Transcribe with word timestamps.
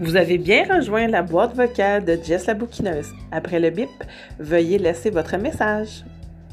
Vous 0.00 0.14
avez 0.14 0.38
bien 0.38 0.62
rejoint 0.72 1.08
la 1.08 1.22
boîte 1.22 1.56
vocale 1.56 2.04
de 2.04 2.16
Jess 2.22 2.46
la 2.46 2.54
bouquineuse. 2.54 3.12
Après 3.32 3.58
le 3.58 3.70
bip, 3.70 3.90
veuillez 4.38 4.78
laisser 4.78 5.10
votre 5.10 5.36
message. 5.38 6.04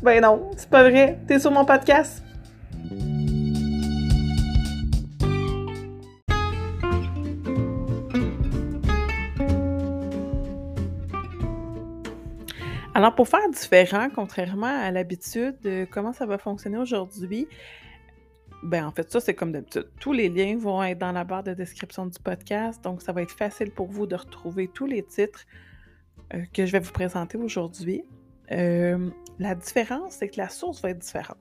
Ben 0.01 0.19
non, 0.19 0.49
c'est 0.57 0.67
pas 0.67 0.81
vrai, 0.81 1.19
t'es 1.27 1.37
sur 1.37 1.51
mon 1.51 1.63
podcast. 1.63 2.23
Alors, 12.95 13.13
pour 13.13 13.27
faire 13.27 13.47
différent, 13.51 14.07
contrairement 14.15 14.65
à 14.81 14.89
l'habitude, 14.89 15.55
de 15.61 15.85
comment 15.91 16.13
ça 16.13 16.25
va 16.25 16.39
fonctionner 16.39 16.79
aujourd'hui, 16.79 17.47
ben, 18.63 18.85
en 18.85 18.91
fait, 18.91 19.11
ça, 19.11 19.19
c'est 19.19 19.33
comme 19.33 19.51
d'habitude. 19.51 19.89
Tous 19.99 20.13
les 20.13 20.29
liens 20.29 20.57
vont 20.57 20.81
être 20.83 20.97
dans 20.97 21.11
la 21.11 21.23
barre 21.23 21.43
de 21.43 21.53
description 21.53 22.05
du 22.05 22.19
podcast, 22.19 22.83
donc 22.83 23.01
ça 23.01 23.11
va 23.11 23.21
être 23.21 23.31
facile 23.31 23.71
pour 23.71 23.87
vous 23.87 24.07
de 24.07 24.15
retrouver 24.15 24.67
tous 24.67 24.85
les 24.85 25.03
titres 25.03 25.45
euh, 26.33 26.43
que 26.53 26.65
je 26.65 26.71
vais 26.71 26.79
vous 26.79 26.91
présenter 26.91 27.37
aujourd'hui. 27.37 28.03
Euh, 28.51 29.09
la 29.39 29.55
différence, 29.55 30.13
c'est 30.13 30.29
que 30.29 30.37
la 30.37 30.49
source 30.49 30.81
va 30.81 30.91
être 30.91 30.99
différente. 30.99 31.37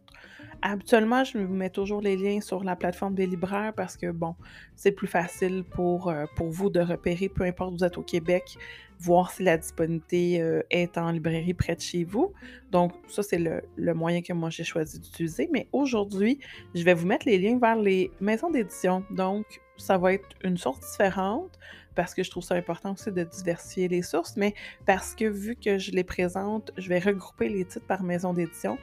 Habituellement, 0.66 1.24
je 1.24 1.36
vous 1.36 1.52
mets 1.52 1.68
toujours 1.68 2.00
les 2.00 2.16
liens 2.16 2.41
sur 2.41 2.64
la 2.64 2.74
plateforme 2.74 3.14
des 3.14 3.27
libraires 3.27 3.74
parce 3.77 3.98
que, 3.98 4.10
bon, 4.10 4.34
c'est 4.77 4.92
plus 4.92 5.06
facile 5.06 5.62
pour, 5.62 6.09
euh, 6.09 6.24
pour 6.37 6.48
vous 6.48 6.70
de 6.70 6.80
repérer, 6.80 7.28
peu 7.28 7.45
importe 7.45 7.73
où 7.73 7.77
vous 7.77 7.84
êtes 7.84 7.98
au 7.98 8.02
Québec, 8.02 8.56
voir 8.98 9.30
si 9.30 9.42
la 9.42 9.59
disponibilité 9.59 10.40
euh, 10.40 10.62
est 10.70 10.96
en 10.96 11.10
librairie 11.10 11.52
près 11.52 11.77
de 11.77 11.82
chez 11.82 12.04
vous. 12.04 12.32
Donc, 12.70 12.92
ça, 13.09 13.23
c'est 13.23 13.38
le, 13.38 13.92
moyen 13.92 14.23
que 14.23 14.32
moi 14.32 14.48
j'ai 14.48 14.64
choisi 14.64 14.98
d'utiliser. 14.98 15.50
Mais 15.52 15.68
aujourd'hui, 15.70 16.38
je 16.74 16.82
vais 16.82 16.95
vous 16.95 17.06
mettre 17.06 17.26
les 17.26 17.38
liens 17.38 17.59
vers 17.59 17.76
les 17.76 18.10
maisons 18.18 18.51
d'édition. 18.51 19.04
Donc, 19.10 19.60
ça 19.76 19.98
va 19.98 20.15
être 20.15 20.30
une 20.45 20.57
source 20.57 20.80
différente 20.92 21.59
parce 21.95 22.15
que 22.15 22.23
je 22.23 22.30
trouve 22.30 22.42
ça 22.42 22.54
important 22.54 22.95
aussi 22.95 23.12
de 23.12 23.23
diversifier 23.23 23.88
les 23.88 24.01
sources, 24.01 24.35
mais 24.38 24.54
parce 24.87 25.15
que 25.15 25.26
vu 25.26 25.57
que 25.57 25.76
je 25.76 25.90
les 25.90 26.04
présente, 26.04 26.73
je 26.79 26.88
vais 26.88 27.01
regrouper 27.01 27.51
les 27.51 27.66
titres 27.66 27.87
par 27.87 28.02
maison 28.02 28.32
d'édition 28.32 28.79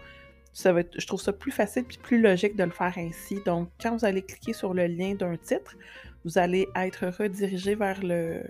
je 0.53 1.07
trouve 1.07 1.21
ça 1.21 1.33
plus 1.33 1.51
facile 1.51 1.83
et 1.83 1.97
plus 2.01 2.21
logique 2.21 2.55
de 2.55 2.63
le 2.63 2.71
faire 2.71 2.93
ainsi. 2.97 3.39
Donc, 3.45 3.69
quand 3.81 3.95
vous 3.95 4.05
allez 4.05 4.21
cliquer 4.21 4.53
sur 4.53 4.73
le 4.73 4.87
lien 4.87 5.15
d'un 5.15 5.37
titre, 5.37 5.75
vous 6.25 6.37
allez 6.37 6.67
être 6.75 7.07
redirigé 7.07 7.75
vers 7.75 8.03
le, 8.03 8.43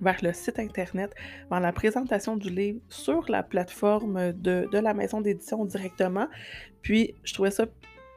vers 0.00 0.18
le 0.22 0.32
site 0.32 0.58
Internet, 0.58 1.14
vers 1.50 1.60
la 1.60 1.72
présentation 1.72 2.36
du 2.36 2.50
livre 2.50 2.80
sur 2.88 3.28
la 3.28 3.42
plateforme 3.42 4.32
de, 4.32 4.68
la 4.72 4.94
maison 4.94 5.20
d'édition 5.20 5.64
directement. 5.64 6.28
Puis, 6.82 7.14
je 7.24 7.34
trouvais 7.34 7.50
ça 7.50 7.66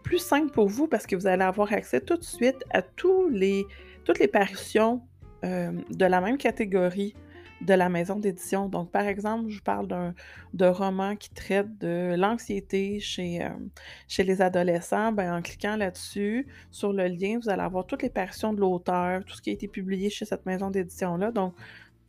plus 0.03 0.19
simple 0.19 0.51
pour 0.51 0.67
vous 0.67 0.87
parce 0.87 1.05
que 1.05 1.15
vous 1.15 1.27
allez 1.27 1.43
avoir 1.43 1.73
accès 1.73 2.01
tout 2.01 2.17
de 2.17 2.23
suite 2.23 2.63
à 2.71 2.81
tous 2.81 3.29
les, 3.29 3.65
toutes 4.05 4.19
les 4.19 4.27
parutions 4.27 5.01
euh, 5.43 5.71
de 5.89 6.05
la 6.05 6.21
même 6.21 6.37
catégorie 6.37 7.15
de 7.61 7.73
la 7.73 7.89
maison 7.89 8.15
d'édition. 8.15 8.69
Donc, 8.69 8.91
par 8.91 9.03
exemple, 9.03 9.49
je 9.49 9.61
parle 9.61 10.13
d'un 10.53 10.71
roman 10.71 11.15
qui 11.15 11.29
traite 11.29 11.77
de 11.77 12.15
l'anxiété 12.17 12.99
chez, 12.99 13.43
euh, 13.43 14.23
les 14.23 14.41
adolescents. 14.41 15.11
Ben, 15.11 15.37
en 15.37 15.41
cliquant 15.41 15.75
là-dessus, 15.75 16.47
sur 16.71 16.93
le 16.93 17.07
lien, 17.07 17.39
vous 17.41 17.49
allez 17.49 17.61
avoir 17.61 17.85
toutes 17.85 18.03
les 18.03 18.09
parutions 18.09 18.53
de 18.53 18.59
l'auteur, 18.59 19.23
tout 19.25 19.35
ce 19.35 19.41
qui 19.41 19.49
a 19.49 19.53
été 19.53 19.67
publié 19.67 20.09
chez 20.09 20.25
cette 20.25 20.45
maison 20.45 20.69
d'édition-là. 20.69 21.31
Donc, 21.31 21.53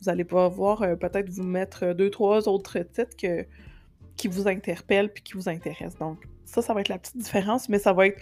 vous 0.01 0.09
allez 0.09 0.23
pouvoir 0.23 0.81
euh, 0.81 0.95
peut-être 0.95 1.29
vous 1.29 1.43
mettre 1.43 1.93
deux, 1.93 2.09
trois 2.09 2.47
autres 2.47 2.79
titres 2.79 3.15
qui 4.15 4.27
vous 4.27 4.47
interpellent 4.47 5.11
puis 5.11 5.23
qui 5.23 5.33
vous 5.33 5.49
intéressent. 5.49 5.97
Donc, 5.97 6.27
ça, 6.45 6.61
ça 6.61 6.73
va 6.73 6.81
être 6.81 6.89
la 6.89 6.99
petite 6.99 7.17
différence, 7.17 7.69
mais 7.69 7.79
ça 7.79 7.93
va 7.93 8.07
être 8.07 8.21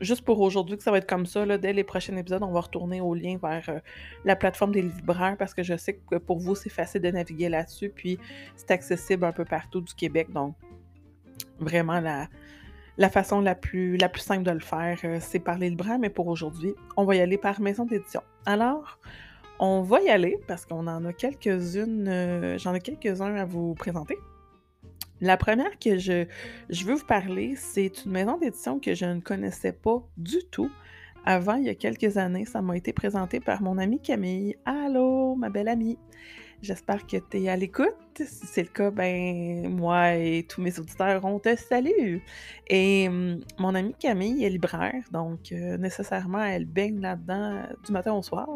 juste 0.00 0.24
pour 0.24 0.40
aujourd'hui 0.40 0.76
que 0.76 0.82
ça 0.82 0.90
va 0.90 0.98
être 0.98 1.08
comme 1.08 1.26
ça. 1.26 1.46
Dès 1.58 1.72
les 1.72 1.84
prochains 1.84 2.16
épisodes, 2.16 2.42
on 2.42 2.52
va 2.52 2.60
retourner 2.60 3.00
au 3.00 3.14
lien 3.14 3.38
vers 3.40 3.64
euh, 3.68 3.78
la 4.24 4.36
plateforme 4.36 4.72
des 4.72 4.82
libraires 4.82 5.36
parce 5.38 5.54
que 5.54 5.62
je 5.62 5.76
sais 5.76 5.94
que 5.94 6.16
pour 6.16 6.38
vous, 6.38 6.54
c'est 6.54 6.70
facile 6.70 7.02
de 7.02 7.10
naviguer 7.10 7.48
là-dessus. 7.48 7.90
Puis 7.90 8.18
c'est 8.56 8.70
accessible 8.70 9.24
un 9.24 9.32
peu 9.32 9.44
partout 9.44 9.80
du 9.80 9.94
Québec. 9.94 10.30
Donc, 10.32 10.54
vraiment, 11.58 12.00
la, 12.00 13.10
façon 13.10 13.40
la 13.40 13.54
plus, 13.54 13.96
la 13.96 14.08
plus 14.08 14.22
simple 14.22 14.42
de 14.42 14.50
le 14.50 14.60
faire, 14.60 14.98
euh, 15.04 15.18
c'est 15.20 15.40
par 15.40 15.58
les 15.58 15.70
libraires. 15.70 15.98
Mais 15.98 16.10
pour 16.10 16.28
aujourd'hui, 16.28 16.74
on 16.96 17.04
va 17.04 17.16
y 17.16 17.20
aller 17.20 17.38
par 17.38 17.60
maison 17.60 17.84
d'édition. 17.84 18.22
Alors, 18.46 18.98
on 19.58 19.82
va 19.82 20.00
y 20.00 20.08
aller 20.08 20.38
parce 20.46 20.64
qu'on 20.64 20.86
en 20.86 21.04
a 21.04 21.12
quelques-unes, 21.12 22.08
euh, 22.08 22.58
j'en 22.58 22.74
ai 22.74 22.80
quelques-uns 22.80 23.34
à 23.34 23.44
vous 23.44 23.74
présenter. 23.74 24.16
La 25.20 25.36
première 25.36 25.78
que 25.78 25.98
je, 25.98 26.26
je 26.70 26.84
veux 26.84 26.94
vous 26.94 27.04
parler, 27.04 27.54
c'est 27.56 28.04
une 28.04 28.12
maison 28.12 28.38
d'édition 28.38 28.80
que 28.80 28.94
je 28.94 29.04
ne 29.04 29.20
connaissais 29.20 29.72
pas 29.72 30.02
du 30.16 30.38
tout. 30.50 30.70
Avant, 31.26 31.56
il 31.56 31.64
y 31.64 31.68
a 31.68 31.74
quelques 31.74 32.16
années, 32.16 32.46
ça 32.46 32.62
m'a 32.62 32.76
été 32.76 32.94
présenté 32.94 33.40
par 33.40 33.60
mon 33.60 33.76
amie 33.76 34.00
Camille. 34.00 34.56
Allô, 34.64 35.34
ma 35.34 35.50
belle 35.50 35.68
amie! 35.68 35.98
J'espère 36.62 37.06
que 37.06 37.16
tu 37.16 37.42
es 37.42 37.48
à 37.48 37.56
l'écoute. 37.56 37.94
Si 38.16 38.46
c'est 38.46 38.62
le 38.62 38.68
cas, 38.68 38.90
ben 38.90 39.68
moi 39.68 40.14
et 40.14 40.46
tous 40.46 40.60
mes 40.60 40.78
auditeurs, 40.78 41.24
on 41.24 41.38
te 41.38 41.56
salue. 41.56 42.18
Et 42.68 43.08
hum, 43.08 43.40
mon 43.58 43.74
amie 43.74 43.94
Camille 43.98 44.44
est 44.44 44.50
libraire, 44.50 45.02
donc 45.10 45.52
euh, 45.52 45.78
nécessairement, 45.78 46.42
elle 46.44 46.66
baigne 46.66 47.00
là-dedans 47.00 47.56
euh, 47.56 47.62
du 47.86 47.92
matin 47.92 48.12
au 48.12 48.22
soir. 48.22 48.48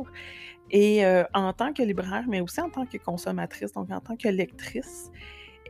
Et 0.71 1.05
euh, 1.05 1.25
en 1.33 1.53
tant 1.55 1.73
que 1.73 1.83
libraire, 1.83 2.25
mais 2.29 2.41
aussi 2.41 2.61
en 2.61 2.69
tant 2.69 2.85
que 2.85 2.99
consommatrice, 2.99 3.73
donc 3.73 3.91
en 3.91 4.01
tant 4.01 4.17
que 4.17 4.29
lectrice, 4.29 5.11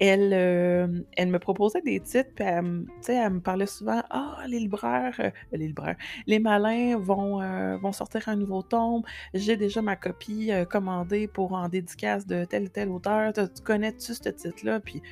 elle, 0.01 0.33
euh, 0.33 0.87
elle 1.17 1.29
me 1.29 1.39
proposait 1.39 1.81
des 1.83 2.01
titres, 2.01 2.31
puis 2.35 2.45
elle, 2.45 3.31
me 3.31 3.41
parlait 3.41 3.67
souvent 3.67 4.03
Ah, 4.11 4.45
les 4.49 4.59
libraires, 4.59 5.15
euh, 5.21 5.31
les 5.53 5.69
libraires, 5.69 5.97
les 6.27 6.39
malins 6.39 6.99
vont, 6.99 7.41
euh, 7.41 7.77
vont 7.77 7.93
sortir 7.93 8.29
un 8.29 8.37
nouveau 8.37 8.63
tome. 8.63 9.03
J'ai 9.35 9.57
déjà 9.57 9.83
ma 9.83 9.97
copie 9.97 10.51
commandée 10.71 11.29
pour 11.29 11.53
en 11.53 11.69
dédicace 11.69 12.27
de 12.27 12.45
tel 12.45 12.65
ou 12.65 12.69
tel 12.69 12.91
auteur. 12.91 13.33
Tu 13.33 13.63
connais-tu 13.63 14.15
ce 14.15 14.29
titre-là? 14.29 14.81
Puis, 14.81 15.03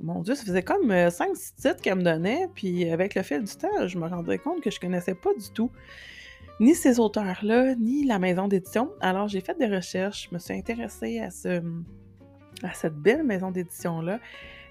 mon 0.00 0.20
Dieu, 0.22 0.34
ça 0.34 0.44
faisait 0.44 0.62
comme 0.62 0.90
5-6 0.90 1.54
titres 1.54 1.80
qu'elle 1.80 1.98
me 1.98 2.02
donnait, 2.02 2.48
puis 2.54 2.90
avec 2.90 3.14
le 3.14 3.22
fil 3.22 3.42
du 3.44 3.54
temps, 3.54 3.86
je 3.86 3.98
me 3.98 4.08
rendais 4.08 4.38
compte 4.38 4.60
que 4.60 4.70
je 4.70 4.80
connaissais 4.80 5.14
pas 5.14 5.32
du 5.34 5.50
tout 5.52 5.70
ni 6.60 6.74
ces 6.74 7.00
auteurs-là, 7.00 7.74
ni 7.76 8.04
la 8.04 8.18
maison 8.18 8.46
d'édition. 8.46 8.92
Alors, 9.00 9.26
j'ai 9.26 9.40
fait 9.40 9.58
des 9.58 9.66
recherches, 9.66 10.28
je 10.28 10.34
me 10.34 10.38
suis 10.38 10.54
intéressée 10.54 11.18
à 11.18 11.30
ce 11.30 11.60
à 12.62 12.72
cette 12.72 12.96
belle 12.96 13.22
maison 13.22 13.50
d'édition-là. 13.50 14.18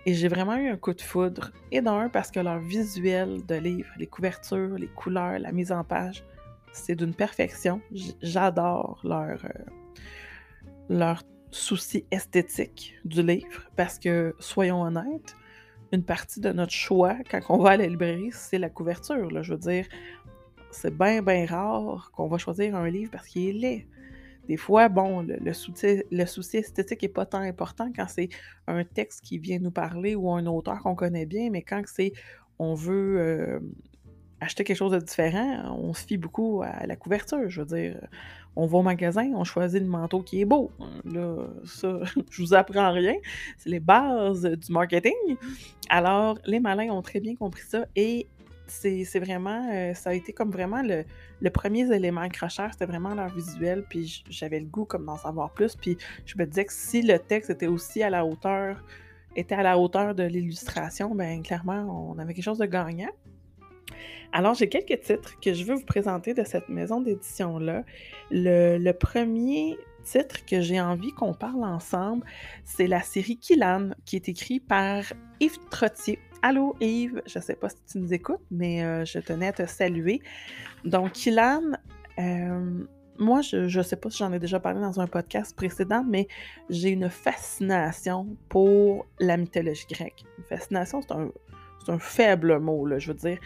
Et 0.06 0.14
j'ai 0.14 0.28
vraiment 0.28 0.56
eu 0.56 0.70
un 0.70 0.78
coup 0.78 0.94
de 0.94 1.02
foudre. 1.02 1.52
Et 1.72 1.82
d'un, 1.82 2.10
parce 2.10 2.32
que 2.32 2.40
leur 2.40 2.60
visuel 2.60 3.46
de 3.46 3.56
livre, 3.56 3.90
les 3.98 4.08
couvertures, 4.08 4.76
les 4.78 4.88
couleurs, 4.88 5.40
la 5.40 5.52
mise 5.52 5.72
en 5.72 5.84
page, 5.84 6.24
c'est 6.74 6.96
d'une 6.96 7.14
perfection. 7.14 7.82
J'adore 8.22 9.00
leur, 9.04 9.38
euh, 9.46 9.66
leur 10.90 11.22
souci 11.52 12.06
esthétique 12.10 12.96
du 13.06 13.22
livre. 13.22 13.70
Parce 13.76 14.00
que, 14.00 14.36
soyons 14.40 14.82
honnêtes, 14.82 15.36
une 15.92 16.04
partie 16.04 16.40
de 16.40 16.52
notre 16.52 16.72
choix 16.72 17.16
quand 17.30 17.42
on 17.50 17.58
va 17.58 17.72
à 17.72 17.78
la 17.78 17.88
librairie, 17.88 18.32
c'est 18.32 18.58
la 18.58 18.70
couverture. 18.70 19.30
Là. 19.30 19.44
Je 19.44 19.54
veux 19.54 19.60
dire, 19.60 19.86
c'est 20.72 20.98
bien, 20.98 21.22
bien 21.22 21.46
rare 21.46 22.12
qu'on 22.16 22.28
va 22.28 22.38
choisir 22.38 22.76
un 22.76 22.90
livre 22.90 23.12
parce 23.12 23.28
qu'il 23.28 23.50
est 23.50 23.54
laid. 23.54 23.88
Des 24.48 24.58
fois, 24.58 24.90
bon, 24.90 25.22
le, 25.22 25.54
souci, 25.54 26.58
esthétique 26.58 27.04
n'est 27.04 27.10
pas 27.10 27.26
tant 27.26 27.40
important 27.40 27.92
quand 27.96 28.08
c'est 28.08 28.30
un 28.68 28.84
texte 28.84 29.22
qui 29.22 29.38
vient 29.38 29.60
nous 29.60 29.72
parler 29.72 30.16
ou 30.16 30.32
un 30.32 30.46
auteur 30.46 30.82
qu'on 30.82 30.96
connaît 30.96 31.26
bien, 31.26 31.50
mais 31.52 31.62
quand 31.62 31.82
c'est 31.86 32.14
on 32.60 32.76
veut 32.76 33.20
euh, 33.20 33.60
acheter 34.40 34.64
quelque 34.64 34.78
chose 34.78 34.92
de 34.92 35.00
différent, 35.00 35.76
on 35.80 35.94
se 35.94 36.06
fie 36.06 36.18
beaucoup 36.18 36.62
à 36.64 36.86
la 36.86 36.96
couverture. 36.96 37.50
Je 37.50 37.62
veux 37.62 37.68
dire, 37.68 38.08
on 38.56 38.66
va 38.66 38.80
au 38.80 38.82
magasin, 38.82 39.32
on 39.36 39.44
choisit 39.44 39.82
le 39.82 39.88
manteau 39.88 40.22
qui 40.22 40.42
est 40.42 40.46
beau. 40.46 40.72
Là, 41.06 41.48
ça, 41.66 42.00
je 42.30 42.42
vous 42.42 42.54
apprends 42.54 42.92
rien. 42.92 43.16
C'est 43.58 43.70
les 43.70 43.80
bases 43.80 44.44
du 44.44 44.72
marketing. 44.72 45.14
Alors, 45.90 46.38
les 46.46 46.60
malins 46.60 46.90
ont 46.92 47.02
très 47.02 47.20
bien 47.20 47.36
compris 47.36 47.64
ça 47.68 47.86
et 47.96 48.28
c'est 48.72 49.20
vraiment, 49.20 49.70
euh, 49.72 49.94
ça 49.94 50.12
a 50.12 50.14
été 50.14 50.34
comme 50.34 50.52
vraiment 50.52 50.82
le, 50.82 51.50
premier 51.50 51.94
élément 51.94 52.22
accrocheur, 52.22 52.70
c'était 52.72 52.86
vraiment 52.86 53.14
leur 53.14 53.34
visuel, 53.34 53.84
puis 53.90 54.24
j'avais 54.30 54.60
le 54.60 54.66
goût 54.66 54.86
comme 54.86 55.06
d'en 55.06 55.18
savoir 55.18 55.52
plus, 55.52 55.76
puis 55.76 55.98
je 56.26 56.36
me 56.38 56.46
disais 56.46 56.66
que 56.66 56.74
si 56.74 57.02
le 57.02 57.20
texte 57.20 57.50
était 57.50 57.68
aussi 57.68 58.02
à 58.02 58.10
la 58.10 58.26
hauteur, 58.26 58.84
était 59.36 59.56
à 59.56 59.64
la 59.64 59.78
hauteur 59.78 60.16
de 60.16 60.24
l'illustration, 60.24 61.14
ben 61.14 61.44
clairement, 61.44 62.14
on 62.14 62.20
avait 62.20 62.34
quelque 62.34 62.44
chose 62.44 62.60
de 62.60 62.66
gagnant. 62.66 63.12
Alors, 64.34 64.54
j'ai 64.54 64.70
quelques 64.70 65.02
titres 65.02 65.38
que 65.42 65.54
je 65.54 65.66
veux 65.66 65.76
vous 65.76 65.86
présenter 65.86 66.34
de 66.34 66.46
cette 66.46 66.70
maison 66.70 67.02
d'édition-là. 67.02 67.84
Le, 68.32 68.78
le, 68.78 68.94
premier 68.94 69.78
titre 70.06 70.46
que 70.46 70.62
j'ai 70.62 70.80
envie 70.80 71.12
qu'on 71.12 71.34
parle 71.34 71.66
ensemble, 71.66 72.26
c'est 72.64 72.88
la 72.88 73.02
série 73.02 73.38
Killan, 73.38 73.90
qui 74.06 74.16
est 74.16 74.30
écrite 74.30 74.66
par 74.66 75.04
Yves 75.42 75.60
Trottier. 75.70 76.18
Allô 76.44 76.76
Yves, 76.82 77.22
je 77.28 77.38
ne 77.38 77.44
sais 77.44 77.56
pas 77.56 77.70
si 77.70 77.76
tu 77.92 78.00
nous 78.00 78.14
écoutes, 78.14 78.42
mais 78.50 78.84
euh, 78.84 79.06
je 79.06 79.20
tenais 79.20 79.50
à 79.50 79.54
te 79.54 79.66
saluer. 79.68 80.22
Donc, 80.84 81.12
Kilan, 81.12 81.62
euh, 82.18 82.84
moi, 83.20 83.42
je 83.42 83.78
ne 83.78 83.84
sais 83.84 83.96
pas 83.96 84.10
si 84.10 84.18
j'en 84.18 84.34
ai 84.34 84.40
déjà 84.40 84.60
parlé 84.60 84.82
dans 84.82 85.00
un 85.00 85.06
podcast 85.06 85.56
précédent, 85.56 86.04
mais 86.08 86.28
j'ai 86.70 86.90
une 86.90 87.10
fascination 87.10 88.36
pour 88.50 89.06
la 89.20 89.38
mythologie 89.38 89.86
grecque. 89.88 90.24
Une 90.40 90.44
fascination, 90.46 91.04
c'est 91.04 91.14
un, 91.14 91.30
un, 91.88 92.00
faible 92.00 92.58
mot, 92.58 92.88
là, 92.88 92.98
je 92.98 93.10
veux 93.10 93.18
dire. 93.18 93.38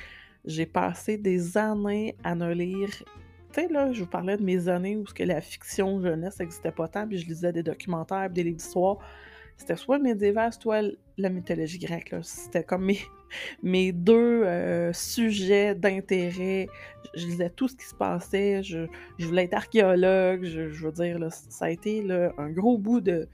J'ai 0.45 0.65
passé 0.65 1.17
des 1.17 1.57
années 1.57 2.15
à 2.23 2.33
ne 2.33 2.53
lire 2.53 3.03
tu 3.55 3.61
sais, 3.61 3.67
là, 3.69 3.93
je 3.93 4.03
vous 4.03 4.09
parlais 4.09 4.35
de 4.35 4.43
mes 4.43 4.67
années 4.67 4.97
où 4.97 5.05
que 5.05 5.23
la 5.23 5.39
fiction 5.39 6.01
jeunesse 6.01 6.39
n'existait 6.39 6.73
pas 6.73 6.89
tant, 6.89 7.07
puis 7.07 7.17
je 7.17 7.25
lisais 7.25 7.53
des 7.53 7.63
documentaires, 7.63 8.29
des 8.29 8.43
livres 8.43 8.57
d'histoire. 8.57 8.97
C'était 9.57 9.75
soit 9.75 9.97
le 9.97 10.03
médiéval, 10.03 10.51
soit 10.53 10.81
la 11.17 11.29
mythologie 11.29 11.79
grecque. 11.79 12.13
C'était 12.21 12.63
comme 12.63 12.85
mes, 12.85 12.99
mes 13.63 13.91
deux 13.91 14.43
euh, 14.43 14.91
sujets 14.93 15.75
d'intérêt. 15.75 16.67
Je, 17.15 17.25
lisais 17.25 17.49
tout 17.49 17.67
ce 17.67 17.75
qui 17.75 17.85
se 17.85 17.95
passait. 17.95 18.63
Je, 18.63 18.87
voulais 19.19 19.45
être 19.45 19.53
archéologue. 19.53 20.43
Je, 20.43 20.85
veux 20.85 20.91
dire, 20.91 21.19
ça 21.31 21.65
a 21.65 21.69
été 21.69 22.05
un 22.37 22.49
gros 22.49 22.77
bout 22.77 23.01
de, 23.01 23.27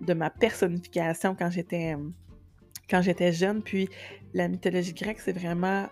de 0.00 0.14
ma 0.14 0.30
personnification 0.30 1.34
quand 1.34 1.50
j'étais 1.50 1.96
quand 2.88 3.02
j'étais 3.02 3.32
jeune. 3.32 3.62
Puis 3.62 3.88
la 4.34 4.48
mythologie 4.48 4.94
grecque, 4.94 5.20
c'est 5.20 5.32
vraiment 5.32 5.88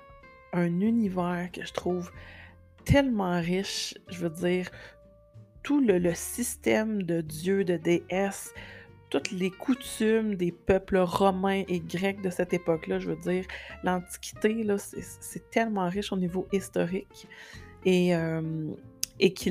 un 0.52 0.80
univers 0.80 1.50
que 1.52 1.64
je 1.64 1.72
trouve 1.72 2.10
tellement 2.84 3.40
riche. 3.40 3.94
Je 4.08 4.18
veux 4.18 4.30
dire, 4.30 4.70
tout 5.62 5.80
le, 5.80 5.98
le 5.98 6.14
système 6.14 7.02
de 7.02 7.20
dieux, 7.20 7.64
de 7.64 7.76
déesses, 7.76 8.54
toutes 9.16 9.30
les 9.30 9.50
coutumes 9.50 10.34
des 10.34 10.52
peuples 10.52 10.98
romains 10.98 11.62
et 11.68 11.80
grecs 11.80 12.20
de 12.20 12.28
cette 12.28 12.52
époque-là. 12.52 12.98
Je 12.98 13.08
veux 13.08 13.16
dire, 13.16 13.46
l'Antiquité, 13.82 14.66
c'est 15.20 15.50
tellement 15.50 15.88
riche 15.88 16.12
au 16.12 16.18
niveau 16.18 16.46
historique. 16.52 17.26
Et, 17.86 18.14
euh, 18.14 18.70
est 19.18 19.48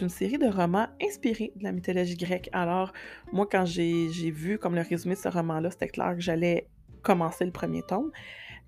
une 0.00 0.08
série 0.08 0.38
de 0.38 0.46
romans 0.46 0.86
inspirés 1.02 1.52
de 1.56 1.64
la 1.64 1.72
mythologie 1.72 2.16
grecque. 2.16 2.48
Alors, 2.52 2.94
moi, 3.30 3.46
quand 3.50 3.66
j'ai 3.66 4.30
vu 4.30 4.58
comme 4.58 4.74
le 4.74 4.80
résumé 4.80 5.14
de 5.14 5.20
ce 5.20 5.28
roman-là, 5.28 5.70
c'était 5.70 5.88
clair 5.88 6.14
que 6.14 6.22
j'allais 6.22 6.66
commencer 7.02 7.44
le 7.44 7.52
premier 7.52 7.82
tome. 7.82 8.10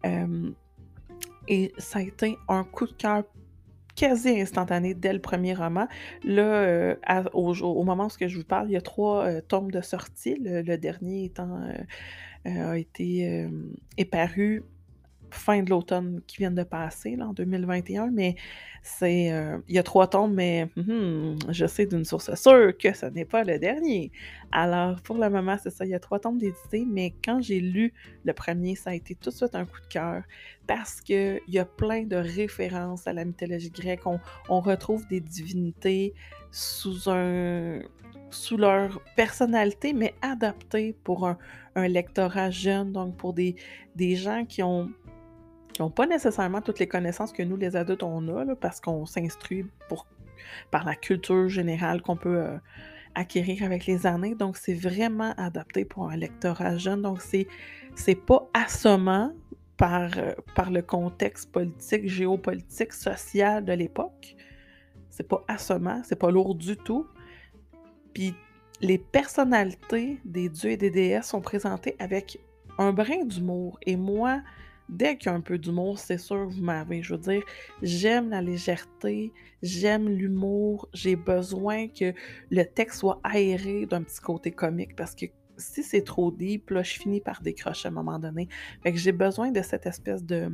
Euh, 0.05 0.51
et 1.49 1.73
ça 1.79 2.01
a 2.01 2.03
été 2.03 2.37
un 2.49 2.65
coup 2.65 2.87
de 2.87 2.93
cœur 2.93 3.25
quasi 4.01 4.41
instantané 4.41 4.95
dès 4.95 5.13
le 5.13 5.19
premier 5.19 5.53
roman. 5.53 5.87
Là, 6.25 6.43
euh, 6.43 6.95
au, 7.35 7.85
moment 7.85 8.07
où 8.07 8.29
je 8.29 8.35
vous 8.35 8.45
parle, 8.45 8.71
il 8.71 8.73
y 8.73 8.77
a 8.77 8.81
trois 8.81 9.27
euh, 9.27 9.41
tomes 9.47 9.71
de 9.71 9.83
sortie. 9.83 10.37
Le, 10.43 10.77
dernier 10.79 11.25
étant 11.25 11.61
euh, 12.47 12.71
a 12.73 12.79
été 12.79 13.47
est 13.99 14.05
paru 14.07 14.65
fin 15.31 15.63
de 15.63 15.71
l'automne 15.71 16.21
qui 16.27 16.39
vient 16.39 16.51
de 16.51 16.63
passer, 16.63 17.17
en 17.21 17.33
2021, 17.33 18.11
mais 18.11 18.37
c'est... 18.83 19.33
Euh, 19.33 19.59
il 19.69 19.75
y 19.75 19.79
a 19.79 19.83
trois 19.83 20.09
tombes, 20.09 20.35
mais 20.35 20.69
hmm, 20.77 21.37
je 21.49 21.67
sais 21.67 21.87
d'une 21.87 22.05
source 22.05 22.35
sûre 22.35 22.77
que 22.79 22.93
ce 22.95 23.07
n'est 23.07 23.25
pas 23.25 23.45
le 23.45 23.59
dernier. 23.59 24.11
Alors, 24.53 25.01
pour 25.03 25.17
le 25.19 25.29
moment, 25.31 25.57
c'est 25.63 25.71
ça, 25.71 25.85
il 25.85 25.91
y 25.91 25.95
a 25.95 26.01
trois 26.01 26.19
tombes 26.19 26.39
d'édité, 26.39 26.85
mais 26.87 27.15
quand 27.25 27.41
j'ai 27.41 27.61
lu 27.61 27.93
le 28.25 28.33
premier, 28.33 28.75
ça 28.75 28.91
a 28.91 28.95
été 28.95 29.15
tout 29.15 29.31
de 29.31 29.35
suite 29.35 29.55
un 29.55 29.65
coup 29.65 29.81
de 29.81 29.87
cœur, 29.87 30.23
parce 30.67 31.01
qu'il 31.01 31.41
y 31.49 31.59
a 31.59 31.65
plein 31.65 32.05
de 32.05 32.17
références 32.17 33.07
à 33.07 33.13
la 33.13 33.25
mythologie 33.25 33.71
grecque. 33.71 34.07
On, 34.07 34.61
retrouve 34.61 35.07
des 35.09 35.21
divinités 35.21 36.15
sous 36.51 37.09
un 37.09 37.81
sous 38.31 38.57
leur 38.57 39.01
personnalité, 39.17 39.93
mais 39.93 40.15
adaptées 40.23 40.95
pour 41.05 41.27
un, 41.27 41.37
lectorat 41.75 42.51
jeune, 42.51 42.93
donc 42.93 43.17
pour 43.17 43.33
des, 43.33 43.57
des 43.97 44.15
gens 44.17 44.45
qui 44.45 44.63
ont 44.63 44.91
qui 45.73 45.83
n'ont 45.83 45.91
pas 45.91 46.07
nécessairement 46.07 46.61
toutes 46.61 46.79
les 46.79 46.89
connaissances 46.89 47.33
que 47.33 47.43
nous, 47.43 47.57
les 47.57 47.77
adultes, 47.77 48.03
on 48.03 48.27
a, 48.29 48.57
parce 48.57 48.81
qu'on 48.81 49.07
s'instruit 49.07 49.67
par 50.71 50.85
la 50.85 50.95
culture 50.95 51.49
générale 51.49 52.03
qu'on 52.03 52.17
peut 52.17 52.39
euh, 52.39 52.59
acquérir 53.15 53.63
avec 53.65 53.87
les 53.87 54.07
années. 54.07 54.35
Donc, 54.35 54.57
c'est 54.57 54.75
vraiment 54.75 55.33
adapté 55.37 55.85
pour 55.85 56.11
un 56.11 56.17
lectorat 56.17 56.77
jeune. 56.77 57.03
Donc, 57.03 57.21
c'est, 57.23 57.47
pas 58.15 58.49
assommant 58.55 59.33
par, 59.77 60.11
euh, 60.17 60.33
par 60.55 60.71
le 60.71 60.83
contexte 60.83 61.51
politique, 61.51 62.09
géopolitique, 62.09 62.93
social 62.93 63.65
de 63.65 63.73
l'époque. 63.73 64.37
C'est 65.11 65.29
pas 65.29 65.45
assommant, 65.49 66.03
c'est 66.05 66.19
pas 66.19 66.31
lourd 66.31 66.55
du 66.55 66.77
tout. 66.77 67.07
Puis, 68.15 68.35
les 68.81 68.99
personnalités 68.99 70.19
des 70.25 70.49
dieux 70.49 70.71
et 70.71 70.77
des 70.77 70.91
déesses 70.91 71.27
sont 71.27 71.41
présentées 71.41 71.97
avec 71.99 72.39
un 72.79 72.93
brin 72.93 73.25
d'humour. 73.25 73.79
Et 73.85 73.97
moi, 73.97 74.41
dès 74.91 75.17
qu'il 75.17 75.31
y 75.31 75.33
a 75.33 75.37
un 75.37 75.41
peu 75.41 75.57
d'humour, 75.59 75.99
c'est 75.99 76.19
sûr 76.19 76.49
vous 76.49 76.63
m'avez. 76.63 77.03
Je 77.03 77.15
veux 77.15 77.21
dire, 77.21 77.43
j'aime 77.83 78.31
la 78.31 78.43
légèreté, 78.43 79.33
j'aime 79.63 80.09
l'humour, 80.09 80.89
j'ai 80.93 81.17
besoin 81.17 81.89
que 81.89 82.13
le 82.51 82.65
texte 82.65 83.01
soit 83.01 83.21
aéré 83.23 83.87
d'un 83.87 84.03
petit 84.03 84.21
côté 84.21 84.51
comique 84.51 84.97
parce 84.97 85.15
que 85.15 85.27
si 85.57 85.83
c'est 85.83 86.03
trop 86.03 86.31
deep, 86.31 86.71
là, 86.71 86.83
je 86.83 86.95
finis 86.95 87.21
par 87.21 87.43
décrocher 87.43 87.89
à 87.89 87.91
un 87.91 87.95
moment 87.95 88.19
donné. 88.19 88.49
Fait 88.83 88.93
que 88.93 88.99
j'ai 88.99 89.13
besoin 89.13 89.51
de 89.51 89.63
cette 89.63 89.87
espèce 89.87 90.25
de 90.25 90.51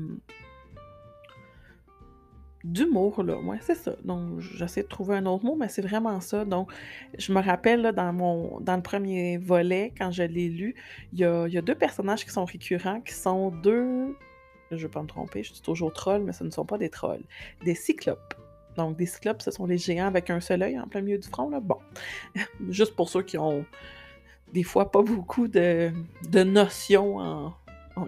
d'humour, 2.65 3.23
là. 3.23 3.39
Ouais, 3.39 3.59
c'est 3.61 3.77
ça. 3.77 3.95
Donc, 4.05 4.41
j'essaie 4.41 4.83
de 4.83 4.89
trouver 4.89 5.17
un 5.17 5.27
autre 5.27 5.45
mot, 5.45 5.55
mais 5.55 5.69
c'est 5.69 5.83
vraiment 5.83 6.21
ça. 6.21 6.45
Donc, 6.45 6.73
je 7.17 7.33
me 7.33 7.41
rappelle, 7.41 7.83
là, 7.83 7.93
dans, 7.93 8.13
mon, 8.13 8.61
dans 8.61 8.75
le 8.75 8.83
premier 8.83 9.39
volet, 9.39 9.93
quand 9.97 10.11
je 10.11 10.25
l'ai 10.25 10.49
lu, 10.49 10.75
il 11.13 11.21
y 11.21 11.25
a, 11.25 11.47
y 11.47 11.59
a, 11.59 11.63
deux 11.63 11.77
personnages 11.77 12.25
qui 12.25 12.31
sont 12.33 12.45
récurrents, 12.45 13.01
qui 13.03 13.15
sont 13.15 13.51
deux 13.51 14.17
je 14.71 14.77
ne 14.77 14.81
vais 14.83 14.89
pas 14.89 15.03
me 15.03 15.07
tromper, 15.07 15.43
je 15.43 15.53
suis 15.53 15.63
toujours 15.63 15.93
troll, 15.93 16.23
mais 16.23 16.33
ce 16.33 16.45
ne 16.45 16.51
sont 16.51 16.65
pas 16.65 16.79
des 16.79 16.91
trolls, 16.91 17.23
des 17.65 17.75
cyclopes. 17.75 18.35
Donc, 18.77 18.97
des 18.97 19.07
cyclopes, 19.07 19.43
ce 19.43 19.51
sont 19.51 19.67
les 19.67 19.79
géants 19.79 20.07
avec 20.07 20.29
un 20.31 20.41
seul 20.41 20.63
œil 20.63 20.79
en 20.79 20.87
plein 20.87 21.01
milieu 21.01 21.19
du 21.19 21.29
front. 21.29 21.49
Là. 21.49 21.61
Bon, 21.61 21.79
juste 22.69 22.95
pour 22.95 23.09
ceux 23.09 23.23
qui 23.23 23.39
ont 23.39 23.65
des 24.53 24.63
fois 24.63 24.91
pas 24.91 25.03
beaucoup 25.03 25.49
de, 25.49 25.93
notions 26.45 27.19
en, 27.19 27.55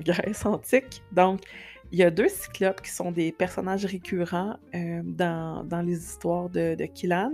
Grèce 0.00 0.44
antique. 0.44 1.02
Donc, 1.12 1.40
il 1.92 1.98
y 1.98 2.02
a 2.02 2.10
deux 2.10 2.28
cyclopes 2.28 2.82
qui 2.82 2.90
sont 2.90 3.10
des 3.10 3.32
personnages 3.32 3.86
récurrents 3.86 4.58
euh, 4.74 5.00
dans, 5.02 5.82
les 5.82 5.96
histoires 5.96 6.50
de, 6.50 6.74
de 6.74 6.84
Kilan, 6.84 7.32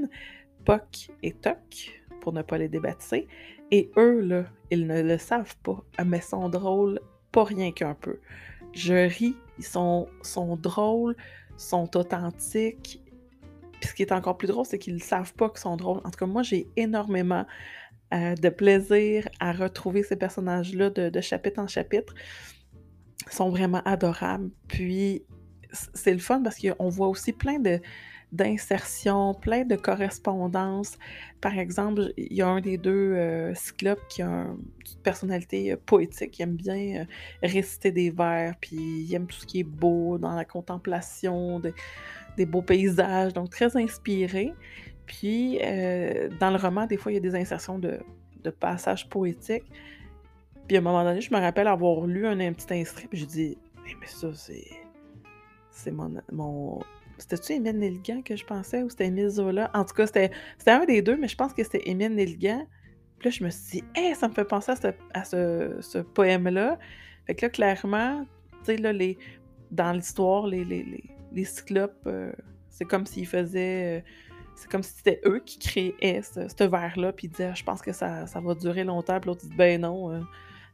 Puck 0.65 1.11
et 1.25 1.33
Tok, 1.33 2.01
pour 2.21 2.33
ne 2.33 2.43
pas 2.43 2.57
les 2.57 2.69
débaptiser. 2.69 3.27
Et 3.73 3.91
eux, 3.97 4.21
là, 4.21 4.45
ils 4.71 4.87
ne 4.87 5.03
le 5.03 5.19
savent 5.19 5.57
pas, 5.65 5.83
mais 6.05 6.21
sont 6.21 6.49
drôles 6.49 7.01
pas 7.33 7.43
rien 7.43 7.73
qu'un 7.73 7.95
peu 7.95 8.21
je 8.75 8.95
ris, 8.95 9.37
ils 9.59 9.65
sont, 9.65 10.09
drôles, 10.61 11.17
sont 11.57 11.97
authentiques. 11.97 13.01
Puis 13.81 13.89
ce 13.89 13.95
qui 13.95 14.03
est 14.03 14.13
encore 14.13 14.37
plus 14.37 14.49
drôle, 14.49 14.67
c'est 14.67 14.79
qu'ils 14.79 14.95
ne 14.95 15.01
savent 15.01 15.35
pas 15.35 15.49
qu'ils 15.49 15.61
sont 15.61 15.77
drôles. 15.77 15.99
En 16.05 16.11
tout 16.11 16.19
cas, 16.19 16.27
moi, 16.27 16.43
j'ai 16.43 16.69
énormément 16.77 17.47
euh, 18.13 18.35
de 18.35 18.49
plaisir 18.49 19.29
à 19.41 19.53
retrouver 19.53 20.03
ces 20.03 20.17
personnages-là 20.17 20.91
de, 20.91 21.21
chapitre 21.21 21.61
en 21.61 21.67
chapitre. 21.67 22.15
Ils 23.27 23.33
sont 23.33 23.51
vraiment 23.51 23.83
adorables. 23.85 24.51
Puis 24.69 25.25
c'est 25.73 26.13
le 26.13 26.19
fun 26.19 26.43
parce 26.43 26.59
qu'on 26.61 26.89
voit 26.89 27.09
aussi 27.09 27.33
plein 27.33 27.59
de 27.59 27.81
d'insertion, 28.35 29.33
plein 29.35 29.65
de 29.65 29.77
correspondances. 29.77 30.99
Par 31.41 31.57
exemple, 31.59 32.13
il 32.17 32.33
y 32.33 32.43
a 32.43 32.49
un 32.49 32.61
des 32.61 32.79
deux 32.79 33.15
euh, 33.15 33.55
cyclopes 33.55 34.07
qui 34.09 34.23
a 34.23 34.27
une 34.27 34.57
personnalité 35.03 35.73
euh, 35.73 35.77
poétique, 35.87 36.39
il 36.39 36.43
aime 36.43 36.57
bien 36.57 37.03
euh, 37.03 37.05
réciter 37.43 37.93
des 37.93 38.11
vers, 38.11 38.57
puis 38.61 38.77
il 38.77 39.15
aime 39.15 39.27
tout 39.27 39.37
ce 39.37 39.47
qui 39.47 39.61
est 39.61 39.65
beau 39.65 40.19
dans 40.19 40.35
la 40.35 40.45
contemplation 40.45 41.63
des 42.37 42.47
beaux 42.47 42.63
paysages, 42.63 43.33
donc 43.33 43.51
très 43.51 43.77
inspiré. 43.77 44.53
Puis, 45.07 45.59
dans 46.41 46.51
le 46.51 46.57
roman, 46.57 46.87
des 46.87 46.97
fois, 46.97 47.13
il 47.13 47.17
y 47.17 47.19
a 47.19 47.21
des 47.21 47.35
insertions 47.35 47.79
de, 47.79 48.01
passages 48.59 49.09
poétiques. 49.09 49.65
Puis, 50.67 50.77
à 50.77 50.81
un 50.81 50.83
moment 50.83 51.05
donné, 51.05 51.21
je 51.21 51.33
me 51.33 51.39
rappelle 51.39 51.69
avoir 51.69 52.07
lu 52.07 52.27
un, 52.27 52.53
petit 52.53 52.75
inscrit, 52.75 53.07
puis 53.07 53.19
je 53.19 53.27
dis, 53.27 53.59
mais 54.01 54.07
ça, 54.07 54.29
c'est 54.35 54.65
c'est 55.71 55.91
mon, 55.91 56.15
mon, 56.33 56.81
c'était-tu 57.19 57.53
Émile 57.53 57.79
Nelligan 57.79 58.23
que 58.23 58.37
je 58.37 58.45
pensais 58.45 58.83
ou 58.83 58.91
c'était 58.91 59.07
Émile 59.07 59.29
Zola? 59.29 59.71
En 59.75 59.85
tout 59.85 59.95
cas, 59.95 60.07
c'était 60.07 60.31
un 60.67 60.85
des 60.85 61.03
deux, 61.03 61.17
mais 61.17 61.29
je 61.29 61.37
pense 61.37 61.53
que 61.53 61.63
c'était 61.63 61.89
Émile 61.89 62.15
Nelligan. 62.15 62.67
Puis 63.19 63.29
là, 63.29 63.31
je 63.31 63.45
me 63.45 63.51
suis 63.51 63.81
dit, 63.81 63.85
hey, 63.95 64.15
ça 64.15 64.29
me 64.29 64.35
fait 64.35 64.45
penser 64.45 64.73
à 65.15 65.25
ce, 65.25 65.77
ce, 65.81 65.99
poème-là. 65.99 66.79
Fait 67.27 67.35
que 67.35 67.47
là, 67.47 67.51
clairement, 67.51 68.27
tu 68.65 68.65
sais, 68.65 68.77
là, 68.77 68.93
les, 68.93 69.19
dans 69.71 69.93
l'histoire, 69.93 70.47
les, 70.47 70.65
les, 70.65 71.05
les, 71.33 71.45
cyclopes, 71.45 72.07
euh, 72.07 72.33
c'est 72.69 72.85
comme 72.85 73.07
s'ils 73.07 73.27
faisaient. 73.27 73.99
Euh, 73.99 74.03
c'est 74.57 74.71
comme 74.71 74.83
si 74.83 74.93
c'était 74.95 75.21
eux 75.27 75.43
qui 75.45 75.59
créaient 75.59 76.23
ce, 76.23 76.47
ce 76.49 76.65
verre-là, 76.65 77.13
puis 77.13 77.27
ils 77.27 77.31
disaient, 77.31 77.51
ah, 77.51 77.55
je 77.55 77.65
pense 77.65 77.83
que 77.83 77.93
ça, 77.93 78.27
ça, 78.27 78.41
va 78.41 78.55
durer 78.55 78.85
longtemps. 78.85 79.19
Puis 79.19 79.29
l'autre 79.29 79.47
dit, 79.47 79.55
ben 79.57 79.81
non. 79.81 80.13
Euh, 80.13 80.21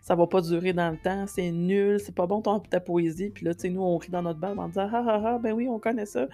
ça 0.03 0.15
va 0.15 0.27
pas 0.27 0.41
durer 0.41 0.73
dans 0.73 0.91
le 0.91 0.97
temps, 0.97 1.27
c'est 1.27 1.51
nul, 1.51 2.01
c'est 2.01 2.15
pas 2.15 2.27
bon 2.27 2.41
ton, 2.41 2.61
ta 2.61 2.81
poésie. 2.81 3.31
Puis 3.31 3.45
là, 3.45 3.55
tu 3.55 3.61
sais, 3.61 3.69
nous, 3.69 3.83
on 3.83 3.97
rit 3.99 4.11
dans 4.11 4.23
notre 4.23 4.39
barbe 4.39 4.59
en 4.59 4.69
disant 4.69 4.89
ah 4.93 5.05
ah 5.07 5.23
ah, 5.25 5.39
ben 5.39 5.53
oui, 5.53 5.69
on 5.69 5.79
connaît 5.79 6.07
ça. 6.07 6.27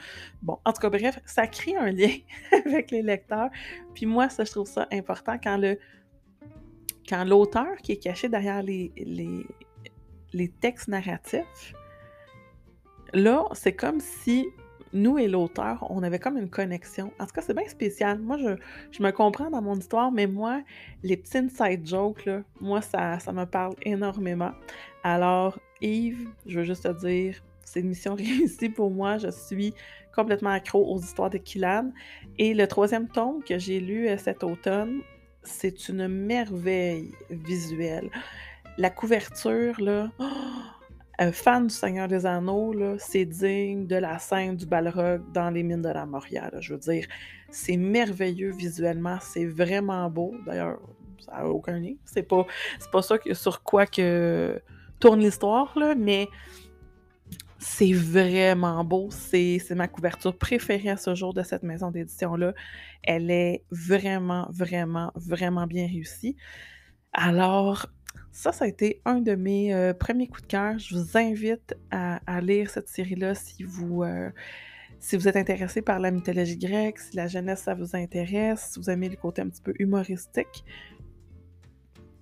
Bon, 0.43 0.59
en 0.65 0.73
tout 0.73 0.81
cas, 0.81 0.91
bref, 0.91 1.21
ça 1.25 1.47
crée 1.47 1.77
un 1.77 1.91
lien 1.91 2.15
avec 2.67 2.91
les 2.91 3.03
lecteurs. 3.03 3.51
Puis 3.95 4.07
moi, 4.07 4.29
ça, 4.29 4.45
je 4.45 4.51
trouve 4.51 4.69
ça 4.69 4.87
important 4.93 5.37
quand 5.43 5.57
le 5.57 5.79
quand 7.09 7.25
l'auteur 7.25 7.77
qui 7.83 7.93
est 7.93 8.03
caché 8.03 8.29
derrière 8.29 8.63
les, 8.63 8.93
les, 8.97 9.47
les 10.33 10.49
textes 10.49 10.89
narratifs, 10.89 11.73
là, 13.13 13.45
c'est 13.53 13.75
comme 13.75 14.01
si 14.01 14.49
nous 14.97 15.19
et 15.19 15.29
l'auteur, 15.29 15.87
on 15.91 16.03
avait 16.03 16.19
comme 16.19 16.37
une 16.37 16.51
connexion. 16.51 17.13
En 17.19 17.27
tout 17.27 17.33
cas, 17.33 17.43
c'est 17.43 17.55
bien 17.55 17.69
spécial. 17.69 18.19
Moi, 18.19 18.39
je, 18.39 19.03
me 19.03 19.11
comprends 19.11 19.51
dans 19.51 19.63
mon 19.63 19.77
histoire, 19.79 20.11
mais 20.11 20.27
moi, 20.27 20.63
les 21.03 21.17
petits 21.17 21.39
inside 21.39 21.87
jokes, 21.87 22.25
là, 22.25 22.43
moi, 22.61 22.81
ça, 22.81 23.19
ça 23.19 23.33
me 23.33 23.45
parle 23.45 23.75
énormément. 23.83 24.53
Alors, 25.05 25.59
Yves, 25.81 26.29
je 26.47 26.59
veux 26.59 26.65
juste 26.65 26.83
te 26.83 27.07
dire, 27.07 27.43
c'est 27.65 27.81
une 27.81 27.89
mission 27.89 28.15
réussie 28.17 28.71
pour 28.71 28.91
moi. 28.91 29.19
Je 29.19 29.29
suis 29.29 29.75
complètement 30.15 30.51
accro 30.51 30.85
aux 30.93 30.99
histoires 30.99 31.31
de 31.31 31.39
Killan. 31.39 31.93
Et 32.39 32.55
le 32.55 32.67
troisième 32.67 33.09
tome 33.09 33.43
que 33.45 33.59
j'ai 33.59 33.81
lu 33.81 34.09
euh, 34.09 34.17
cet 34.17 34.43
automne, 34.43 35.01
c'est 35.43 35.89
une 35.89 36.09
merveille 36.09 37.13
visuelle. 37.31 38.11
La 38.79 38.91
couverture, 38.91 39.81
là, 39.81 40.11
un 41.19 41.33
fan 41.33 41.67
du 41.67 41.75
Seigneur 41.75 42.09
des 42.09 42.27
Anneaux, 42.27 42.75
c'est 42.99 43.25
digne 43.25 43.87
de 43.87 43.97
la 43.97 44.19
scène 44.19 44.57
du 44.57 44.67
Balrog 44.67 45.23
dans 45.33 45.51
les 45.51 45.63
mines 45.63 45.83
de 45.83 45.89
la 45.89 46.05
Moria. 46.05 46.51
je 46.61 46.75
veux 46.75 46.79
dire, 46.79 47.07
c'est 47.51 47.77
merveilleux 47.77 48.53
visuellement, 48.53 49.19
c'est 49.21 49.47
vraiment 49.47 50.11
beau. 50.11 50.35
D'ailleurs, 50.45 50.79
ça 51.19 51.39
n'a 51.39 51.47
aucun 51.49 51.79
lien. 51.79 51.95
C'est 52.05 52.23
pas, 52.23 52.47
pas 52.93 53.03
ça 53.03 53.17
sur 53.33 53.63
quoi 53.63 53.87
que 53.87 54.61
tourne 55.01 55.21
l'histoire, 55.21 55.77
mais 55.97 56.29
c'est 57.59 57.93
vraiment 57.93 58.85
beau. 58.85 59.09
C'est 59.11 59.59
ma 59.71 59.89
couverture 59.89 60.37
préférée 60.37 60.91
à 60.91 60.97
ce 60.97 61.15
jour 61.15 61.33
de 61.33 61.43
cette 61.43 61.63
maison 61.63 61.91
d'édition-là. 61.91 62.53
Elle 63.03 63.31
est 63.31 63.65
vraiment, 63.71 64.49
vraiment, 64.51 65.13
vraiment 65.15 65.67
bien 65.67 65.87
réussie. 65.87 66.37
Alors, 67.13 67.87
ça, 68.33 68.53
ça 68.53 68.65
a 68.65 68.69
été 68.69 69.01
un 69.05 69.21
de 69.21 69.35
mes 69.35 69.75
euh, 69.75 69.95
premiers 69.95 70.27
coups 70.27 70.43
de 70.43 70.49
cœur. 70.49 70.79
Je 70.79 70.95
vous 70.95 71.17
invite 71.17 71.75
à, 71.91 72.41
lire 72.41 72.71
cette 72.71 72.89
série-là 72.89 73.35
si 73.35 73.63
vous, 73.63 74.03
euh, 74.03 74.31
si 75.01 75.17
vous 75.17 75.27
êtes 75.29 75.37
intéressé 75.37 75.83
par 75.83 75.99
la 76.01 76.11
mythologie 76.11 76.59
grecque, 76.59 76.99
si 76.99 77.17
la 77.17 77.29
jeunesse, 77.29 77.63
ça 77.63 77.75
vous 77.75 77.97
intéresse, 77.97 78.71
si 78.73 78.81
vous 78.81 78.91
aimez 78.91 79.09
le 79.09 79.17
côté 79.17 79.43
un 79.43 79.49
petit 79.49 79.63
peu 79.63 79.75
humoristique. 79.79 80.65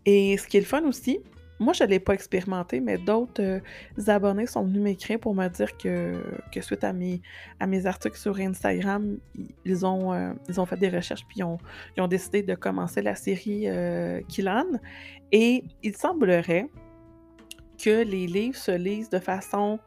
Et 0.06 0.36
ce 0.36 0.46
qui 0.46 0.58
est 0.58 0.60
le 0.60 0.66
fun 0.66 0.82
aussi, 0.84 1.20
moi, 1.64 1.72
je 1.72 1.82
ne 1.84 1.88
l'ai 1.88 1.98
pas 1.98 2.12
expérimenté, 2.12 2.80
mais 2.80 2.98
d'autres 2.98 3.42
euh, 3.42 3.60
abonnés 4.06 4.46
sont 4.46 4.64
venus 4.64 4.82
m'écrire 4.82 5.18
pour 5.18 5.34
me 5.34 5.48
dire 5.48 5.76
que, 5.76 6.14
que 6.52 6.60
suite 6.60 6.84
à 6.84 6.92
mes, 6.92 7.22
à 7.58 7.66
mes 7.66 7.86
articles 7.86 8.18
sur 8.18 8.38
Instagram, 8.38 9.18
ils 9.64 9.86
ont, 9.86 10.12
euh, 10.12 10.32
ils 10.48 10.60
ont 10.60 10.66
fait 10.66 10.76
des 10.76 10.90
recherches 10.90 11.24
puis 11.26 11.38
ils 11.38 11.44
ont, 11.44 11.58
ils 11.96 12.02
ont 12.02 12.08
décidé 12.08 12.42
de 12.42 12.54
commencer 12.54 13.02
la 13.02 13.14
série 13.14 13.64
euh. 13.68 14.20
Et 15.32 15.64
il 15.82 15.96
semblerait 15.96 16.68
que 17.82 18.04
les 18.04 18.26
livres 18.26 18.56
se 18.56 18.70
lisent 18.70 19.10
de 19.10 19.18
façon 19.18 19.78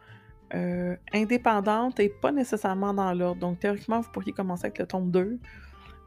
indépendante 1.13 1.99
et 1.99 2.09
pas 2.09 2.31
nécessairement 2.31 2.93
dans 2.93 3.13
l'ordre. 3.13 3.41
Donc, 3.41 3.59
théoriquement, 3.59 3.99
vous 3.99 4.09
pourriez 4.11 4.31
commencer 4.31 4.65
avec 4.67 4.79
le 4.79 4.87
tome 4.87 5.11
2 5.11 5.39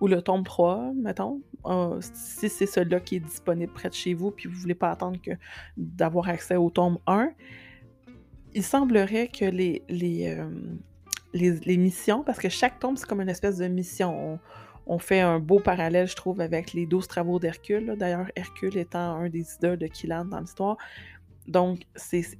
ou 0.00 0.09
le 0.09 0.23
tome 0.23 0.45
3, 0.45 0.92
mettons, 0.95 1.40
ah, 1.64 1.97
si 2.00 2.49
c'est 2.49 2.66
celui-là 2.66 3.00
qui 3.00 3.16
est 3.16 3.21
disponible 3.21 3.73
près 3.73 3.88
de 3.90 3.95
chez 3.95 4.14
vous, 4.14 4.30
puis 4.30 4.49
vous 4.49 4.54
ne 4.54 4.61
voulez 4.61 4.75
pas 4.75 4.90
attendre 4.90 5.21
que 5.21 5.33
d'avoir 5.76 6.28
accès 6.28 6.57
au 6.57 6.71
tome 6.71 6.99
1, 7.07 7.30
il 8.54 8.62
semblerait 8.62 9.28
que 9.28 9.45
les, 9.45 9.83
euh, 9.90 10.49
les, 11.35 11.52
les, 11.52 11.76
missions, 11.76 12.25
parce 12.25 12.38
que 12.38 12.49
chaque 12.49 12.78
tome, 12.80 12.97
c'est 12.97 13.07
comme 13.07 13.21
une 13.21 13.28
espèce 13.28 13.59
de 13.59 13.69
mission. 13.69 14.38
On, 14.87 14.99
fait 14.99 15.21
un 15.21 15.38
beau 15.38 15.61
parallèle, 15.61 16.09
je 16.09 16.16
trouve, 16.16 16.40
avec 16.40 16.73
les 16.73 16.87
12 16.87 17.07
travaux 17.07 17.38
d'Hercule. 17.38 17.95
D'ailleurs, 17.97 18.26
Hercule 18.35 18.76
étant 18.76 19.16
un 19.16 19.28
des 19.28 19.47
idoles 19.54 19.78
de 19.78 19.87
Killan 19.87 20.25
dans 20.25 20.40
l'histoire. 20.40 20.78
Donc, 21.47 21.80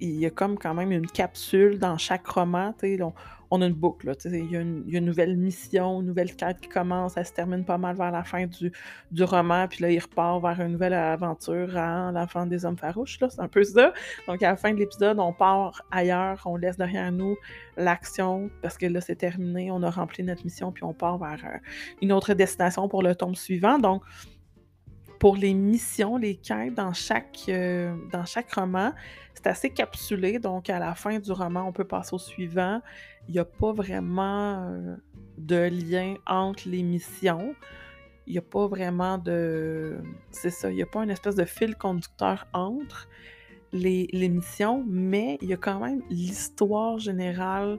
il 0.01 0.17
y 0.17 0.27
a 0.27 0.31
comme 0.31 0.59
quand 0.59 0.75
même 0.75 0.93
une 0.93 1.07
capsule 1.07 1.79
dans 1.79 1.99
chaque 1.99 2.27
roman. 2.27 2.75
On, 2.83 3.13
on 3.51 3.63
a 3.63 3.67
une 3.67 3.75
boucle. 3.75 4.13
il, 4.25 4.51
y 4.51 4.57
a 4.57 4.61
une, 4.61 5.05
nouvelle 5.05 5.37
mission, 5.37 6.01
une 6.01 6.07
nouvelle 6.07 6.35
quête 6.37 6.61
qui 6.61 6.69
commence, 6.69 7.17
elle 7.17 7.27
se 7.27 7.33
termine 7.33 7.65
pas 7.65 7.79
mal 7.79 7.97
vers 7.97 8.13
la 8.13 8.23
fin 8.23 8.47
du, 8.47 8.73
du 9.11 9.25
roman, 9.25 9.67
puis 9.69 9.83
là, 9.83 9.91
il 9.91 9.99
repart 9.99 10.41
vers 10.41 10.61
une 10.61 10.73
nouvelle 10.73 10.93
aventure 10.93 11.77
à 11.77 12.13
l'enfant 12.13 12.47
des 12.47 12.65
hommes 12.65 12.77
farouches. 12.77 13.19
C'est 13.19 13.41
un 13.41 13.49
peu 13.49 13.65
ça. 13.65 13.93
Donc, 14.29 14.43
à 14.43 14.51
la 14.51 14.57
fin 14.57 14.73
de 14.73 14.79
l'épisode, 14.79 15.19
on 15.19 15.33
part 15.33 15.83
ailleurs, 15.91 16.41
on 16.45 16.57
laisse 16.57 16.77
derrière 16.77 17.11
nous 17.11 17.37
l'action, 17.77 18.51
parce 18.63 18.79
que 18.79 18.87
là, 18.87 19.01
c'est 19.01 19.17
terminé, 19.17 19.71
on 19.71 19.83
a 19.83 19.91
rempli 19.91 20.23
notre 20.23 20.45
mission, 20.45 20.71
puis 20.71 20.85
on 20.85 20.95
part 20.95 21.19
vers 21.19 21.45
euh, 21.45 21.59
une 22.03 22.13
autre 22.13 22.35
destination 22.35 22.89
pour 22.89 23.03
le 23.03 23.15
tome 23.17 23.35
suivant. 23.35 23.79
Donc, 23.79 24.03
pour 25.21 25.37
les 25.37 25.53
missions, 25.53 26.17
les 26.17 26.35
quêtes 26.35 26.75
dans 26.75 26.95
chaque, 26.95 27.45
euh, 27.51 27.95
dans 28.11 28.25
chaque 28.25 28.51
roman, 28.55 28.93
c'est 29.35 29.47
assez 29.47 29.69
capsulé. 29.69 30.39
Donc, 30.39 30.71
à 30.71 30.79
la 30.79 30.95
fin 30.95 31.19
du 31.19 31.31
roman, 31.31 31.69
on 31.69 31.73
peut 31.73 31.85
passer 31.85 32.15
au 32.15 32.19
suivant. 32.19 32.81
Il 33.29 33.35
n'y 33.35 33.39
a 33.39 33.45
pas 33.45 33.73
vraiment 33.73 34.65
euh, 34.65 34.97
de 35.37 35.69
lien 35.69 36.15
entre 36.27 36.67
les 36.67 36.83
missions. 36.83 37.55
Il 38.27 38.33
n'y 38.33 38.39
a 38.39 38.43
pas 38.43 38.67
vraiment 38.67 39.19
de. 39.19 39.99
C'est 40.31 40.51
ça, 40.51 40.71
il 40.71 40.77
n'y 40.77 40.83
a 40.83 40.87
pas 40.87 41.05
une 41.05 41.11
espèce 41.11 41.35
de 41.35 41.45
fil 41.45 41.77
conducteur 41.77 42.47
entre 42.55 43.07
les, 43.73 44.09
les 44.13 44.29
missions, 44.31 44.83
mais 44.89 45.37
il 45.43 45.51
y 45.51 45.53
a 45.53 45.59
quand 45.59 45.81
même 45.81 46.01
l'histoire 46.09 46.99
générale 46.99 47.79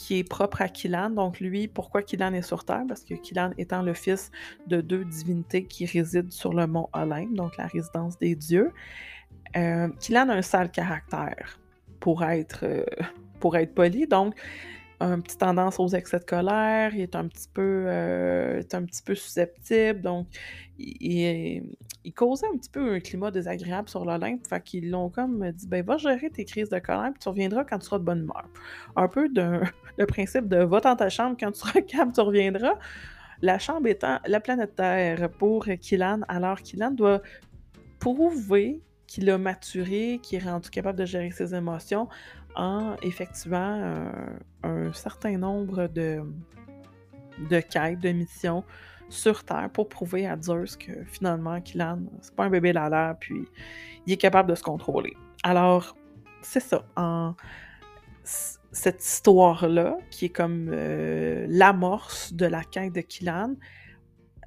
qui 0.00 0.18
est 0.18 0.24
propre 0.24 0.62
à 0.62 0.68
Killan. 0.68 1.10
Donc 1.10 1.40
lui, 1.40 1.68
pourquoi 1.68 2.02
Killan 2.02 2.32
est 2.32 2.42
sur 2.42 2.64
Terre? 2.64 2.84
Parce 2.88 3.04
que 3.04 3.14
Killan 3.14 3.50
étant 3.58 3.82
le 3.82 3.92
fils 3.92 4.30
de 4.66 4.80
deux 4.80 5.04
divinités 5.04 5.64
qui 5.64 5.84
résident 5.84 6.30
sur 6.30 6.54
le 6.54 6.66
mont 6.66 6.88
Olympe, 6.94 7.34
donc 7.34 7.58
la 7.58 7.66
résidence 7.66 8.18
des 8.18 8.34
dieux. 8.34 8.72
Euh, 9.56 9.88
Killan 10.00 10.30
a 10.30 10.34
un 10.36 10.42
sale 10.42 10.70
caractère, 10.70 11.60
pour 12.00 12.24
être, 12.24 12.60
euh, 12.64 12.86
pour 13.40 13.58
être 13.58 13.74
poli. 13.74 14.06
Donc, 14.06 14.34
une 15.00 15.22
petite 15.22 15.40
tendance 15.40 15.80
aux 15.80 15.88
excès 15.88 16.18
de 16.18 16.24
colère, 16.24 16.94
il 16.94 17.00
est 17.00 17.16
un 17.16 17.26
petit 17.26 17.48
peu, 17.52 17.84
euh, 17.86 18.62
un 18.72 18.84
petit 18.84 19.02
peu 19.02 19.14
susceptible, 19.14 20.02
donc 20.02 20.26
il, 20.78 21.62
causait 22.14 22.46
un 22.46 22.56
petit 22.58 22.68
peu 22.68 22.94
un 22.94 23.00
climat 23.00 23.30
désagréable 23.30 23.88
sur 23.88 24.04
l'Olympe, 24.04 24.46
fait 24.46 24.62
qu'ils 24.62 24.90
l'ont 24.90 25.08
comme 25.08 25.50
dit, 25.52 25.66
ben 25.66 25.84
va 25.84 25.96
gérer 25.96 26.28
tes 26.30 26.44
crises 26.44 26.68
de 26.68 26.78
colère, 26.78 27.10
puis 27.12 27.20
tu 27.20 27.28
reviendras 27.28 27.64
quand 27.64 27.78
tu 27.78 27.86
seras 27.86 27.98
de 27.98 28.04
bonne 28.04 28.20
humeur. 28.20 28.44
Un 28.96 29.08
peu 29.08 29.28
le 29.98 30.06
principe 30.06 30.48
de 30.48 30.58
va 30.58 30.80
dans 30.80 30.96
ta 30.96 31.08
chambre, 31.08 31.36
quand 31.40 31.52
tu 31.52 31.60
seras 31.60 31.80
calme, 31.88 32.12
tu 32.12 32.20
reviendras. 32.20 32.74
La 33.42 33.58
chambre 33.58 33.86
étant 33.86 34.18
la 34.26 34.38
planète 34.40 34.76
Terre 34.76 35.30
pour 35.30 35.64
Killan, 35.80 36.20
alors 36.28 36.60
Killan 36.60 36.90
doit 36.90 37.22
prouver 38.00 38.82
qu'il 39.06 39.28
a 39.30 39.38
maturé, 39.38 40.20
qu'il 40.22 40.38
est 40.38 40.48
rendu 40.48 40.70
capable 40.70 40.98
de 40.98 41.04
gérer 41.04 41.30
ses 41.30 41.54
émotions 41.54 42.08
en 42.56 42.96
effectuant 43.02 43.80
euh, 43.80 44.10
un, 44.62 44.92
certain 44.92 45.36
nombre 45.38 45.86
de, 45.88 46.22
de 47.48 47.60
quêtes, 47.60 48.00
de 48.00 48.10
missions 48.10 48.64
sur 49.08 49.44
Terre 49.44 49.70
pour 49.72 49.88
prouver 49.88 50.26
à 50.26 50.40
Zeus 50.40 50.76
que 50.76 51.04
finalement, 51.04 51.60
Killan, 51.60 52.00
c'est 52.20 52.34
pas 52.34 52.44
un 52.44 52.50
bébé 52.50 52.72
lala, 52.72 53.16
puis 53.18 53.46
il 54.06 54.12
est 54.12 54.16
capable 54.16 54.50
de 54.50 54.54
se 54.54 54.62
contrôler. 54.62 55.16
Alors, 55.42 55.96
c'est 56.42 56.60
ça. 56.60 56.84
En, 56.96 57.34
cette 58.72 59.04
histoire-là, 59.04 59.96
qui 60.10 60.26
est 60.26 60.30
comme 60.30 60.70
euh, 60.72 61.46
l'amorce 61.48 62.32
de 62.32 62.46
la 62.46 62.62
quête 62.62 62.92
de 62.92 63.00
Killan, 63.00 63.54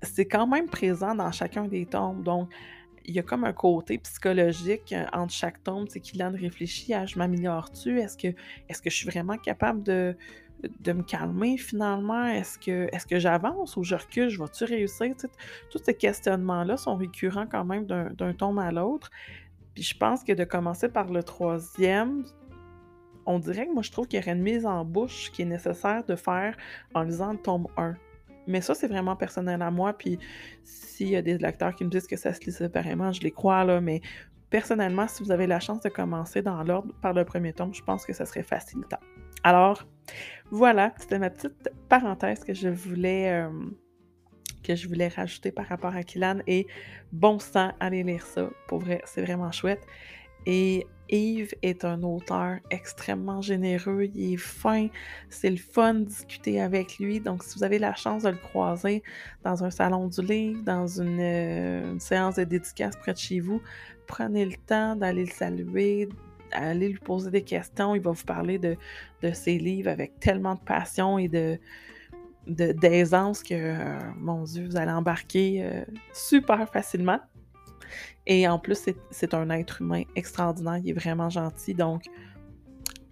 c'est 0.02 0.26
quand 0.26 0.48
même 0.48 0.68
présent 0.68 1.16
dans 1.16 1.32
chacun 1.32 1.66
des 1.66 1.86
tomes. 1.86 2.24
Donc, 2.24 2.50
il 3.06 3.16
y 3.16 3.20
a 3.20 3.24
comme 3.24 3.44
un 3.44 3.54
côté 3.54 3.98
psychologique 3.98 4.94
euh, 4.94 5.06
entre 5.14 5.34
chaque 5.34 5.64
tome, 5.64 5.86
c'est 5.88 6.00
qu'il 6.00 6.24
en 6.24 6.32
réfléchit 6.32 6.94
à 6.94 7.06
je 7.06 7.18
m'améliore-tu? 7.18 8.00
Est-ce 8.00 8.18
que, 8.18 8.28
est 8.28 8.82
que 8.82 8.90
je 8.90 8.96
suis 8.96 9.10
vraiment 9.10 9.38
capable 9.38 9.84
de, 9.84 10.16
de 10.80 10.94
me 10.94 11.04
calmer 11.04 11.58
finalement? 11.58 12.26
Est-ce 12.26 12.58
que, 12.58 12.88
est 12.94 13.08
que 13.08 13.20
j'avance 13.20 13.78
ou 13.78 13.84
je 13.84 13.96
recule? 13.96 14.30
Je 14.30 14.40
vais-tu 14.40 14.64
réussir? 14.66 15.14
tous 15.70 15.82
ces 15.84 15.94
questionnements-là 15.94 16.78
sont 16.78 16.96
récurrents 16.96 17.48
quand 17.48 17.66
même 17.66 17.86
d'un 17.86 18.34
tome 18.34 18.60
à 18.60 18.72
l'autre. 18.72 19.10
Puis 19.74 19.84
je 19.84 19.98
pense 19.98 20.24
que 20.24 20.34
de 20.34 20.44
commencer 20.44 20.88
par 20.90 21.12
le 21.12 21.24
troisième, 21.24 22.24
on 23.26 23.40
dirait 23.40 23.68
que 23.68 23.74
moi 23.74 23.82
je 23.82 23.92
trouve 23.92 24.08
qu'il 24.08 24.20
y 24.20 24.24
aurait 24.24 24.34
une 24.34 24.44
mise 24.44 24.66
en 24.66 24.86
bouche 24.86 25.32
qui 25.32 25.42
est 25.42 25.46
nécessaire 25.46 26.04
de 26.04 26.16
faire 26.16 26.56
en 26.94 27.04
lisant 27.04 27.32
le 27.34 27.40
tome 27.40 27.68
1. 27.78 27.96
Mais 28.48 28.62
ça, 28.62 28.76
c'est 28.76 28.88
vraiment 28.88 29.16
personnel 29.16 29.62
à 29.62 29.72
moi. 29.72 29.94
Puis 29.94 30.20
s'il 30.64 31.10
y 31.10 31.16
a 31.16 31.22
des 31.22 31.38
lecteurs 31.38 31.76
qui 31.76 31.84
me 31.84 31.90
disent 31.90 32.08
que 32.08 32.18
ça 32.18 32.34
se 32.34 32.42
lit 32.42 32.52
séparément, 32.52 33.12
je 33.12 33.22
les 33.22 33.32
crois, 33.32 33.64
là. 33.64 33.82
Mais 33.82 34.02
personnellement, 34.50 35.08
si 35.08 35.24
vous 35.24 35.32
avez 35.32 35.48
la 35.48 35.60
chance 35.60 35.82
de 35.82 35.90
commencer 35.90 36.42
dans 36.42 36.62
l'ordre 36.64 36.94
par 37.02 37.14
le 37.14 37.26
premier 37.26 37.54
tome, 37.54 37.74
je 37.74 37.82
pense 37.84 38.06
que 38.06 38.14
ça 38.14 38.26
serait 38.26 38.44
facilitant. 38.44 39.00
Alors, 39.44 39.86
voilà, 40.52 40.94
c'était 40.98 41.20
ma 41.20 41.30
petite 41.30 41.70
parenthèse 41.90 42.44
que 42.44 42.54
je 42.54 42.70
voulais. 42.70 43.32
Euh, 43.32 43.50
que 44.64 44.76
je 44.76 44.88
voulais 44.88 45.10
rajouter 45.10 45.52
par 45.52 45.68
rapport 45.68 45.94
à 45.94 46.04
Kilan 46.04 46.40
et 46.48 46.68
bon 47.12 47.38
sang, 47.38 47.74
allez 47.82 48.02
lire 48.02 48.26
ça. 48.26 48.50
Pour 48.68 48.80
vrai, 48.80 49.02
c'est 49.04 49.22
vraiment 49.22 49.52
chouette. 49.52 49.86
Et 50.46 50.88
Yves 51.10 51.54
est 51.62 51.86
un 51.86 52.02
auteur 52.04 52.58
extrêmement 52.72 53.42
généreux, 53.42 54.06
il 54.16 54.34
est 54.34 54.38
fin, 54.38 54.88
c'est 55.30 55.50
le 55.50 55.58
fun 55.58 55.96
de 55.96 56.06
discuter 56.06 56.62
avec 56.62 56.98
lui. 57.00 57.20
Donc, 57.20 57.44
si 57.44 57.58
vous 57.58 57.64
avez 57.64 57.80
la 57.80 57.94
chance 57.94 58.24
de 58.24 58.30
le 58.30 58.38
croiser 58.38 59.04
dans 59.44 59.64
un 59.64 59.70
salon 59.70 60.08
du 60.08 60.22
livre, 60.22 60.62
dans 60.64 60.88
une, 60.88 61.20
euh, 61.20 62.00
séance 62.00 62.36
de 62.36 62.44
dédicace 62.44 62.96
près 62.96 63.14
de 63.14 63.18
chez 63.18 63.40
vous, 63.40 63.62
prenez 64.08 64.46
le 64.46 64.56
temps 64.66 64.96
d'aller 64.96 65.26
le 65.26 65.32
saluer, 65.32 66.10
aller 66.52 66.90
lui 66.90 67.00
poser 67.00 67.32
des 67.32 67.44
questions. 67.44 67.96
Il 67.96 68.02
va 68.02 68.12
vous 68.12 68.26
parler 68.26 68.58
de, 68.58 68.78
ses 69.34 69.58
livres 69.58 69.90
avec 69.90 70.20
tellement 70.20 70.56
de 70.56 70.62
passion 70.62 71.18
et 71.18 71.28
de 71.28 71.60
d'aisance 72.46 73.42
que, 73.42 73.54
euh, 73.54 74.00
mon 74.18 74.44
Dieu, 74.44 74.66
vous 74.66 74.76
allez 74.76 74.92
embarquer 74.92 75.64
euh, 75.64 75.86
super 76.12 76.70
facilement. 76.70 77.22
Et 78.26 78.48
en 78.48 78.60
plus, 78.60 78.90
c'est 79.12 79.34
un 79.34 79.50
être 79.50 79.82
humain 79.82 80.04
extraordinaire, 80.16 80.78
il 80.84 80.90
est 80.90 80.94
vraiment 80.94 81.30
gentil. 81.30 81.74
Donc, 81.74 82.04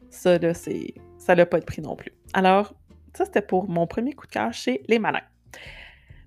ça, 0.09 0.37
là, 0.37 0.53
c'est 0.53 0.93
ça 1.17 1.35
n'a 1.35 1.45
pas 1.45 1.59
de 1.59 1.65
prix 1.65 1.81
non 1.81 1.95
plus. 1.95 2.11
Alors, 2.33 2.73
ça, 3.15 3.25
c'était 3.25 3.41
pour 3.41 3.69
mon 3.69 3.87
premier 3.87 4.13
coup 4.13 4.25
de 4.25 4.31
cœur 4.31 4.53
chez 4.53 4.81
Les 4.87 4.99
Malins. 4.99 5.21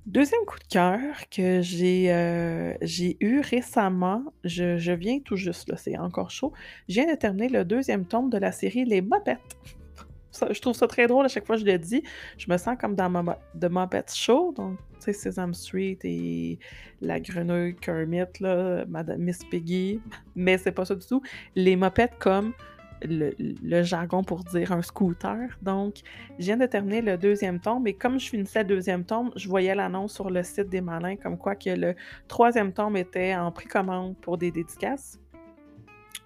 Deuxième 0.07 0.45
coup 0.45 0.59
de 0.59 0.67
cœur 0.69 1.01
que 1.31 1.63
j'ai 1.63 2.13
euh, 2.13 2.75
eu 3.21 3.41
récemment, 3.41 4.23
je, 4.45 4.93
viens 4.93 5.19
tout 5.21 5.37
juste, 5.37 5.71
là, 5.71 5.79
c'est 5.79 5.97
encore 5.97 6.31
chaud, 6.31 6.53
je 6.91 7.01
viens 7.01 7.11
de 7.11 7.19
terminer 7.19 7.49
le 7.49 7.65
deuxième 7.65 8.05
tome 8.05 8.29
de 8.29 8.37
la 8.37 8.53
série 8.53 8.85
Les 8.85 9.01
Mopettes. 9.01 9.57
je 10.51 10.61
trouve 10.61 10.75
ça 10.75 10.87
très 10.87 11.07
drôle 11.07 11.25
à 11.25 11.29
chaque 11.29 11.47
fois 11.47 11.57
que 11.57 11.63
je 11.63 11.67
le 11.67 11.79
dis. 11.79 12.03
Je 12.37 12.51
me 12.53 12.59
sens 12.59 12.77
comme 12.79 12.95
dans 12.95 13.11
The 13.59 13.71
Muppet 13.71 14.05
donc, 14.55 14.79
Sesame 15.13 15.55
Street 15.55 15.99
et 16.05 16.59
la 17.01 17.21
grenouille 17.21 17.77
Kermit, 17.77 18.25
là, 18.41 18.85
Madame 18.87 19.21
Miss 19.21 19.45
Piggy, 19.45 20.01
mais 20.35 20.59
c'est 20.59 20.73
pas 20.73 20.85
ça 20.85 20.95
du 20.95 21.07
tout. 21.07 21.23
Les 21.55 21.77
Mopettes 21.77 22.19
comme 22.19 22.53
le, 23.03 23.83
jargon 23.83 24.23
pour 24.23 24.45
dire 24.45 24.73
un 24.73 24.83
scooter. 24.83 25.49
Donc, 25.63 25.97
je 26.39 26.45
viens 26.45 26.57
de 26.57 26.67
terminer 26.67 27.03
le 27.03 27.19
deuxième 27.19 27.61
tome 27.61 27.87
et 27.87 27.95
comme 27.95 28.19
je 28.19 28.29
finissais 28.29 28.61
le 28.61 28.69
deuxième 28.69 29.05
tome, 29.05 29.31
je 29.37 29.49
voyais 29.49 29.75
l'annonce 29.75 30.15
sur 30.15 30.31
le 30.31 30.43
site 30.43 30.69
des 30.69 30.81
Malins 30.81 31.17
comme 31.17 31.37
quoi 31.37 31.55
que 31.55 31.71
le 31.71 31.95
troisième 32.29 32.73
tome 32.73 32.97
était 32.97 33.35
en 33.35 33.51
précommande 33.53 34.17
pour 34.19 34.39
des 34.39 34.51
dédicaces. 34.51 35.19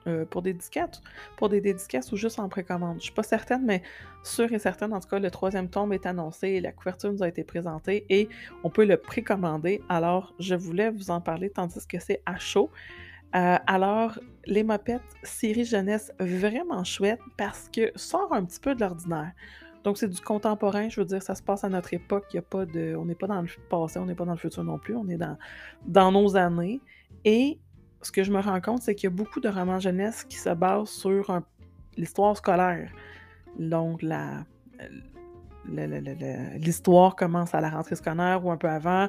Euh, 0.08 0.24
pour 0.24 0.42
des 0.42 0.52
dédicaces, 0.52 1.02
pour 1.36 1.48
des 1.48 1.60
dédicaces 1.60 2.12
ou 2.12 2.16
juste 2.16 2.38
en 2.38 2.48
précommande. 2.48 2.96
Je 2.98 3.04
suis 3.04 3.12
pas 3.12 3.22
certaine, 3.22 3.64
mais 3.64 3.82
sûre 4.22 4.50
et 4.52 4.58
certaine, 4.58 4.92
en 4.94 5.00
tout 5.00 5.08
cas, 5.08 5.18
le 5.18 5.30
troisième 5.30 5.68
tome 5.68 5.92
est 5.92 6.06
annoncé 6.06 6.60
la 6.60 6.72
couverture 6.72 7.12
nous 7.12 7.22
a 7.22 7.28
été 7.28 7.44
présentée 7.44 8.06
et 8.08 8.28
on 8.64 8.70
peut 8.70 8.84
le 8.84 8.96
précommander. 8.96 9.82
Alors, 9.88 10.34
je 10.38 10.54
voulais 10.54 10.90
vous 10.90 11.10
en 11.10 11.20
parler 11.20 11.50
tandis 11.50 11.86
que 11.86 11.98
c'est 11.98 12.22
à 12.26 12.38
chaud. 12.38 12.70
Euh, 13.36 13.58
alors, 13.66 14.18
les 14.46 14.62
mopettes, 14.62 15.02
série 15.22 15.64
jeunesse 15.64 16.12
vraiment 16.18 16.84
chouette 16.84 17.20
parce 17.36 17.68
que 17.68 17.92
sort 17.94 18.32
un 18.32 18.44
petit 18.44 18.60
peu 18.60 18.74
de 18.74 18.80
l'ordinaire. 18.80 19.32
Donc, 19.84 19.98
c'est 19.98 20.08
du 20.08 20.20
contemporain, 20.20 20.88
je 20.88 21.00
veux 21.00 21.06
dire, 21.06 21.22
ça 21.22 21.34
se 21.34 21.42
passe 21.42 21.64
à 21.64 21.68
notre 21.68 21.92
époque, 21.92 22.24
il 22.32 22.36
y 22.36 22.38
a 22.38 22.42
pas 22.42 22.64
de, 22.64 22.94
on 22.96 23.04
n'est 23.04 23.14
pas 23.14 23.26
dans 23.26 23.42
le 23.42 23.48
passé, 23.68 23.98
on 23.98 24.06
n'est 24.06 24.14
pas 24.14 24.24
dans 24.24 24.32
le 24.32 24.38
futur 24.38 24.64
non 24.64 24.78
plus, 24.78 24.96
on 24.96 25.08
est 25.08 25.18
dans, 25.18 25.36
dans 25.86 26.12
nos 26.12 26.36
années. 26.36 26.80
Et 27.24 27.58
ce 28.02 28.12
que 28.12 28.23
je 28.23 28.31
me 28.31 28.40
rends 28.40 28.61
compte, 28.61 28.83
c'est 28.83 28.95
qu'il 28.95 29.11
y 29.11 29.12
a 29.12 29.17
beaucoup 29.17 29.40
de 29.40 29.49
romans 29.49 29.81
jeunesse 29.81 30.25
qui 30.25 30.37
se 30.37 30.50
basent 30.50 30.90
sur 30.90 31.40
l'histoire 31.97 32.37
scolaire. 32.37 32.90
Donc, 33.59 34.05
l'histoire 35.67 37.17
commence 37.17 37.55
à 37.55 37.61
la 37.61 37.71
rentrée 37.71 37.97
scolaire 37.97 38.45
ou 38.45 38.50
un 38.50 38.57
peu 38.57 38.69
avant, 38.69 39.09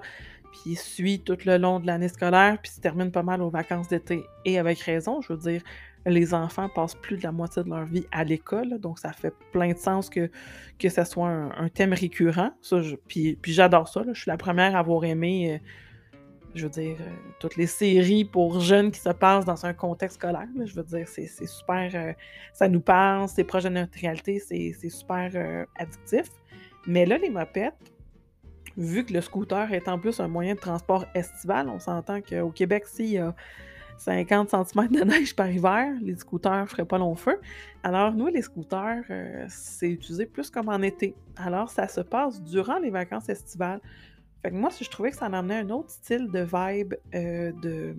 puis 0.51 0.75
suit 0.75 1.19
tout 1.19 1.37
le 1.45 1.57
long 1.57 1.79
de 1.79 1.87
l'année 1.87 2.07
scolaire, 2.07 2.57
puis 2.61 2.71
se 2.71 2.81
termine 2.81 3.11
pas 3.11 3.23
mal 3.23 3.41
aux 3.41 3.49
vacances 3.49 3.87
d'été. 3.87 4.23
Et 4.45 4.57
avec 4.57 4.79
raison, 4.79 5.21
je 5.21 5.33
veux 5.33 5.39
dire, 5.39 5.61
les 6.05 6.33
enfants 6.33 6.69
passent 6.69 6.95
plus 6.95 7.17
de 7.17 7.23
la 7.23 7.31
moitié 7.31 7.63
de 7.63 7.69
leur 7.69 7.85
vie 7.85 8.05
à 8.11 8.23
l'école, 8.23 8.79
donc 8.79 8.99
ça 8.99 9.11
fait 9.11 9.33
plein 9.51 9.73
de 9.73 9.77
sens 9.77 10.09
que, 10.09 10.31
que 10.79 10.89
ce 10.89 11.03
soit 11.03 11.29
un, 11.29 11.69
thème 11.69 11.93
récurrent. 11.93 12.51
Ça, 12.61 12.81
puis, 13.07 13.35
puis 13.35 13.53
j'adore 13.53 13.87
ça, 13.87 14.03
je 14.11 14.19
suis 14.19 14.29
la 14.29 14.37
première 14.37 14.75
à 14.75 14.79
avoir 14.79 15.03
aimé, 15.03 15.53
euh, 15.53 15.57
je 16.59 16.65
veux 16.65 16.71
dire, 16.71 16.97
euh, 16.99 17.09
toutes 17.39 17.55
les 17.55 17.67
séries 17.67 18.25
pour 18.25 18.59
jeunes 18.59 18.91
qui 18.91 18.99
se 18.99 19.09
passent 19.09 19.45
dans 19.45 19.65
un 19.65 19.73
contexte 19.73 20.17
scolaire. 20.17 20.47
je 20.63 20.73
veux 20.73 20.83
dire, 20.83 21.07
c'est 21.07 21.27
super, 21.47 21.91
euh, 21.93 22.13
ça 22.53 22.67
nous 22.67 22.81
parle, 22.81 23.27
c'est 23.27 23.43
proche 23.43 23.63
de 23.63 23.69
notre 23.69 23.97
réalité, 23.99 24.39
c'est 24.39 24.89
super 24.89 25.65
addictif. 25.75 26.27
Mais 26.87 27.05
là, 27.05 27.17
les 27.17 27.29
mopettes, 27.29 27.73
vu 28.77 29.05
que 29.05 29.13
le 29.13 29.21
scooter 29.21 29.73
est 29.73 29.87
en 29.87 29.99
plus 29.99 30.19
un 30.19 30.27
moyen 30.27 30.55
de 30.55 30.59
transport 30.59 31.05
estival, 31.15 31.69
on 31.69 31.79
s'entend 31.79 32.21
qu'au 32.21 32.49
Québec, 32.51 32.85
s'il 32.85 33.11
y 33.11 33.17
a 33.17 33.33
50 33.99 34.49
cm 34.49 34.87
de 34.87 35.03
neige 35.03 35.35
par 35.35 35.49
hiver, 35.49 35.93
les 36.01 36.15
scooters 36.15 36.61
ne 36.61 36.65
feraient 36.65 36.85
pas 36.85 36.97
long 36.97 37.15
feu. 37.15 37.39
Alors, 37.83 38.13
nous, 38.13 38.27
les 38.27 38.41
scooters, 38.41 39.03
euh, 39.09 39.45
c'est 39.49 39.89
utilisé 39.89 40.25
plus 40.25 40.49
comme 40.49 40.69
en 40.69 40.81
été. 40.81 41.15
Alors, 41.35 41.69
ça 41.69 41.87
se 41.87 42.01
passe 42.01 42.41
durant 42.41 42.79
les 42.79 42.89
vacances 42.89 43.27
estivales. 43.29 43.81
Fait 44.41 44.51
que 44.51 44.55
moi, 44.55 44.69
je 44.79 44.89
trouvais 44.89 45.11
que 45.11 45.17
ça 45.17 45.27
en 45.27 45.33
amenait 45.33 45.59
un 45.59 45.69
autre 45.69 45.89
style 45.89 46.29
de 46.31 46.39
vibe 46.39 46.95
euh, 47.13 47.51
de 47.61 47.95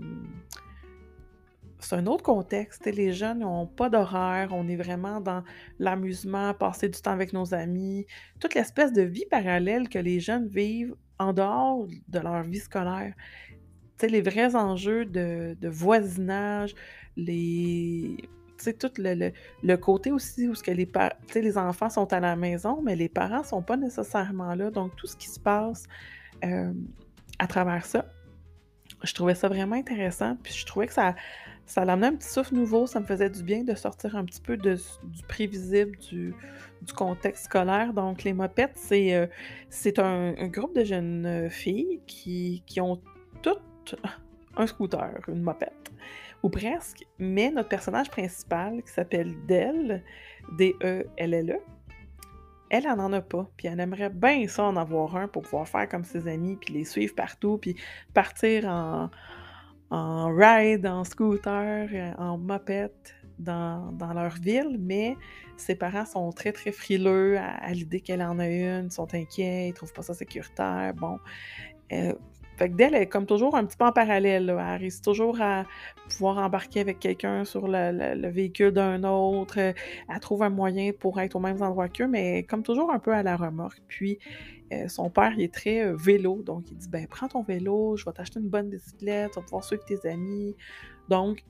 c'est 1.81 1.96
un 1.96 2.07
autre 2.07 2.22
contexte. 2.22 2.87
Les 2.87 3.12
jeunes 3.12 3.40
n'ont 3.40 3.66
pas 3.66 3.88
d'horaire, 3.88 4.50
on 4.53 4.68
est 4.68 4.76
vraiment 4.76 5.20
dans 5.20 5.42
l'amusement, 5.79 6.55
passer 6.55 6.88
du 6.88 7.00
temps 7.00 7.12
avec 7.12 7.33
nos 7.33 7.55
amis, 7.55 8.07
toute 8.38 8.55
l'espèce 8.55 8.92
de 8.92 9.03
vie 9.03 9.26
parallèle 9.31 9.88
que 9.88 9.98
les 9.98 10.20
jeunes 10.20 10.46
vivent 10.46 10.94
en 11.18 11.33
dehors 11.33 11.87
de 12.09 12.18
leur 12.18 12.42
vie 12.42 12.59
scolaire. 12.59 13.14
les 14.03 14.20
vrais 14.20 14.55
enjeux 14.57 15.05
de, 15.05 15.57
voisinage, 15.68 16.74
les. 17.16 18.16
Tout 18.79 18.90
le, 18.99 19.33
le, 19.62 19.77
côté 19.77 20.12
aussi 20.12 20.49
où 20.49 20.53
que 20.55 20.70
les, 20.70 21.59
enfants 21.59 21.90
sont 21.90 22.12
à 22.12 22.20
la 22.20 22.37
maison, 22.37 22.81
mais 22.83 22.96
les 22.96 23.09
parents 23.09 23.42
sont 23.42 23.62
pas 23.62 23.77
nécessairement 23.77 24.55
là. 24.55 24.70
Donc, 24.70 24.94
tout 24.96 25.07
ce 25.07 25.16
qui 25.16 25.29
se 25.29 25.40
passe 25.40 25.87
euh, 26.44 26.73
à 27.38 27.46
travers 27.46 27.85
ça, 27.87 28.07
je 29.03 29.14
trouvais 29.14 29.35
ça 29.35 29.49
vraiment 29.49 29.77
intéressant. 29.77 30.37
Puis 30.42 30.53
je 30.53 30.66
trouvais 30.66 30.87
que 30.87 30.92
ça, 30.92 31.14
ça 31.70 31.85
l'amenait 31.85 32.09
un 32.09 32.16
petit 32.16 32.29
souffle 32.29 32.55
nouveau, 32.55 32.87
ça 32.87 33.01
me 33.01 33.07
faisait 33.07 33.31
du 33.31 33.42
bien 33.42 33.62
de 33.62 33.75
sortir 33.75 34.16
un 34.16 34.25
petit 34.25 34.40
peu 34.40 34.57
du 34.57 34.77
prévisible, 35.29 35.96
du, 35.99 36.35
contexte 36.96 37.44
scolaire. 37.44 37.92
Donc, 37.92 38.25
les 38.25 38.33
mopettes, 38.33 38.77
c'est 38.77 39.14
euh, 39.14 39.27
un, 39.99 40.49
groupe 40.49 40.75
de 40.75 40.85
jeunes 40.85 41.27
euh, 41.27 41.49
filles 41.49 42.01
qui, 42.07 42.62
ont 42.81 43.01
toutes 43.42 43.94
un 44.57 44.66
scooter, 44.66 45.20
une 45.29 45.42
mopette, 45.42 45.92
ou 46.42 46.48
presque, 46.48 47.07
mais 47.18 47.50
notre 47.50 47.68
personnage 47.68 48.11
principal, 48.11 48.83
qui 48.83 48.92
s'appelle 48.92 49.35
Dell, 49.46 50.03
D-E-L-L-E, 50.57 51.61
elle, 52.70 52.87
elle 52.87 52.96
n'en 52.96 53.12
a 53.12 53.20
pas. 53.20 53.48
Puis 53.57 53.66
elle 53.66 53.81
aimerait 53.81 54.11
bien 54.11 54.46
ça 54.46 54.64
en 54.64 54.76
avoir 54.76 55.16
un 55.16 55.29
pour 55.29 55.42
pouvoir 55.42 55.68
faire 55.68 55.88
comme 55.88 56.05
ses 56.05 56.29
amis, 56.29 56.57
puis 56.57 56.74
les 56.74 56.85
suivre 56.85 57.14
partout, 57.14 57.59
puis 57.59 57.76
partir 58.14 58.66
en, 58.66 59.11
en 59.90 60.35
ride, 60.35 60.87
en 60.87 61.05
scooter, 61.05 61.88
euh, 61.92 62.12
en 62.16 62.38
mopette 62.38 63.14
dans, 63.38 64.12
leur 64.14 64.35
ville, 64.35 64.76
mais 64.79 65.16
ses 65.57 65.74
parents 65.74 66.05
sont 66.05 66.31
très, 66.31 66.53
très 66.53 66.72
frileux 66.72 67.38
à, 67.38 67.72
l'idée 67.72 68.00
qu'elle 68.00 68.22
en 68.22 68.38
a 68.38 68.46
une, 68.46 68.90
sont 68.90 69.14
inquiets, 69.14 69.68
ils 69.68 69.74
trouvent 69.74 69.92
pas 69.92 70.03
ça 70.03 70.14
sécuritaire. 70.14 70.92
Bon. 70.94 71.18
Euh, 71.92 72.12
fait 72.61 72.68
que 72.68 72.77
d'elle, 72.77 72.94
est 72.94 73.07
comme 73.07 73.25
toujours 73.25 73.57
un 73.57 73.64
petit 73.64 73.77
peu 73.79 73.87
en 73.87 73.92
parallèle. 73.92 74.51
Elle 74.51 74.59
arrive 74.59 75.01
toujours 75.01 75.40
à 75.40 75.64
pouvoir 76.11 76.37
embarquer 76.38 76.81
avec 76.81 76.99
quelqu'un 76.99 77.46
sur 77.46 77.66
le, 77.66 78.29
véhicule 78.29 78.70
d'un 78.73 79.03
autre. 79.05 79.59
Elle 79.59 79.75
trouve 80.20 80.42
un 80.42 80.51
moyen 80.51 80.92
pour 80.92 81.18
être 81.20 81.37
au 81.37 81.40
même 81.40 81.62
endroit 81.62 81.88
qu'eux, 81.88 82.07
mais 82.07 82.42
comme 82.42 82.62
toujours 82.62 82.92
un 82.92 82.99
peu 82.99 83.14
à 83.14 83.23
la 83.23 83.37
remorque. 83.37 83.81
Puis 83.88 84.18
euh, 84.75 84.88
son 84.88 85.09
père, 85.09 85.33
est 85.38 85.53
très 85.53 85.87
euh, 85.87 85.96
vélo, 85.96 86.42
donc 86.42 86.70
il 86.70 86.77
dit 86.77 86.88
ben 86.88 87.07
prends 87.09 87.29
ton 87.29 87.42
vélo, 87.42 87.96
je 87.96 88.05
vais 88.05 88.12
t'acheter 88.12 88.38
une 88.38 88.49
bonne 88.49 88.68
bicyclette, 88.68 89.33
tu 89.33 89.40
vas 89.40 89.42
pouvoir 89.42 89.64
suivre 89.64 89.85
tes 89.85 90.07
amis. 90.07 90.55
Donc, 91.09 91.42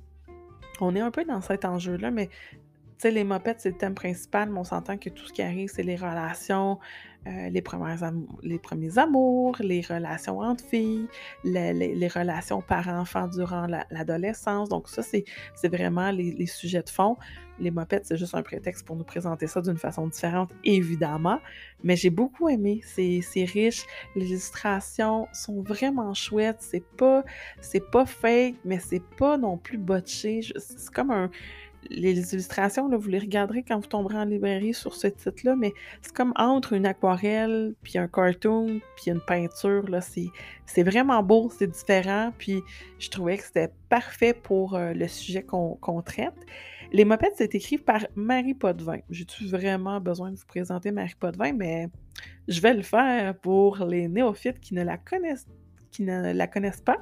on 0.80 0.94
est 0.94 1.00
un 1.00 1.10
peu 1.10 1.24
dans 1.24 1.40
cet 1.40 1.64
enjeu-là, 1.64 2.10
mais 2.12 2.28
tu 2.28 3.08
sais, 3.08 3.10
les 3.10 3.24
mopettes, 3.24 3.60
c'est 3.60 3.70
le 3.70 3.76
thème 3.76 3.94
principal, 3.94 4.48
mais 4.50 4.58
on 4.58 4.64
s'entend 4.64 4.96
que 4.96 5.10
tout 5.10 5.26
ce 5.26 5.32
qui 5.32 5.42
arrive, 5.42 5.70
c'est 5.70 5.82
les 5.82 5.96
relations, 5.96 6.78
euh, 7.26 7.50
les, 7.50 7.62
les 8.42 8.58
premiers 8.58 8.98
amours, 8.98 9.56
les 9.60 9.82
relations 9.82 10.38
entre 10.38 10.64
filles, 10.64 11.06
les, 11.44 12.08
relations 12.08 12.62
parents-enfants 12.62 13.28
durant 13.28 13.66
l'adolescence. 13.90 14.70
Donc, 14.70 14.88
ça, 14.88 15.02
c'est 15.02 15.24
vraiment 15.64 16.10
les, 16.10 16.46
sujets 16.46 16.82
de 16.82 16.88
fond. 16.88 17.18
Les 17.58 17.70
mopettes, 17.70 18.06
c'est 18.06 18.16
juste 18.16 18.34
un 18.34 18.42
prétexte 18.42 18.86
pour 18.86 18.96
nous 18.96 19.04
présenter 19.04 19.46
ça 19.46 19.60
d'une 19.60 19.76
façon 19.76 20.06
différente, 20.08 20.50
évidemment. 20.64 21.40
Mais 21.84 21.94
j'ai 21.94 22.08
beaucoup 22.08 22.48
aimé. 22.48 22.80
C'est 22.84 23.44
riche. 23.44 23.84
Les 24.16 24.30
illustrations 24.30 25.28
sont 25.34 25.60
vraiment 25.60 26.14
chouettes. 26.14 26.60
C'est 26.60 26.84
pas, 26.96 27.22
pas 27.92 28.06
fake, 28.06 28.54
mais 28.64 28.78
c'est 28.78 29.04
pas 29.18 29.36
non 29.36 29.58
plus 29.58 29.76
botché. 29.76 30.40
C'est 30.56 30.90
comme 30.90 31.10
un 31.10 31.30
les 31.88 32.34
illustrations, 32.34 32.88
vous 32.88 33.08
les 33.08 33.18
regarderez 33.18 33.62
quand 33.62 33.78
vous 33.78 33.86
tomberez 33.86 34.16
en 34.16 34.24
librairie 34.24 34.74
sur 34.74 34.94
ce 34.94 35.06
titre-là, 35.06 35.56
mais 35.56 35.72
c'est 36.02 36.12
comme 36.12 36.32
entre 36.36 36.72
une 36.74 36.86
aquarelle, 36.86 37.74
puis 37.82 37.98
un 37.98 38.08
cartoon, 38.08 38.80
puis 38.96 39.10
une 39.10 39.20
peinture. 39.20 39.88
Là, 39.88 40.00
c'est, 40.00 40.82
vraiment 40.82 41.22
beau, 41.22 41.50
c'est 41.56 41.70
différent, 41.70 42.32
puis 42.36 42.62
je 42.98 43.08
trouvais 43.08 43.38
que 43.38 43.44
c'était 43.44 43.70
parfait 43.88 44.34
pour 44.34 44.74
euh, 44.74 44.92
le 44.92 45.08
sujet 45.08 45.42
qu'on, 45.42 46.02
traite. 46.02 46.34
Les 46.92 47.04
mopettes, 47.04 47.34
c'est 47.36 47.54
écrit 47.54 47.78
par 47.78 48.06
Marie 48.16 48.54
Potvin. 48.54 48.98
J'ai-tu 49.10 49.46
vraiment 49.46 50.00
besoin 50.00 50.32
de 50.32 50.36
vous 50.36 50.46
présenter 50.46 50.90
Marie 50.90 51.14
Potvin, 51.18 51.52
mais 51.52 51.88
je 52.48 52.60
vais 52.60 52.74
le 52.74 52.82
faire 52.82 53.36
pour 53.38 53.84
les 53.84 54.08
néophytes 54.08 54.60
qui 54.60 54.74
ne 54.74 54.82
la 54.82 54.96
connaissent 54.96 55.46
qui 55.90 56.02
ne 56.02 56.32
la 56.32 56.46
connaissent 56.46 56.80
pas. 56.80 56.98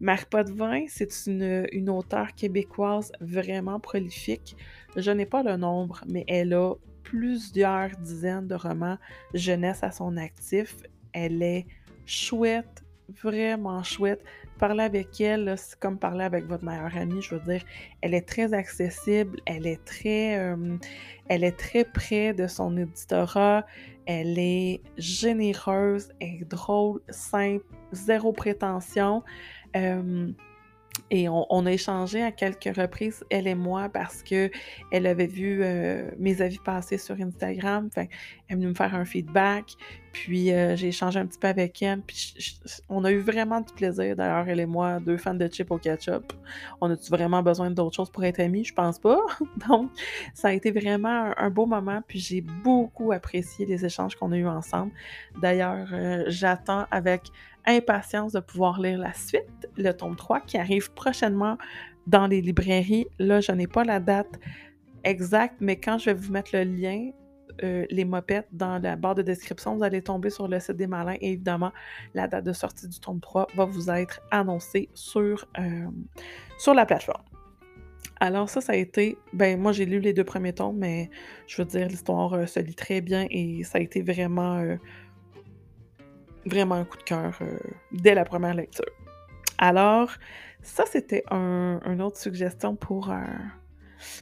Marie 0.00 0.24
Potvin, 0.30 0.84
c'est 0.88 1.26
une, 1.26 1.66
une 1.72 1.90
auteure 1.90 2.34
québécoise 2.34 3.12
vraiment 3.20 3.80
prolifique. 3.80 4.56
Je 4.96 5.10
n'ai 5.10 5.26
pas 5.26 5.42
le 5.42 5.56
nombre, 5.56 6.02
mais 6.08 6.24
elle 6.28 6.54
a 6.54 6.74
plusieurs 7.02 7.90
dizaines 7.98 8.46
de 8.46 8.54
romans 8.54 8.98
jeunesse 9.34 9.82
à 9.82 9.90
son 9.90 10.16
actif. 10.16 10.76
Elle 11.12 11.42
est 11.42 11.66
chouette, 12.06 12.84
vraiment 13.22 13.82
chouette, 13.82 14.22
parlez 14.58 14.84
avec 14.84 15.20
elle, 15.20 15.54
c'est 15.56 15.78
comme 15.78 15.98
parler 15.98 16.24
avec 16.24 16.44
votre 16.46 16.64
meilleure 16.64 16.96
amie. 16.96 17.22
Je 17.22 17.34
veux 17.34 17.40
dire, 17.40 17.62
elle 18.02 18.14
est 18.14 18.28
très 18.28 18.52
accessible, 18.52 19.40
elle 19.46 19.66
est 19.66 19.84
très, 19.84 20.38
euh, 20.38 20.76
elle 21.28 21.44
est 21.44 21.56
très 21.56 21.84
près 21.84 22.34
de 22.34 22.46
son 22.46 22.76
éditorat, 22.76 23.64
elle 24.10 24.40
est 24.40 24.80
généreuse, 24.98 26.08
elle 26.18 26.42
est 26.42 26.50
drôle, 26.50 27.00
simple, 27.10 27.64
zéro 27.92 28.32
prétention. 28.32 29.22
Euh, 29.76 30.32
et 31.10 31.28
on, 31.28 31.66
a 31.66 31.72
échangé 31.72 32.22
à 32.22 32.30
quelques 32.30 32.76
reprises, 32.76 33.24
elle 33.30 33.48
et 33.48 33.56
moi, 33.56 33.88
parce 33.88 34.22
que 34.22 34.48
elle 34.92 35.06
avait 35.06 35.26
vu 35.26 35.60
euh, 35.62 36.08
mes 36.18 36.40
avis 36.40 36.58
passer 36.58 36.98
sur 36.98 37.20
Instagram. 37.20 37.88
Enfin, 37.88 38.06
elle 38.48 38.56
venue 38.56 38.68
me 38.68 38.74
faire 38.74 38.94
un 38.94 39.04
feedback. 39.04 39.76
Puis 40.12 40.52
euh, 40.52 40.76
j'ai 40.76 40.88
échangé 40.88 41.18
un 41.18 41.26
petit 41.26 41.38
peu 41.38 41.48
avec 41.48 41.82
elle. 41.82 42.00
Puis 42.02 42.60
on 42.88 43.04
a 43.04 43.10
eu 43.10 43.18
vraiment 43.18 43.60
du 43.60 43.72
plaisir. 43.72 44.14
D'ailleurs, 44.14 44.48
elle 44.48 44.60
et 44.60 44.66
moi, 44.66 45.00
deux 45.00 45.16
fans 45.16 45.34
de 45.34 45.48
chips 45.48 45.70
au 45.70 45.78
ketchup. 45.78 46.32
On 46.80 46.90
a-tu 46.90 47.10
vraiment 47.10 47.42
besoin 47.42 47.70
d'autre 47.70 47.96
chose 47.96 48.10
pour 48.10 48.24
être 48.24 48.40
amis? 48.40 48.64
Je 48.64 48.74
pense 48.74 48.98
pas. 48.98 49.20
Donc, 49.68 49.90
ça 50.34 50.48
a 50.48 50.52
été 50.52 50.70
vraiment 50.70 51.32
un, 51.36 51.50
beau 51.50 51.66
moment. 51.66 52.02
Puis 52.06 52.20
j'ai 52.20 52.40
beaucoup 52.40 53.10
apprécié 53.12 53.66
les 53.66 53.84
échanges 53.84 54.14
qu'on 54.14 54.30
a 54.30 54.36
eus 54.36 54.48
ensemble. 54.48 54.92
D'ailleurs, 55.40 55.88
euh, 55.92 56.24
j'attends 56.28 56.86
avec 56.90 57.30
impatience 57.66 58.32
de 58.32 58.40
pouvoir 58.40 58.80
lire 58.80 58.98
la 58.98 59.12
suite, 59.12 59.68
le 59.76 59.92
tome 59.92 60.16
3, 60.16 60.40
qui 60.40 60.58
arrive 60.58 60.92
prochainement 60.92 61.58
dans 62.06 62.26
les 62.26 62.40
librairies. 62.40 63.06
Là, 63.18 63.40
je 63.40 63.52
n'ai 63.52 63.66
pas 63.66 63.84
la 63.84 64.00
date 64.00 64.38
exacte, 65.04 65.56
mais 65.60 65.76
quand 65.76 65.98
je 65.98 66.06
vais 66.06 66.14
vous 66.14 66.32
mettre 66.32 66.50
le 66.54 66.64
lien, 66.64 67.10
euh, 67.62 67.84
les 67.90 68.04
mopettes 68.04 68.48
dans 68.52 68.78
la 68.78 68.96
barre 68.96 69.14
de 69.14 69.22
description, 69.22 69.76
vous 69.76 69.82
allez 69.82 70.02
tomber 70.02 70.30
sur 70.30 70.48
le 70.48 70.58
site 70.60 70.76
des 70.76 70.86
malins 70.86 71.16
et 71.20 71.32
évidemment, 71.32 71.72
la 72.14 72.26
date 72.26 72.44
de 72.44 72.52
sortie 72.52 72.88
du 72.88 72.98
tome 73.00 73.20
3 73.20 73.48
va 73.54 73.64
vous 73.64 73.90
être 73.90 74.20
annoncée 74.30 74.88
sur, 74.94 75.46
euh, 75.58 75.86
sur 76.58 76.74
la 76.74 76.86
plateforme. 76.86 77.22
Alors 78.18 78.48
ça, 78.48 78.60
ça 78.60 78.72
a 78.72 78.76
été, 78.76 79.18
ben 79.32 79.58
moi 79.58 79.72
j'ai 79.72 79.86
lu 79.86 79.98
les 79.98 80.12
deux 80.12 80.24
premiers 80.24 80.52
tomes, 80.52 80.76
mais 80.78 81.10
je 81.46 81.60
veux 81.60 81.68
dire, 81.68 81.88
l'histoire 81.88 82.32
euh, 82.34 82.46
se 82.46 82.60
lit 82.60 82.74
très 82.74 83.00
bien 83.00 83.26
et 83.30 83.62
ça 83.64 83.78
a 83.78 83.80
été 83.80 84.02
vraiment 84.02 84.62
vraiment 86.46 86.76
un 86.76 86.84
coup 86.84 86.96
de 86.96 87.02
cœur 87.02 87.38
euh, 87.40 87.58
dès 87.92 88.14
la 88.14 88.24
première 88.24 88.54
lecture. 88.54 88.84
Alors, 89.58 90.10
ça, 90.62 90.84
c'était 90.86 91.24
un, 91.30 91.80
une 91.86 92.02
autre 92.02 92.18
suggestion 92.18 92.76
pour, 92.76 93.10
euh, 93.10 93.16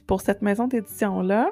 pour 0.07 0.21
cette 0.21 0.41
maison 0.41 0.67
d'édition-là. 0.67 1.49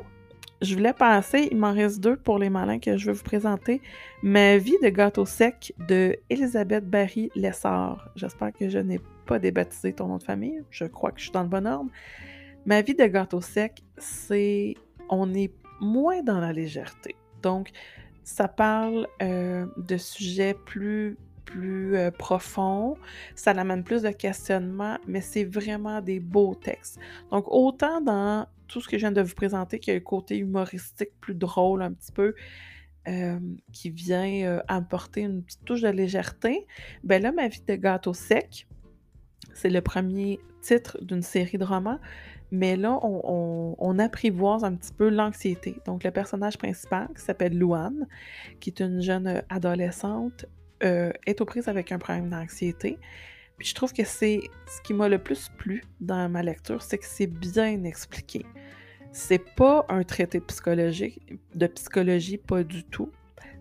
Je 0.62 0.74
voulais 0.74 0.94
passer, 0.94 1.50
il 1.52 1.58
m'en 1.58 1.72
reste 1.72 2.00
deux 2.00 2.16
pour 2.16 2.40
les 2.40 2.50
malins 2.50 2.80
que 2.80 2.98
je 2.98 3.08
veux 3.08 3.14
vous 3.14 3.24
présenter. 3.24 3.80
Ma 4.24 4.58
vie 4.58 4.78
de 4.82 4.90
gâteau 4.90 5.26
sec 5.26 5.74
de 5.88 6.18
Elisabeth 6.30 6.90
Barry 6.90 7.30
Lessard. 7.36 8.10
J'espère 8.16 8.52
que 8.54 8.68
je 8.68 8.80
n'ai 8.80 9.00
pas 9.28 9.38
débaptisé 9.38 9.94
ton 9.94 10.08
nom 10.08 10.18
de 10.18 10.24
famille. 10.24 10.64
Je 10.72 10.86
crois 10.86 11.12
que 11.12 11.20
je 11.20 11.26
suis 11.26 11.32
dans 11.32 11.44
le 11.44 11.50
bon 11.50 11.68
ordre. 11.68 11.92
Ma 12.66 12.82
vie 12.82 12.96
de 12.96 13.06
gâteau 13.06 13.40
sec, 13.40 13.84
c'est. 13.98 14.74
On 15.10 15.34
est 15.34 15.54
moins 15.80 16.24
dans 16.24 16.40
la 16.40 16.52
légèreté. 16.52 17.16
Donc, 17.44 17.70
ça 18.28 18.50
parle 18.50 19.08
euh, 19.22 19.66
de 19.78 19.96
sujets 19.96 20.54
plus, 20.54 21.18
plus 21.46 21.96
euh, 21.96 22.12
profonds, 22.12 22.98
ça 23.36 23.52
amène 23.52 23.86
plus 23.86 24.02
de 24.02 24.10
questionnements, 24.10 24.98
mais 25.08 25.22
c'est 25.22 25.46
vraiment 25.46 26.02
des 26.02 26.20
beaux 26.20 26.54
textes. 26.54 27.00
Donc, 27.32 27.46
autant 27.48 28.02
dans 28.02 28.46
tout 28.68 28.82
ce 28.82 28.90
que 28.90 28.98
je 28.98 29.04
viens 29.04 29.14
de 29.14 29.22
vous 29.22 29.34
présenter, 29.34 29.80
qui 29.80 29.92
a 29.92 29.94
le 29.94 30.02
côté 30.02 30.38
humoristique 30.38 31.12
plus 31.22 31.36
drôle 31.36 31.82
un 31.82 31.94
petit 31.94 32.12
peu, 32.12 32.36
euh, 33.08 33.40
qui 33.72 33.92
vient 33.92 34.60
apporter 34.68 35.22
une 35.22 35.42
petite 35.42 35.64
touche 35.64 35.82
de 35.82 35.88
légèreté, 35.88 36.68
ben 37.06 37.24
là, 37.24 37.32
Ma 37.32 37.48
vie 37.48 37.64
de 37.66 37.76
gâteau 37.76 38.14
sec, 38.14 38.68
c'est 39.54 39.70
le 39.70 39.80
premier 39.80 40.42
titre 40.62 40.98
d'une 41.02 41.22
série 41.22 41.58
de 41.58 41.64
romans. 41.64 42.00
Mais 42.52 42.78
là, 42.78 42.98
on, 43.02 44.00
apprivoise 44.00 44.64
un 44.64 44.76
petit 44.76 44.94
peu 44.94 45.10
l'anxiété. 45.10 45.76
Donc, 45.86 46.04
le 46.04 46.12
personnage 46.12 46.58
principal, 46.58 47.10
qui 47.16 47.22
s'appelle 47.22 47.58
Louane, 47.58 48.08
qui 48.60 48.70
est 48.70 48.80
une 48.80 49.02
jeune 49.02 49.42
adolescente, 49.50 50.46
euh, 50.84 51.12
est 51.26 51.42
aux 51.42 51.46
prises 51.46 51.68
avec 51.68 51.92
un 51.92 51.98
problème 51.98 52.30
d'anxiété. 52.30 53.00
Puis 53.58 53.70
je 53.70 53.76
trouve 53.76 53.92
que 53.92 54.04
c'est 54.04 54.42
ce 54.68 54.82
qui 54.84 54.94
m'a 54.94 55.10
le 55.10 55.18
plus 55.18 55.50
plu 55.58 55.84
dans 56.00 56.30
ma 56.30 56.44
lecture, 56.44 56.82
c'est 56.82 57.00
que 57.00 57.06
c'est 57.06 57.28
bien 57.28 57.84
expliqué. 57.84 58.46
C'est 59.12 59.44
pas 59.56 59.86
un 59.90 60.04
traité 60.04 60.40
psychologique, 60.42 61.20
de 61.56 61.66
psychologie, 61.68 62.38
pas 62.38 62.64
du 62.64 62.84
tout. 62.84 63.12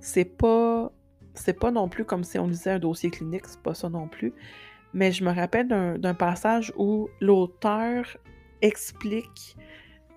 C'est 0.01 0.27
pas, 0.27 0.93
c'est 1.33 1.59
pas 1.59 1.71
non 1.71 1.89
plus 1.89 2.05
comme 2.05 2.25
si 2.25 2.39
on 2.39 2.47
lisait 2.47 2.73
un 2.73 2.79
dossier 2.79 3.11
clinique, 3.11 3.47
c'est 3.47 3.63
pas 3.63 3.73
ça 3.73 3.89
non 3.89 4.07
plus. 4.07 4.35
Mais 4.93 5.13
je 5.13 5.25
me 5.25 5.33
rappelle 5.33 5.69
d'un 5.99 6.15
passage 6.15 6.73
où 6.77 7.09
l'auteur 7.21 8.05
explique, 8.63 9.57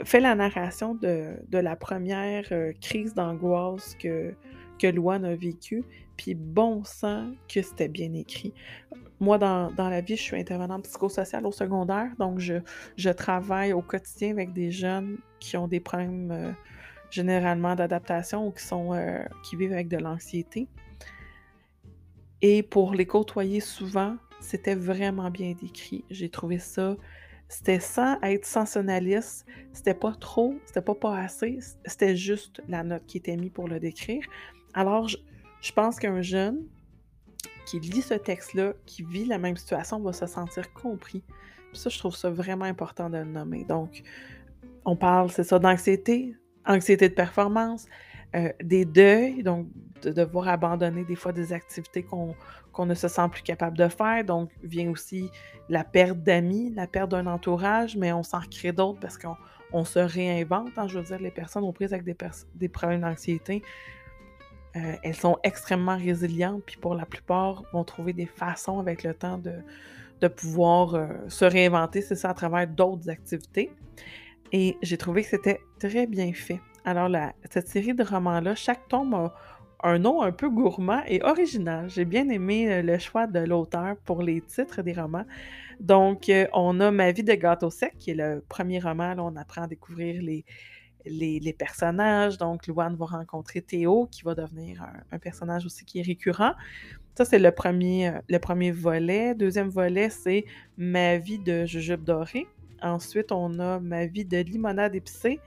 fait 0.03 0.19
la 0.19 0.35
narration 0.35 0.95
de, 0.95 1.37
la 1.51 1.75
première 1.75 2.45
euh, 2.51 2.71
crise 2.81 3.13
d'angoisse 3.13 3.95
que, 3.95 4.33
que 4.79 4.87
a 4.87 5.35
vécue, 5.35 5.83
puis 6.17 6.35
bon 6.35 6.83
sang 6.83 7.31
que 7.47 7.61
c'était 7.61 7.87
bien 7.87 8.13
écrit. 8.13 8.53
Moi, 9.19 9.37
dans, 9.37 9.71
la 9.77 10.01
vie, 10.01 10.15
je 10.15 10.21
suis 10.21 10.37
intervenante 10.37 10.83
psychosociale 10.83 11.45
au 11.45 11.51
secondaire, 11.51 12.11
donc 12.19 12.39
je, 12.39 12.55
je, 12.95 13.09
travaille 13.09 13.73
au 13.73 13.81
quotidien 13.81 14.31
avec 14.31 14.53
des 14.53 14.71
jeunes 14.71 15.17
qui 15.41 15.57
ont 15.57 15.67
des 15.67 15.81
problèmes 15.81 16.31
euh, 16.31 16.51
généralement 17.11 17.75
d'adaptation 17.75 18.47
ou 18.47 18.51
qui, 18.51 18.63
euh, 18.71 19.23
qui 19.43 19.57
vivent 19.57 19.73
avec 19.73 19.89
de 19.89 19.97
l'anxiété. 19.97 20.67
Et 22.41 22.63
pour 22.63 22.93
les 22.93 23.05
côtoyer 23.05 23.59
souvent, 23.59 24.15
c'était 24.39 24.75
vraiment 24.75 25.29
bien 25.29 25.53
décrit. 25.61 26.05
J'ai 26.09 26.29
trouvé 26.29 26.59
ça 26.59 26.95
c'était 27.49 27.79
sans 27.79 28.21
être 28.21 28.45
sensationnaliste, 28.45 29.45
c'était 29.73 29.95
pas 29.95 30.13
trop, 30.13 30.55
c'était 30.65 30.83
pas 30.83 30.93
pas 30.93 31.17
assez, 31.17 31.57
c'était 31.83 32.15
juste 32.15 32.61
la 32.69 32.83
note 32.83 33.05
qui 33.07 33.17
était 33.17 33.35
mise 33.35 33.51
pour 33.51 33.67
le 33.67 33.79
décrire. 33.79 34.23
Alors, 34.75 35.07
je, 35.07 35.71
pense 35.73 35.99
qu'un 35.99 36.21
jeune 36.21 36.63
qui 37.65 37.79
lit 37.79 38.03
ce 38.03 38.13
texte-là, 38.13 38.73
qui 38.85 39.03
vit 39.03 39.25
la 39.25 39.39
même 39.39 39.57
situation, 39.57 39.99
va 39.99 40.13
se 40.13 40.27
sentir 40.27 40.71
compris. 40.73 41.23
ça, 41.73 41.89
je 41.89 41.97
trouve 41.97 42.15
ça 42.15 42.29
vraiment 42.29 42.65
important 42.65 43.09
de 43.09 43.17
le 43.17 43.25
nommer. 43.25 43.63
Donc, 43.63 44.03
on 44.85 44.95
parle, 44.95 45.31
c'est 45.31 45.43
ça, 45.43 45.57
d'anxiété, 45.57 46.35
anxiété 46.65 47.09
de 47.09 47.15
performance, 47.15 47.87
euh, 48.35 48.51
des 48.63 48.85
deuils, 48.85 49.43
donc 49.43 49.67
de 50.01 50.11
devoir 50.11 50.47
abandonner 50.47 51.03
des 51.03 51.15
fois 51.15 51.33
des 51.33 51.51
activités 51.51 52.03
qu'on 52.03 52.35
ne 52.85 52.93
se 52.93 53.07
sent 53.07 53.27
plus 53.31 53.41
capable 53.41 53.77
de 53.77 53.87
faire. 53.87 54.23
Donc, 54.23 54.51
vient 54.63 54.89
aussi 54.89 55.29
la 55.67 55.83
perte 55.83 56.19
d'amis, 56.19 56.71
la 56.75 56.87
perte 56.87 57.09
d'un 57.09 57.27
entourage, 57.27 57.97
mais 57.97 58.13
on 58.13 58.23
s'en 58.23 58.39
crée 58.41 58.71
d'autres 58.71 58.99
parce 58.99 59.17
qu'on 59.17 59.83
se 59.83 59.99
réinvente. 59.99 60.69
Hein. 60.77 60.87
je 60.87 60.99
veux 60.99 61.05
dire, 61.05 61.19
les 61.19 61.31
personnes 61.31 61.63
aux 61.63 61.71
prises 61.71 61.93
avec 61.93 62.05
des, 62.05 62.15
des 62.55 62.69
problèmes 62.69 63.01
d'anxiété, 63.01 63.61
euh, 64.75 64.95
elles 65.03 65.15
sont 65.15 65.37
extrêmement 65.43 65.97
résilientes, 65.97 66.61
puis 66.65 66.77
pour 66.77 66.93
la 66.93 67.05
plupart, 67.05 67.63
vont 67.73 67.83
trouver 67.83 68.13
des 68.13 68.27
façons 68.27 68.79
avec 68.79 69.03
le 69.03 69.13
temps 69.13 69.39
de, 69.39 70.27
pouvoir 70.27 70.95
euh, 70.95 71.07
se 71.29 71.45
réinventer, 71.45 72.01
c'est 72.01 72.15
ça, 72.15 72.29
à 72.29 72.33
travers 72.33 72.67
d'autres 72.67 73.09
activités. 73.09 73.71
Et 74.51 74.77
j'ai 74.81 74.97
trouvé 74.97 75.23
que 75.23 75.29
c'était 75.29 75.61
très 75.79 76.05
bien 76.05 76.31
fait. 76.33 76.59
Alors, 76.85 77.09
cette 77.49 77.67
série 77.67 77.93
de 77.93 78.03
romans-là, 78.03 78.55
chaque 78.55 78.87
tome 78.87 79.13
a 79.13 79.33
un 79.83 79.99
nom 79.99 80.21
un 80.21 80.31
peu 80.31 80.49
gourmand 80.49 81.01
et 81.07 81.21
original. 81.23 81.89
J'ai 81.89 82.05
bien 82.05 82.27
aimé 82.29 82.71
euh, 82.71 82.81
le 82.81 82.97
choix 82.97 83.27
de 83.27 83.39
l'auteur 83.39 83.95
pour 84.05 84.21
les 84.21 84.41
titres 84.41 84.81
des 84.81 84.93
romans. 84.93 85.25
Donc, 85.79 86.27
euh, 86.29 86.47
on 86.53 86.79
a 86.81 86.91
Ma 86.91 87.11
vie 87.11 87.23
de 87.23 87.33
gâteau 87.33 87.69
sec, 87.69 87.95
qui 87.97 88.11
est 88.11 88.15
le 88.15 88.43
premier 88.47 88.79
roman. 88.79 89.13
Là, 89.13 89.23
on 89.23 89.35
apprend 89.35 89.63
à 89.63 89.67
découvrir 89.67 90.21
les, 90.21 91.53
personnages. 91.57 92.37
Donc, 92.37 92.67
Louane 92.67 92.95
va 92.95 93.05
rencontrer 93.05 93.61
Théo, 93.61 94.07
qui 94.11 94.23
va 94.23 94.35
devenir 94.35 94.85
un, 95.11 95.19
personnage 95.19 95.65
aussi 95.65 95.85
qui 95.85 95.99
est 95.99 96.03
récurrent. 96.03 96.53
Ça, 97.15 97.23
c'est 97.23 97.39
le 97.39 97.51
premier, 97.51 98.09
euh, 98.09 98.19
le 98.27 98.39
premier 98.39 98.71
volet. 98.71 99.33
Deuxième 99.33 99.69
volet, 99.69 100.09
c'est 100.09 100.45
Ma 100.77 101.17
vie 101.17 101.39
de 101.39 101.65
jujube 101.65 102.03
doré. 102.03 102.47
Ensuite, 102.81 103.31
on 103.31 103.59
a 103.59 103.79
Ma 103.79 104.05
vie 104.05 104.25
de 104.25 104.37
limonade 104.37 104.93
épicée. 104.95 105.39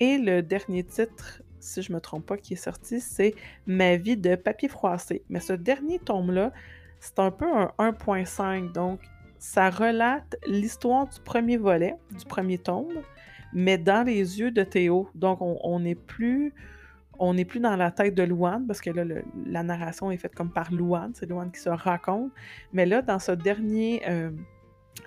Et 0.00 0.16
le 0.16 0.42
dernier 0.42 0.82
titre, 0.82 1.42
si 1.60 1.82
je 1.82 1.92
ne 1.92 1.96
me 1.96 2.00
trompe 2.00 2.26
pas, 2.26 2.38
qui 2.38 2.54
est 2.54 2.56
sorti, 2.56 3.00
c'est 3.00 3.34
Ma 3.66 3.96
vie 3.96 4.16
de 4.16 4.34
papier 4.34 4.68
froissé. 4.68 5.22
Mais 5.28 5.40
ce 5.40 5.52
dernier 5.52 5.98
tome-là, 5.98 6.52
c'est 7.00 7.18
un 7.18 7.30
peu 7.30 7.46
un 7.46 7.70
1.5, 7.78 8.72
donc 8.72 9.00
ça 9.38 9.70
relate 9.70 10.36
l'histoire 10.46 11.08
du 11.08 11.20
premier 11.20 11.56
volet, 11.56 11.96
du 12.18 12.24
premier 12.24 12.58
tome, 12.58 13.02
mais 13.52 13.78
dans 13.78 14.06
les 14.06 14.38
yeux 14.38 14.50
de 14.50 14.62
Théo. 14.62 15.08
Donc 15.14 15.38
on 15.40 15.80
n'est 15.80 15.94
plus 15.94 16.54
dans 17.18 17.76
la 17.76 17.90
tête 17.90 18.14
de 18.14 18.22
Louane, 18.22 18.66
parce 18.66 18.80
que 18.80 18.90
là, 18.90 19.04
la 19.46 19.62
narration 19.62 20.10
est 20.10 20.16
faite 20.16 20.34
comme 20.34 20.50
par 20.50 20.72
Louane, 20.72 21.12
c'est 21.14 21.28
Louane 21.28 21.52
qui 21.52 21.60
se 21.60 21.68
raconte. 21.68 22.32
Mais 22.72 22.86
là, 22.86 23.02
dans 23.02 23.18
ce 23.18 23.32
dernier, 23.32 24.02
euh, 24.08 24.30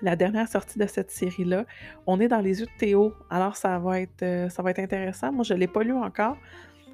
la 0.02 0.16
dernière 0.16 0.48
sortie 0.48 0.78
de 0.78 0.86
cette 0.86 1.10
série-là. 1.10 1.64
On 2.06 2.20
est 2.20 2.28
dans 2.28 2.40
les 2.40 2.60
yeux 2.60 2.66
de 2.66 2.78
Théo, 2.78 3.14
alors 3.30 3.56
ça 3.56 3.78
va 3.78 4.00
être, 4.00 4.22
euh, 4.22 4.48
intéressant. 4.64 5.32
Moi, 5.32 5.44
je 5.44 5.54
ne 5.54 5.58
l'ai 5.60 5.66
pas 5.66 5.82
lu 5.82 5.92
encore, 5.92 6.36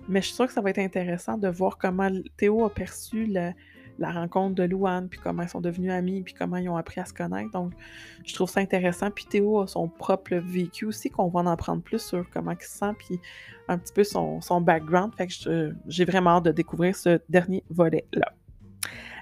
mais 0.09 0.21
je 0.21 0.27
suis 0.27 0.35
sûre 0.35 0.47
que 0.47 0.53
ça 0.53 0.61
va 0.61 0.71
être 0.71 0.79
intéressant 0.79 1.39
de 1.39 1.49
voir 1.49 1.79
comment 1.79 2.11
Théo 2.37 2.65
a 2.65 2.71
perçu 2.71 3.27
la 3.27 4.13
rencontre 4.13 4.55
de 4.55 4.63
Louane, 4.63 5.09
puis 5.09 5.21
comment 5.23 5.43
ils 5.43 5.49
sont 5.49 5.61
devenus 5.61 5.93
amis, 5.93 6.23
puis 6.23 6.35
comment 6.35 6.57
ils 6.57 6.69
ont 6.69 6.77
appris 6.77 7.01
à 7.01 7.05
se 7.05 7.13
connaître. 7.13 7.51
Donc, 7.51 7.73
je 8.25 8.35
trouve 8.35 8.49
ça 8.49 8.61
intéressant. 8.61 9.11
Puis 9.11 9.27
Théo 9.27 9.61
a 9.61 9.67
son 9.67 9.89
propre 9.89 10.37
vécu 10.37 10.87
aussi, 10.87 11.11
qu'on 11.11 11.29
va 11.29 11.41
en 11.41 11.47
apprendre 11.47 11.83
plus 11.83 12.01
sur 12.01 12.29
comment 12.31 12.53
il 12.53 12.63
se 12.63 12.79
sent, 12.79 12.93
puis 12.99 13.21
un 13.69 13.79
petit 13.79 13.93
peu 13.93 14.05
son, 14.05 14.41
background. 14.61 15.15
Fait 15.15 15.27
que 15.27 15.75
j'ai 15.87 16.05
vraiment 16.05 16.31
hâte 16.31 16.45
de 16.45 16.53
découvrir 16.53 16.97
ce 16.97 17.21
dernier 17.29 17.63
volet-là. 17.71 18.33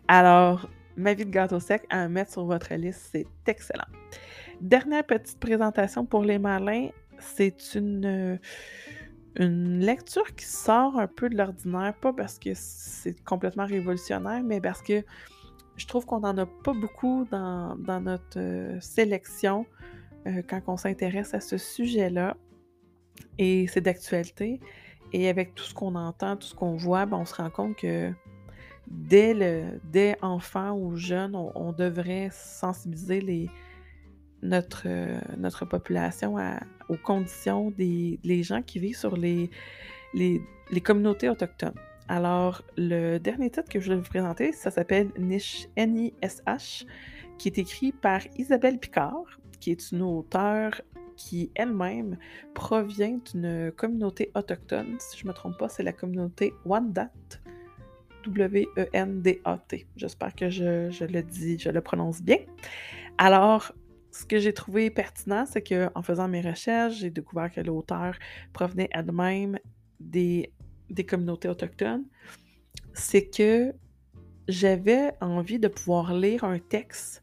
Alors, 0.07 0.69
ma 0.99 1.15
vie 1.15 1.25
de 1.25 1.31
gâteau 1.31 1.61
sec 1.61 1.85
à 1.91 2.09
mettre 2.09 2.33
sur 2.33 2.45
votre 2.45 2.75
liste, 2.75 3.09
c'est 3.13 3.27
excellent. 3.47 3.87
Dernière 4.61 5.05
petite 5.05 5.39
présentation 5.39 6.05
pour 6.05 6.25
les 6.25 6.39
malins, 6.39 6.89
c'est 7.19 7.75
une 7.75 8.39
une 9.37 9.79
lecture 9.79 10.35
qui 10.35 10.45
sort 10.45 10.99
un 10.99 11.07
peu 11.07 11.29
de 11.29 11.37
l'ordinaire, 11.37 11.95
pas 12.01 12.13
parce 12.13 12.39
que 12.39 12.51
c'est 12.55 13.23
complètement 13.25 13.67
révolutionnaire, 13.67 14.43
mais 14.43 14.61
parce 14.61 14.83
que 14.83 15.05
je 15.77 15.87
trouve 15.87 16.05
qu'on 16.07 16.21
n'en 16.21 16.37
a 16.37 16.47
pas 16.47 16.73
beaucoup 16.73 17.25
dans, 17.31 17.77
notre 18.01 18.39
euh, 18.39 18.81
sélection 18.81 19.65
euh, 20.27 20.43
quand 20.49 20.61
on 20.67 20.77
s'intéresse 20.77 21.35
à 21.35 21.41
ce 21.41 21.57
sujet-là. 21.57 22.37
Et 23.39 23.69
c'est 23.69 23.81
d'actualité. 23.81 24.61
Et 25.13 25.29
avec 25.29 25.55
tout 25.55 25.63
ce 25.63 25.73
qu'on 25.73 25.95
entend, 25.95 26.37
tout 26.37 26.49
ce 26.49 26.55
qu'on 26.55 26.75
voit, 26.75 27.07
ben, 27.07 27.19
on 27.19 27.25
se 27.25 27.35
rend 27.37 27.51
compte 27.51 27.77
que 27.77 28.13
dès, 28.91 29.35
le, 29.35 29.81
dès 29.85 30.17
enfant 30.23 30.73
ou 30.73 30.97
jeune, 30.97 31.35
on 31.35 31.73
devrait 31.73 32.31
sensibiliser 32.33 33.49
euh, 34.43 35.21
notre 35.37 35.65
population 35.65 36.37
aux 36.89 36.97
conditions 36.97 37.71
des 37.77 38.43
gens 38.43 38.63
qui 38.63 38.79
vivent 38.79 38.97
sur 38.97 39.17
les, 39.17 39.51
communautés 40.83 41.29
autochtones. 41.29 41.75
Alors, 42.09 42.63
le 42.77 43.19
dernier 43.19 43.51
titre 43.51 43.69
que 43.69 43.81
je 43.81 43.91
vais 43.91 43.97
vous 43.97 44.09
présenter, 44.09 44.53
ça 44.53 44.71
s'appelle 44.71 45.11
Niche 45.19 45.69
N-I-S-H, 45.77 46.87
qui 47.37 47.49
est 47.49 47.59
écrit 47.59 47.93
par 47.93 48.23
Isabelle 48.39 48.79
Picard, 48.79 49.39
qui 49.61 49.73
est 49.73 49.93
une 49.93 50.03
auteure 50.03 50.81
qui 51.17 51.51
elle-même 51.55 52.17
provient 52.55 53.19
d'une 53.33 53.73
communauté 53.73 54.31
autochtone. 54.35 54.97
Si 55.01 55.19
je 55.19 55.25
ne 55.25 55.29
me 55.29 55.35
trompe 55.35 55.59
pas, 55.59 55.69
c'est 55.69 55.83
la 55.83 55.93
communauté 55.93 56.55
Wendat. 56.65 57.11
W-E-N-D-A-T. 58.33 59.87
J'espère 59.97 60.35
que 60.35 60.51
je, 60.51 61.05
le 61.05 61.23
dis, 61.23 61.59
je 61.59 61.71
le 61.71 61.81
prononce 61.81 62.23
bien. 62.23 62.39
Alors, 63.19 63.73
ce 64.11 64.25
que 64.25 64.39
j'ai 64.39 64.53
trouvé 64.53 64.91
pertinent, 64.91 65.45
c'est 65.47 65.63
qu'en 65.63 66.03
faisant 66.03 66.29
mes 66.29 66.41
recherches, 66.41 66.97
j'ai 66.97 67.11
découvert 67.11 67.53
que 67.53 67.61
l'auteur 67.61 68.17
provenait 68.53 68.89
elle-même 68.93 69.59
des, 70.01 70.53
des 70.91 71.05
communautés 71.05 71.49
autochtones. 71.49 72.05
C'est 72.95 73.29
que 73.29 73.73
j'avais 74.49 75.13
envie 75.21 75.59
de 75.59 75.69
pouvoir 75.69 76.15
lire 76.15 76.45
un 76.45 76.59
texte 76.59 77.23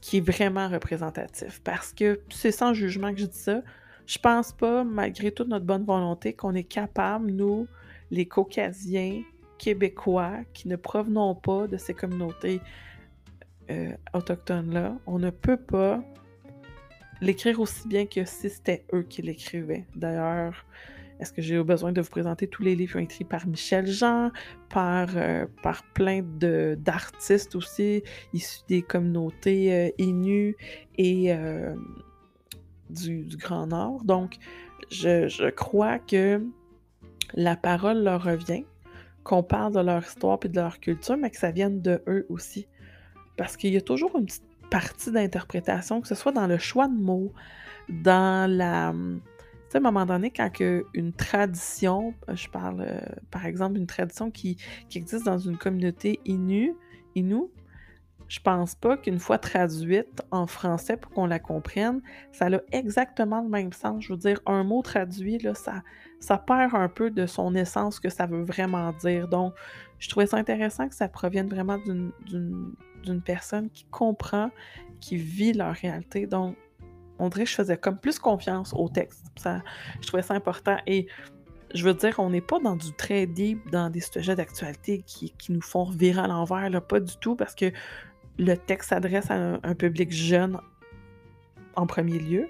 qui 0.00 0.18
est 0.18 0.20
vraiment 0.20 0.68
représentatif. 0.68 1.60
Parce 1.64 1.92
que 1.92 2.20
c'est 2.30 2.52
sans 2.52 2.74
jugement 2.74 3.12
que 3.12 3.18
je 3.18 3.26
dis 3.26 3.38
ça. 3.38 3.62
Je 4.06 4.18
pense 4.18 4.52
pas, 4.52 4.84
malgré 4.84 5.32
toute 5.32 5.48
notre 5.48 5.64
bonne 5.64 5.84
volonté, 5.84 6.32
qu'on 6.32 6.54
est 6.54 6.64
capable, 6.64 7.32
nous, 7.32 7.66
les 8.12 8.26
Caucasiens, 8.26 9.22
Québécois, 9.58 10.32
qui 10.52 10.68
ne 10.68 10.76
provenons 10.76 11.34
pas 11.34 11.66
de 11.66 11.76
ces 11.76 11.94
communautés 11.94 12.60
euh, 13.70 13.90
autochtone-là, 14.14 14.96
on 15.06 15.18
ne 15.18 15.30
peut 15.30 15.56
pas 15.56 16.02
l'écrire 17.20 17.60
aussi 17.60 17.88
bien 17.88 18.06
que 18.06 18.24
si 18.24 18.50
c'était 18.50 18.84
eux 18.92 19.02
qui 19.02 19.22
l'écrivaient. 19.22 19.86
D'ailleurs, 19.96 20.64
est-ce 21.18 21.32
que 21.32 21.40
j'ai 21.40 21.60
besoin 21.62 21.92
de 21.92 22.00
vous 22.00 22.10
présenter 22.10 22.46
tous 22.46 22.62
les 22.62 22.76
livres 22.76 22.98
écrits 22.98 23.24
par 23.24 23.46
Michel 23.46 23.86
Jean, 23.86 24.30
par, 24.68 25.08
euh, 25.16 25.46
par 25.62 25.82
plein 25.94 26.22
d'artistes 26.22 27.56
aussi, 27.56 28.02
issus 28.34 28.60
des 28.68 28.82
communautés 28.82 29.72
euh, 29.72 29.90
Innu 29.98 30.56
et 30.98 31.34
du, 32.90 33.24
du, 33.24 33.36
Grand 33.36 33.66
Nord? 33.66 34.04
Donc, 34.04 34.36
je, 34.90 35.26
je, 35.26 35.48
crois 35.48 35.98
que 35.98 36.40
la 37.34 37.56
parole 37.56 38.04
leur 38.04 38.22
revient, 38.22 38.64
qu'on 39.26 39.42
parle 39.42 39.72
de 39.74 39.80
leur 39.80 40.04
histoire 40.04 40.38
et 40.44 40.48
de 40.48 40.54
leur 40.54 40.78
culture, 40.78 41.16
mais 41.16 41.30
que 41.30 41.36
ça 41.36 41.50
vienne 41.50 41.82
de 41.82 42.00
eux 42.06 42.26
aussi. 42.28 42.68
Parce 43.36 43.56
qu'il 43.56 43.72
y 43.72 43.76
a 43.76 43.80
toujours 43.80 44.16
une 44.16 44.26
petite 44.26 44.44
partie 44.70 45.10
d'interprétation, 45.10 46.00
que 46.00 46.06
ce 46.06 46.14
soit 46.14 46.30
dans 46.30 46.46
le 46.46 46.58
choix 46.58 46.86
de 46.86 46.96
mots, 46.96 47.32
dans 47.88 48.48
la... 48.48 48.92
Tu 48.94 49.72
sais, 49.72 49.78
à 49.78 49.80
un 49.80 49.82
moment 49.82 50.06
donné, 50.06 50.30
quand 50.30 50.48
une 50.94 51.12
tradition, 51.12 52.14
je 52.32 52.48
parle 52.48 52.82
euh, 52.82 53.00
par 53.32 53.46
exemple 53.46 53.74
d'une 53.74 53.88
tradition 53.88 54.30
qui, 54.30 54.58
existe 54.94 55.24
dans 55.24 55.38
une 55.38 55.58
communauté 55.58 56.20
inu, 56.24 56.76
inu 57.16 57.42
je 58.28 58.40
pense 58.40 58.74
pas 58.74 58.96
qu'une 58.96 59.18
fois 59.18 59.38
traduite 59.38 60.22
en 60.30 60.46
français 60.46 60.96
pour 60.96 61.12
qu'on 61.12 61.26
la 61.26 61.38
comprenne, 61.38 62.00
ça 62.32 62.46
a 62.46 62.58
exactement 62.72 63.40
le 63.42 63.48
même 63.48 63.72
sens. 63.72 64.04
Je 64.04 64.12
veux 64.12 64.18
dire, 64.18 64.40
un 64.46 64.64
mot 64.64 64.82
traduit, 64.82 65.38
là, 65.38 65.54
ça, 65.54 65.82
ça 66.18 66.38
perd 66.38 66.74
un 66.74 66.88
peu 66.88 67.10
de 67.10 67.26
son 67.26 67.54
essence 67.54 68.00
que 68.00 68.08
ça 68.08 68.26
veut 68.26 68.42
vraiment 68.42 68.92
dire. 68.94 69.28
Donc, 69.28 69.54
je 69.98 70.08
trouvais 70.08 70.26
ça 70.26 70.36
intéressant 70.38 70.88
que 70.88 70.94
ça 70.94 71.08
provienne 71.08 71.48
vraiment 71.48 71.78
d'une 71.78 73.22
personne 73.24 73.70
qui 73.70 73.84
comprend, 73.84 74.50
qui 75.00 75.16
vit 75.16 75.52
leur 75.52 75.74
réalité. 75.74 76.26
Donc, 76.26 76.56
on 77.18 77.28
dirait 77.28 77.44
que 77.44 77.50
je 77.50 77.54
faisais 77.54 77.76
comme 77.76 77.98
plus 77.98 78.18
confiance 78.18 78.72
au 78.74 78.88
texte. 78.88 79.24
Ça, 79.36 79.62
je 80.00 80.06
trouvais 80.06 80.22
ça 80.22 80.34
important. 80.34 80.76
Et 80.86 81.06
je 81.74 81.84
veux 81.84 81.94
dire, 81.94 82.16
on 82.18 82.30
n'est 82.30 82.40
pas 82.40 82.58
dans 82.58 82.76
du 82.76 82.92
très 82.92 83.26
deep, 83.26 83.70
dans 83.70 83.90
des 83.90 84.00
sujets 84.00 84.36
d'actualité 84.36 85.02
qui, 85.06 85.32
nous 85.48 85.62
font 85.62 85.84
virer 85.84 86.20
à 86.20 86.26
l'envers, 86.26 86.70
pas 86.82 87.00
du 87.00 87.16
tout, 87.18 87.36
parce 87.36 87.54
que 87.54 87.72
le 88.38 88.54
texte 88.54 88.90
s'adresse 88.90 89.30
à 89.30 89.58
un, 89.62 89.74
public 89.74 90.12
jeune 90.12 90.58
en 91.74 91.86
premier 91.86 92.18
lieu. 92.18 92.48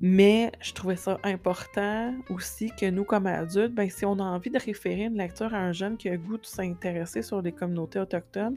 Mais 0.00 0.52
je 0.60 0.72
trouvais 0.72 0.96
ça 0.96 1.18
important 1.24 2.14
aussi 2.30 2.70
que 2.78 2.88
nous, 2.88 3.04
comme 3.04 3.26
adultes, 3.26 3.74
ben, 3.74 3.90
si 3.90 4.06
on 4.06 4.18
a 4.18 4.22
envie 4.22 4.50
de 4.50 4.58
référer 4.58 5.02
une 5.02 5.16
lecture 5.16 5.52
à 5.52 5.58
un 5.58 5.72
jeune 5.72 5.96
qui 5.96 6.08
a 6.08 6.16
goût 6.16 6.38
de 6.38 6.46
s'intéresser 6.46 7.22
sur 7.22 7.42
les 7.42 7.52
communautés 7.52 7.98
autochtones, 7.98 8.56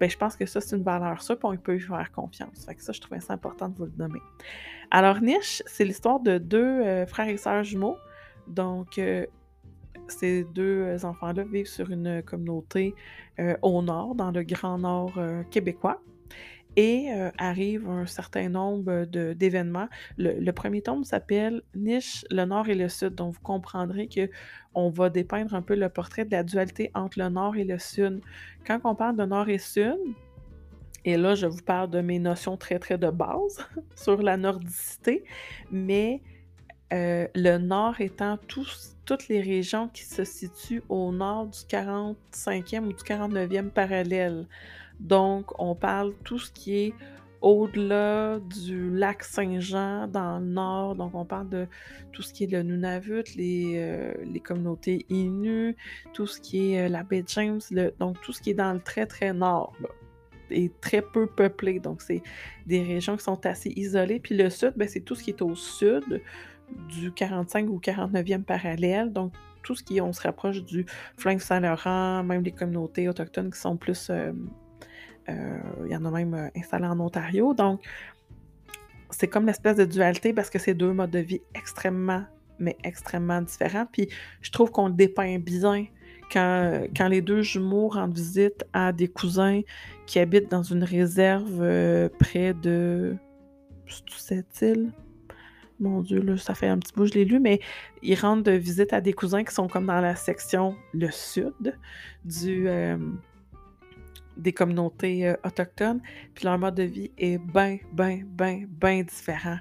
ben, 0.00 0.08
je 0.08 0.16
pense 0.16 0.36
que 0.36 0.46
ça, 0.46 0.60
c'est 0.60 0.76
une 0.76 0.82
valeur 0.82 1.22
sûre, 1.22 1.38
puis 1.38 1.48
on 1.48 1.56
peut 1.56 1.76
y 1.76 1.80
faire 1.80 2.10
confiance. 2.12 2.64
Fait 2.64 2.74
que 2.74 2.82
ça, 2.82 2.92
je 2.92 3.00
trouvais 3.00 3.20
ça 3.20 3.34
important 3.34 3.68
de 3.68 3.76
vous 3.76 3.84
le 3.84 3.92
nommer. 3.98 4.20
Alors, 4.90 5.20
Niche, 5.20 5.62
c'est 5.66 5.84
l'histoire 5.84 6.18
de 6.18 6.38
deux 6.38 6.58
euh, 6.58 7.06
frères 7.06 7.28
et 7.28 7.36
sœurs 7.36 7.62
jumeaux. 7.62 7.98
Donc, 8.48 8.98
euh, 8.98 9.26
ces 10.10 10.44
deux 10.44 11.04
enfants-là 11.04 11.44
vivent 11.44 11.66
sur 11.66 11.90
une 11.90 12.22
communauté 12.22 12.94
euh, 13.38 13.56
au 13.62 13.82
nord, 13.82 14.14
dans 14.14 14.30
le 14.30 14.42
grand 14.42 14.78
nord 14.78 15.18
québécois 15.50 16.00
et 16.76 17.12
euh, 17.12 17.30
arrive 17.38 17.88
un 17.88 18.06
certain 18.06 18.48
nombre 18.48 19.04
d'événements. 19.34 19.88
Le, 20.18 20.50
premier 20.52 20.82
tome 20.82 21.04
s'appelle 21.04 21.62
Niche, 21.74 22.24
le 22.30 22.44
Nord 22.44 22.68
et 22.68 22.74
le 22.74 22.88
Sud. 22.88 23.14
Donc, 23.14 23.34
vous 23.34 23.40
comprendrez 23.40 24.06
que 24.06 24.30
on 24.74 24.88
va 24.90 25.10
dépeindre 25.10 25.54
un 25.54 25.62
peu 25.62 25.74
le 25.74 25.88
portrait 25.88 26.24
de 26.24 26.30
la 26.30 26.42
dualité 26.42 26.90
entre 26.94 27.18
le 27.18 27.28
Nord 27.28 27.56
et 27.56 27.64
le 27.64 27.78
Sud. 27.78 28.20
Quand 28.66 28.78
on 28.84 28.94
parle 28.94 29.16
de 29.16 29.24
Nord 29.24 29.48
et 29.48 29.58
Sud, 29.58 29.98
et 31.04 31.16
là, 31.16 31.34
je 31.34 31.46
vous 31.46 31.62
parle 31.62 31.90
de 31.90 32.00
mes 32.00 32.18
notions 32.18 32.56
très, 32.56 32.78
très 32.78 32.98
de 32.98 33.10
base 33.10 33.66
sur 33.96 34.22
la 34.22 34.36
nordicité, 34.36 35.24
mais 35.72 36.22
euh, 36.92 37.28
le 37.34 37.58
Nord 37.58 38.00
étant 38.00 38.38
toutes 38.46 39.28
les 39.28 39.40
régions 39.40 39.88
qui 39.88 40.02
se 40.02 40.24
situent 40.24 40.82
au 40.88 41.12
nord 41.12 41.46
du 41.46 41.58
45e 41.58 42.84
ou 42.84 42.92
du 42.92 43.02
49e 43.02 43.70
parallèle. 43.70 44.46
Donc, 44.98 45.58
on 45.60 45.74
parle 45.74 46.14
tout 46.24 46.38
ce 46.38 46.50
qui 46.50 46.76
est 46.76 46.94
au-delà 47.40 48.38
du 48.38 48.90
lac 48.90 49.22
Saint-Jean 49.22 50.08
dans 50.08 50.38
le 50.40 50.46
nord. 50.46 50.96
Donc, 50.96 51.14
on 51.14 51.24
parle 51.24 51.48
de 51.48 51.66
tout 52.12 52.22
ce 52.22 52.32
qui 52.32 52.44
est 52.44 52.48
le 52.48 52.62
Nunavut, 52.62 53.24
les, 53.36 53.74
euh, 53.76 54.12
les 54.24 54.40
communautés 54.40 55.06
Innu, 55.08 55.76
tout 56.12 56.26
ce 56.26 56.40
qui 56.40 56.74
est 56.74 56.86
euh, 56.86 56.88
la 56.88 57.02
baie 57.02 57.24
James, 57.28 57.60
donc 57.98 58.20
tout 58.20 58.32
ce 58.32 58.42
qui 58.42 58.50
est 58.50 58.54
dans 58.54 58.72
le 58.72 58.80
très, 58.80 59.06
très 59.06 59.32
nord. 59.32 59.74
et 60.50 60.70
très 60.80 61.00
peu 61.00 61.26
peuplé. 61.28 61.78
Donc, 61.78 62.02
c'est 62.02 62.22
des 62.66 62.82
régions 62.82 63.16
qui 63.16 63.22
sont 63.22 63.46
assez 63.46 63.70
isolées. 63.76 64.18
Puis 64.18 64.36
le 64.36 64.50
sud, 64.50 64.72
ben, 64.76 64.88
c'est 64.88 65.00
tout 65.00 65.14
ce 65.14 65.22
qui 65.22 65.30
est 65.30 65.42
au 65.42 65.54
sud 65.54 66.20
du 66.88 67.12
45 67.12 67.68
ou 67.68 67.78
49e 67.78 68.42
parallèle. 68.42 69.12
Donc, 69.12 69.32
tout 69.62 69.74
ce 69.74 69.82
qui, 69.82 70.00
on 70.00 70.12
se 70.12 70.22
rapproche 70.22 70.62
du 70.64 70.86
Fleuve 71.16 71.40
Saint-Laurent, 71.40 72.22
même 72.24 72.42
les 72.42 72.52
communautés 72.52 73.08
autochtones 73.08 73.50
qui 73.50 73.58
sont 73.58 73.76
plus 73.76 74.08
euh, 74.10 74.32
euh, 75.28 75.58
il 75.84 75.92
y 75.92 75.96
en 75.96 76.04
a 76.04 76.10
même 76.10 76.34
euh, 76.34 76.48
installé 76.56 76.86
en 76.86 76.98
Ontario. 77.00 77.54
Donc, 77.54 77.80
c'est 79.10 79.28
comme 79.28 79.46
l'espèce 79.46 79.76
de 79.76 79.84
dualité 79.84 80.32
parce 80.32 80.50
que 80.50 80.58
c'est 80.58 80.74
deux 80.74 80.92
modes 80.92 81.10
de 81.10 81.18
vie 81.18 81.42
extrêmement, 81.54 82.24
mais 82.58 82.76
extrêmement 82.84 83.42
différents. 83.42 83.86
Puis 83.90 84.08
je 84.40 84.50
trouve 84.50 84.70
qu'on 84.70 84.88
le 84.88 84.94
dépeint 84.94 85.38
bien 85.38 85.86
quand, 86.32 86.84
quand, 86.96 87.08
les 87.08 87.20
deux 87.20 87.42
jumeaux 87.42 87.88
rendent 87.88 88.14
visite 88.14 88.64
à 88.72 88.92
des 88.92 89.08
cousins 89.08 89.62
qui 90.06 90.20
habitent 90.20 90.50
dans 90.50 90.62
une 90.62 90.84
réserve 90.84 92.08
près 92.18 92.54
de 92.54 93.16
cette 94.16 94.62
île. 94.62 94.92
Mon 95.80 96.02
Dieu, 96.02 96.20
là, 96.20 96.36
ça 96.36 96.54
fait 96.54 96.68
un 96.68 96.78
petit 96.78 96.92
bout, 96.94 97.06
je 97.06 97.14
l'ai 97.14 97.24
lu, 97.24 97.40
mais 97.40 97.60
ils 98.02 98.14
rendent 98.14 98.48
visite 98.48 98.92
à 98.92 99.00
des 99.00 99.12
cousins 99.14 99.44
qui 99.44 99.54
sont 99.54 99.66
comme 99.66 99.86
dans 99.86 100.00
la 100.00 100.14
section 100.14 100.76
le 100.92 101.10
sud 101.10 101.76
du, 102.24 102.68
des 104.40 104.52
communautés 104.52 105.28
euh, 105.28 105.36
autochtones, 105.44 106.00
puis 106.34 106.44
leur 106.44 106.58
mode 106.58 106.74
de 106.74 106.82
vie 106.82 107.10
est 107.18 107.38
bien, 107.38 107.78
bien, 107.92 108.22
bien, 108.24 108.64
bien 108.68 109.02
différent. 109.02 109.58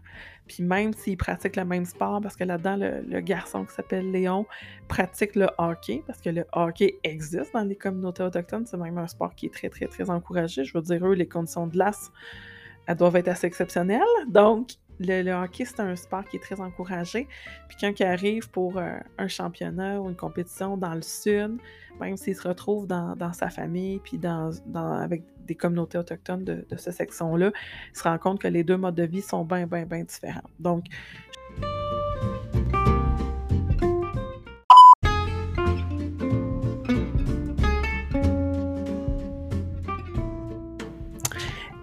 Puis 0.47 0.63
même 0.63 0.93
s'ils 0.93 1.17
pratiquent 1.17 1.57
le 1.57 1.65
même 1.65 1.85
sport, 1.85 2.21
parce 2.21 2.35
que 2.35 2.43
là-dedans, 2.43 2.77
le, 2.77 3.19
garçon 3.19 3.65
qui 3.65 3.73
s'appelle 3.73 4.09
Léon 4.11 4.47
pratique 4.87 5.35
le 5.35 5.47
hockey, 5.59 6.01
parce 6.07 6.21
que 6.21 6.29
le 6.29 6.45
hockey 6.53 6.97
existe 7.03 7.53
dans 7.53 7.63
les 7.63 7.75
communautés 7.75 8.23
autochtones, 8.23 8.65
c'est 8.65 8.77
même 8.77 8.97
un 8.97 9.07
sport 9.07 9.35
qui 9.35 9.45
est 9.45 9.53
très, 9.53 9.69
très, 9.69 9.85
très 9.85 10.09
encouragé. 10.09 10.63
Je 10.63 10.73
veux 10.73 10.81
dire, 10.81 11.05
eux, 11.05 11.13
les 11.13 11.27
conditions 11.27 11.67
de 11.67 11.73
glace, 11.73 12.11
elles 12.87 12.95
doivent 12.95 13.17
être 13.17 13.27
assez 13.27 13.45
exceptionnelles. 13.45 14.01
Donc, 14.27 14.71
le, 14.99 15.31
hockey, 15.31 15.65
c'est 15.65 15.79
un 15.79 15.95
sport 15.95 16.25
qui 16.25 16.37
est 16.37 16.39
très 16.39 16.59
encouragé. 16.59 17.27
Puis 17.67 17.77
quand 17.79 17.99
il 17.99 18.03
arrive 18.03 18.49
pour 18.49 18.77
euh, 18.77 18.97
un 19.17 19.27
championnat 19.27 19.99
ou 19.99 20.09
une 20.09 20.15
compétition 20.15 20.77
dans 20.77 20.93
le 20.93 21.01
sud, 21.01 21.57
même 21.99 22.17
s'il 22.17 22.35
se 22.35 22.47
retrouve 22.47 22.87
dans, 22.87 23.33
sa 23.33 23.49
famille, 23.49 23.99
puis 23.99 24.17
dans, 24.17 24.51
avec 24.75 25.23
des 25.45 25.55
communautés 25.55 25.97
autochtones 25.97 26.43
de, 26.43 26.65
de 26.69 26.77
cette 26.77 26.93
section-là, 26.93 27.51
il 27.93 27.97
se 27.97 28.03
rend 28.03 28.17
compte 28.17 28.39
que 28.39 28.47
les 28.47 28.63
deux 28.63 28.77
modes 28.77 28.95
de 28.95 29.03
vie 29.03 29.21
sont 29.21 29.43
bien, 29.43 29.65
bien, 29.65 29.85
bien 29.85 30.03
différents. 30.03 30.41
Donc, 30.59 30.85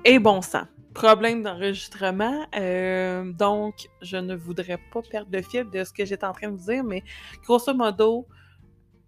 et 0.04 0.20
bon 0.20 0.40
sang 0.40 0.62
problème 0.96 1.42
d'enregistrement. 1.42 2.46
Euh, 2.56 3.30
donc, 3.32 3.88
je 4.00 4.16
ne 4.16 4.34
voudrais 4.34 4.78
pas 4.92 5.02
perdre 5.02 5.30
le 5.30 5.42
fil 5.42 5.68
de 5.68 5.84
ce 5.84 5.92
que 5.92 6.06
j'étais 6.06 6.24
en 6.24 6.32
train 6.32 6.50
de 6.50 6.56
vous 6.56 6.72
dire, 6.72 6.82
mais 6.84 7.04
grosso 7.44 7.74
modo, 7.74 8.26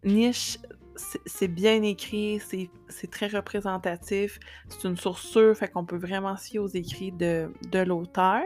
niche, 0.05 0.59
c'est 1.27 1.49
bien 1.49 1.83
écrit, 1.83 2.41
c'est 2.41 3.11
très 3.11 3.29
représentatif, 3.29 4.39
c'est 4.69 4.87
une 4.87 4.97
source 4.97 5.23
sûre, 5.23 5.57
fait 5.57 5.69
qu'on 5.69 5.87
peut 5.87 5.97
vraiment 5.97 6.37
s'y 6.37 6.59
aux 6.59 6.67
écrits 6.67 7.13
de, 7.13 7.51
de 7.71 7.79
l'auteur. 7.79 8.45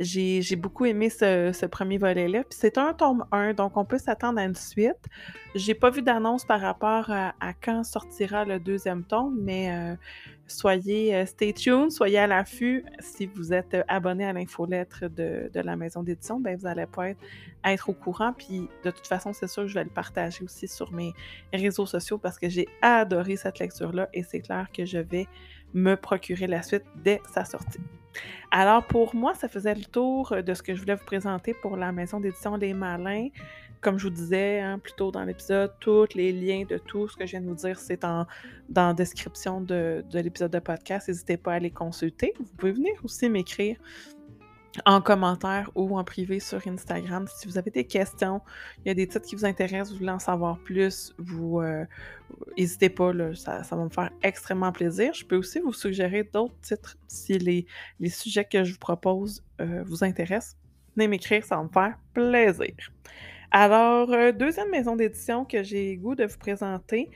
J'ai 0.00 0.56
beaucoup 0.56 0.86
aimé 0.86 1.08
ce, 1.08 1.66
premier 1.66 1.98
volet-là. 1.98 2.42
Puis 2.42 2.58
c'est 2.60 2.78
un 2.78 2.92
tome 2.94 3.24
1, 3.30 3.54
donc 3.54 3.76
on 3.76 3.84
peut 3.84 3.98
s'attendre 3.98 4.40
à 4.40 4.44
une 4.44 4.56
suite. 4.56 5.08
J'ai 5.54 5.74
pas 5.74 5.90
vu 5.90 6.02
d'annonce 6.02 6.44
par 6.44 6.60
rapport 6.60 7.10
à, 7.10 7.32
quand 7.62 7.84
sortira 7.84 8.44
le 8.44 8.58
deuxième 8.58 9.04
tome, 9.04 9.38
mais 9.40 9.70
euh, 9.70 9.94
soyez 10.48 11.14
euh, 11.14 11.26
stay 11.26 11.52
tuned, 11.52 11.92
soyez 11.92 12.18
à 12.18 12.26
l'affût. 12.26 12.84
Si 12.98 13.26
vous 13.26 13.52
êtes 13.52 13.76
abonné 13.86 14.24
à 14.24 14.32
l'infolettre 14.32 15.08
de, 15.08 15.48
de 15.54 15.60
la 15.60 15.76
maison 15.76 16.02
d'édition, 16.02 16.40
ben 16.40 16.58
vous 16.58 16.66
allez 16.66 16.86
pas 16.86 17.10
être, 17.10 17.20
être, 17.64 17.88
au 17.88 17.94
courant. 17.94 18.32
Puis 18.32 18.68
de 18.84 18.90
toute 18.90 19.06
façon, 19.06 19.32
c'est 19.32 19.48
sûr 19.48 19.62
que 19.62 19.68
je 19.68 19.74
vais 19.74 19.84
le 19.84 19.90
partager 19.90 20.42
aussi 20.42 20.66
sur 20.66 20.92
mes 20.92 21.12
réseaux 21.52 21.86
sociaux 21.86 22.18
parce 22.18 22.38
que 22.40 22.48
j'ai 22.48 22.66
adoré 22.82 23.36
cette 23.36 23.60
lecture-là 23.60 24.08
et 24.12 24.24
c'est 24.24 24.40
clair 24.40 24.66
que 24.76 24.84
je 24.84 24.98
vais 24.98 25.28
me 25.72 25.94
procurer 25.94 26.48
la 26.48 26.62
suite 26.62 26.84
dès 26.96 27.20
sa 27.32 27.44
sortie. 27.44 27.80
Alors 28.50 28.84
pour 28.86 29.14
moi, 29.14 29.34
ça 29.34 29.48
faisait 29.48 29.74
le 29.74 29.84
tour 29.84 30.34
de 30.44 30.54
ce 30.54 30.62
que 30.62 30.74
je 30.74 30.80
voulais 30.80 30.94
vous 30.94 31.04
présenter 31.04 31.54
pour 31.54 31.76
la 31.76 31.92
maison 31.92 32.20
d'édition 32.20 32.56
Les 32.56 32.74
Malins. 32.74 33.28
Comme 33.80 33.98
je 33.98 34.04
vous 34.04 34.14
disais 34.14 34.60
hein, 34.60 34.78
plus 34.78 34.94
tôt 34.94 35.10
dans 35.10 35.24
l'épisode, 35.24 35.72
tous 35.78 36.08
les 36.14 36.32
liens 36.32 36.64
de 36.66 36.78
tout 36.78 37.06
ce 37.06 37.16
que 37.16 37.26
je 37.26 37.32
viens 37.32 37.42
de 37.42 37.48
vous 37.48 37.54
dire, 37.54 37.78
c'est 37.78 38.00
dans 38.00 38.26
la 38.74 38.94
description 38.94 39.60
de, 39.60 40.02
de 40.10 40.18
l'épisode 40.20 40.52
de 40.52 40.58
podcast. 40.58 41.08
N'hésitez 41.08 41.36
pas 41.36 41.54
à 41.54 41.58
les 41.58 41.70
consulter. 41.70 42.32
Vous 42.38 42.46
pouvez 42.56 42.72
venir 42.72 42.94
aussi 43.04 43.28
m'écrire 43.28 43.76
en 44.84 45.00
commentaire 45.00 45.70
ou 45.74 45.98
en 45.98 46.04
privé 46.04 46.40
sur 46.40 46.66
Instagram. 46.66 47.26
Si 47.34 47.46
vous 47.46 47.58
avez 47.58 47.70
des 47.70 47.84
questions, 47.84 48.40
il 48.84 48.88
y 48.88 48.90
a 48.90 48.94
des 48.94 49.06
titres 49.06 49.26
qui 49.26 49.36
vous 49.36 49.44
intéressent, 49.44 49.92
vous 49.92 49.98
voulez 49.98 50.10
en 50.10 50.18
savoir 50.18 50.58
plus, 50.58 51.14
vous 51.18 51.60
euh, 51.60 51.84
n'hésitez 52.58 52.88
pas, 52.88 53.12
ça, 53.34 53.62
va 53.70 53.84
me 53.84 53.88
faire 53.88 54.10
extrêmement 54.22 54.72
plaisir. 54.72 55.14
Je 55.14 55.24
peux 55.24 55.36
aussi 55.36 55.60
vous 55.60 55.72
suggérer 55.72 56.24
d'autres 56.24 56.58
titres 56.60 56.96
si 57.06 57.38
les, 57.38 57.66
sujets 58.08 58.44
que 58.44 58.64
je 58.64 58.72
vous 58.72 58.78
propose 58.78 59.42
euh, 59.60 59.82
vous 59.86 60.04
intéressent. 60.04 60.56
Venez 60.96 61.08
m'écrire, 61.08 61.44
ça 61.44 61.56
va 61.56 61.62
me 61.64 61.68
faire 61.68 61.96
plaisir. 62.12 62.74
Alors, 63.50 64.12
euh, 64.12 64.32
deuxième 64.32 64.70
maison 64.70 64.96
d'édition 64.96 65.44
que 65.44 65.62
j'ai 65.62 65.96
goût 65.96 66.14
de 66.14 66.24
vous 66.24 66.38
présenter, 66.38 67.10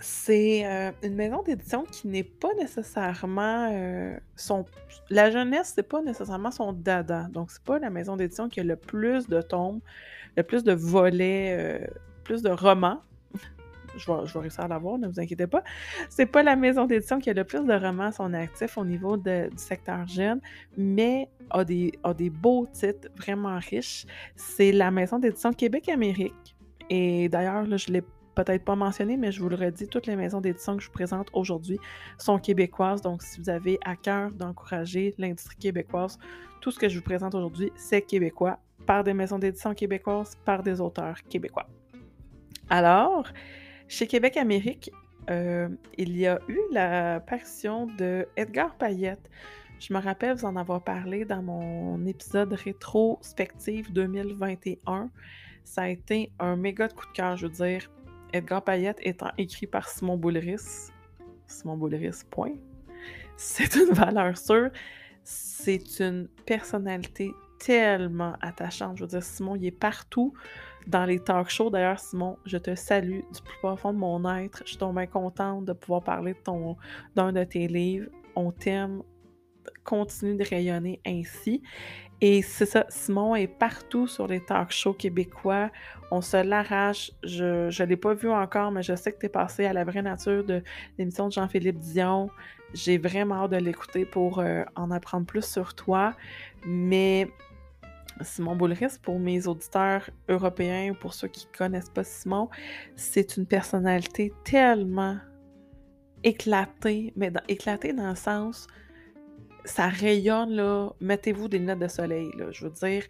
c'est 0.00 0.66
euh, 0.66 0.92
une 1.02 1.14
maison 1.14 1.42
d'édition 1.42 1.84
qui 1.84 2.08
n'est 2.08 2.24
pas 2.24 2.52
nécessairement 2.58 3.70
euh, 3.72 4.16
son. 4.34 4.64
La 5.08 5.30
jeunesse, 5.30 5.72
c'est 5.74 5.88
pas 5.88 6.02
nécessairement 6.02 6.50
son 6.50 6.72
dada. 6.72 7.28
Donc, 7.32 7.50
c'est 7.50 7.62
pas 7.62 7.78
la 7.78 7.90
maison 7.90 8.16
d'édition 8.16 8.48
qui 8.48 8.60
a 8.60 8.64
le 8.64 8.76
plus 8.76 9.26
de 9.28 9.40
tomes, 9.40 9.80
le 10.36 10.42
plus 10.42 10.64
de 10.64 10.72
volets, 10.72 11.56
euh, 11.58 11.86
plus 12.24 12.42
de 12.42 12.50
romans. 12.50 13.00
je, 13.96 14.12
vais, 14.12 14.26
je 14.26 14.34
vais 14.34 14.40
réussir 14.40 14.64
à 14.64 14.68
l'avoir, 14.68 14.98
ne 14.98 15.08
vous 15.08 15.18
inquiétez 15.18 15.46
pas. 15.46 15.62
C'est 16.10 16.26
pas 16.26 16.42
la 16.42 16.56
maison 16.56 16.84
d'édition 16.84 17.18
qui 17.18 17.30
a 17.30 17.32
le 17.32 17.44
plus 17.44 17.64
de 17.64 17.72
romans 17.72 18.04
à 18.08 18.12
son 18.12 18.34
actif 18.34 18.76
au 18.76 18.84
niveau 18.84 19.16
du 19.16 19.48
secteur 19.56 20.06
jeune, 20.06 20.40
mais 20.76 21.30
a 21.50 21.64
des, 21.64 21.92
a 22.04 22.12
des 22.12 22.28
beaux 22.28 22.66
titres 22.70 23.08
vraiment 23.16 23.58
riches. 23.58 24.06
C'est 24.34 24.72
la 24.72 24.90
maison 24.90 25.18
d'édition 25.18 25.52
Québec-Amérique. 25.52 26.56
Et 26.90 27.28
d'ailleurs, 27.28 27.64
je 27.76 27.92
l'ai 27.92 28.02
peut-être 28.36 28.64
pas 28.64 28.76
mentionné, 28.76 29.16
mais 29.16 29.32
je 29.32 29.40
vous 29.40 29.48
le 29.48 29.56
redis, 29.56 29.88
toutes 29.88 30.06
les 30.06 30.14
maisons 30.14 30.40
d'édition 30.40 30.76
que 30.76 30.82
je 30.82 30.86
vous 30.86 30.92
présente 30.92 31.28
aujourd'hui 31.32 31.80
sont 32.18 32.38
québécoises. 32.38 33.02
Donc, 33.02 33.22
si 33.22 33.40
vous 33.40 33.48
avez 33.48 33.80
à 33.84 33.96
cœur 33.96 34.30
d'encourager 34.30 35.14
l'industrie 35.18 35.56
québécoise, 35.56 36.18
tout 36.60 36.70
ce 36.70 36.78
que 36.78 36.88
je 36.88 36.98
vous 36.98 37.04
présente 37.04 37.34
aujourd'hui, 37.34 37.72
c'est 37.74 38.02
québécois, 38.02 38.58
par 38.86 39.02
des 39.02 39.14
maisons 39.14 39.38
d'édition 39.38 39.74
québécoises, 39.74 40.36
par 40.44 40.62
des 40.62 40.80
auteurs 40.80 41.16
québécois. 41.28 41.66
Alors, 42.68 43.26
chez 43.88 44.06
Québec 44.06 44.36
Amérique, 44.36 44.90
euh, 45.30 45.68
il 45.96 46.16
y 46.16 46.26
a 46.26 46.38
eu 46.48 46.58
l'apparition 46.70 47.86
de 47.86 48.26
Edgar 48.36 48.76
Payette. 48.76 49.30
Je 49.80 49.92
me 49.92 49.98
rappelle 49.98 50.36
vous 50.36 50.44
en 50.44 50.56
avoir 50.56 50.82
parlé 50.82 51.24
dans 51.24 51.42
mon 51.42 52.04
épisode 52.06 52.52
rétrospective 52.52 53.92
2021. 53.92 55.10
Ça 55.64 55.82
a 55.82 55.88
été 55.88 56.30
un 56.38 56.56
méga 56.56 56.88
de 56.88 56.92
coup 56.92 57.06
de 57.06 57.12
cœur, 57.12 57.36
je 57.36 57.46
veux 57.46 57.52
dire. 57.52 57.90
Edgar 58.36 58.62
Payette 58.62 58.98
étant 59.00 59.30
écrit 59.38 59.66
par 59.66 59.88
Simon 59.88 60.16
Boulris, 60.16 60.90
Simon 61.46 61.76
Boulris, 61.76 62.22
point. 62.30 62.54
C'est 63.36 63.76
une 63.76 63.92
valeur 63.92 64.36
sûre. 64.36 64.70
C'est 65.24 66.00
une 66.00 66.28
personnalité 66.46 67.32
tellement 67.58 68.34
attachante. 68.40 68.96
Je 68.96 69.02
veux 69.02 69.08
dire, 69.08 69.22
Simon, 69.22 69.56
il 69.56 69.66
est 69.66 69.70
partout 69.70 70.32
dans 70.86 71.04
les 71.04 71.18
talk 71.18 71.48
shows. 71.48 71.70
D'ailleurs, 71.70 71.98
Simon, 71.98 72.36
je 72.44 72.58
te 72.58 72.74
salue 72.74 73.20
du 73.32 73.42
plus 73.42 73.58
profond 73.58 73.92
de 73.92 73.98
mon 73.98 74.24
être. 74.36 74.62
Je 74.64 74.70
suis 74.70 74.78
tombée 74.78 75.06
contente 75.06 75.64
de 75.64 75.72
pouvoir 75.72 76.02
parler 76.02 76.34
de 76.34 76.38
ton 76.38 76.76
d'un 77.14 77.32
de 77.32 77.44
tes 77.44 77.66
livres. 77.66 78.08
On 78.34 78.52
t'aime. 78.52 79.02
Continue 79.82 80.36
de 80.36 80.44
rayonner 80.44 81.00
ainsi. 81.06 81.62
Et 82.20 82.40
c'est 82.40 82.66
ça, 82.66 82.86
Simon 82.88 83.34
est 83.34 83.46
partout 83.46 84.06
sur 84.06 84.26
les 84.26 84.40
talk 84.40 84.70
shows 84.70 84.94
québécois. 84.94 85.70
On 86.10 86.22
se 86.22 86.42
l'arrache. 86.42 87.10
Je 87.22 87.66
ne 87.66 87.88
l'ai 87.88 87.96
pas 87.96 88.14
vu 88.14 88.30
encore, 88.30 88.72
mais 88.72 88.82
je 88.82 88.96
sais 88.96 89.12
que 89.12 89.18
tu 89.18 89.26
es 89.26 89.30
passé 89.30 89.66
à 89.66 89.72
la 89.72 89.84
vraie 89.84 90.02
nature 90.02 90.42
de 90.44 90.62
l'émission 90.98 91.28
de 91.28 91.32
Jean-Philippe 91.32 91.78
Dion. 91.78 92.30
J'ai 92.72 92.96
vraiment 92.96 93.44
hâte 93.44 93.50
de 93.50 93.56
l'écouter 93.56 94.06
pour 94.06 94.38
euh, 94.38 94.64
en 94.76 94.90
apprendre 94.90 95.26
plus 95.26 95.44
sur 95.44 95.74
toi. 95.74 96.14
Mais 96.66 97.30
Simon 98.22 98.56
Boulris, 98.56 98.98
pour 99.02 99.18
mes 99.18 99.46
auditeurs 99.46 100.08
européens 100.28 100.92
ou 100.92 100.94
pour 100.94 101.12
ceux 101.12 101.28
qui 101.28 101.46
ne 101.52 101.58
connaissent 101.58 101.90
pas 101.90 102.04
Simon, 102.04 102.48
c'est 102.96 103.36
une 103.36 103.46
personnalité 103.46 104.32
tellement 104.42 105.18
éclatée, 106.24 107.12
mais 107.14 107.30
éclatée 107.48 107.92
dans 107.92 108.08
le 108.08 108.16
sens 108.16 108.66
ça 109.66 109.88
rayonne, 109.88 110.50
là. 110.50 110.92
Mettez-vous 111.00 111.48
des 111.48 111.58
lunettes 111.58 111.80
de 111.80 111.88
soleil, 111.88 112.30
là. 112.38 112.50
Je 112.50 112.64
veux 112.64 112.72
dire, 112.72 113.04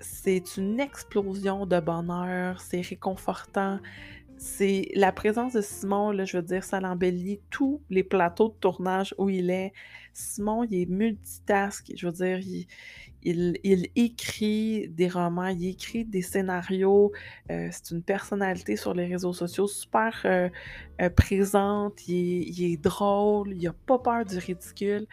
c'est 0.00 0.56
une 0.56 0.80
explosion 0.80 1.66
de 1.66 1.80
bonheur, 1.80 2.60
c'est 2.60 2.80
réconfortant. 2.80 3.78
C'est 4.36 4.88
la 4.96 5.12
présence 5.12 5.52
de 5.52 5.60
Simon, 5.60 6.10
là, 6.10 6.24
je 6.24 6.36
veux 6.36 6.42
dire, 6.42 6.64
ça 6.64 6.80
l'embellit 6.80 7.40
tous 7.50 7.80
les 7.90 8.02
plateaux 8.02 8.48
de 8.48 8.54
tournage 8.54 9.14
où 9.16 9.28
il 9.28 9.50
est. 9.50 9.72
Simon, 10.12 10.64
il 10.64 10.82
est 10.82 10.90
multitask, 10.90 11.92
je 11.94 12.06
veux 12.06 12.12
dire, 12.12 12.40
il, 13.22 13.88
écrit 13.94 14.88
des 14.88 15.08
romans, 15.08 15.46
il 15.46 15.68
écrit 15.68 16.04
des 16.04 16.22
scénarios. 16.22 17.12
Euh, 17.50 17.68
c'est 17.70 17.94
une 17.94 18.02
personnalité 18.02 18.76
sur 18.76 18.94
les 18.94 19.06
réseaux 19.06 19.32
sociaux 19.32 19.68
super 19.68 20.20
euh, 20.24 20.48
euh, 21.00 21.08
présente, 21.08 22.08
il 22.08 22.72
est 22.72 22.76
drôle, 22.76 23.52
il 23.52 23.62
n'a 23.62 23.72
pas 23.72 24.00
peur 24.00 24.24
du 24.24 24.38
ridicule. 24.38 25.06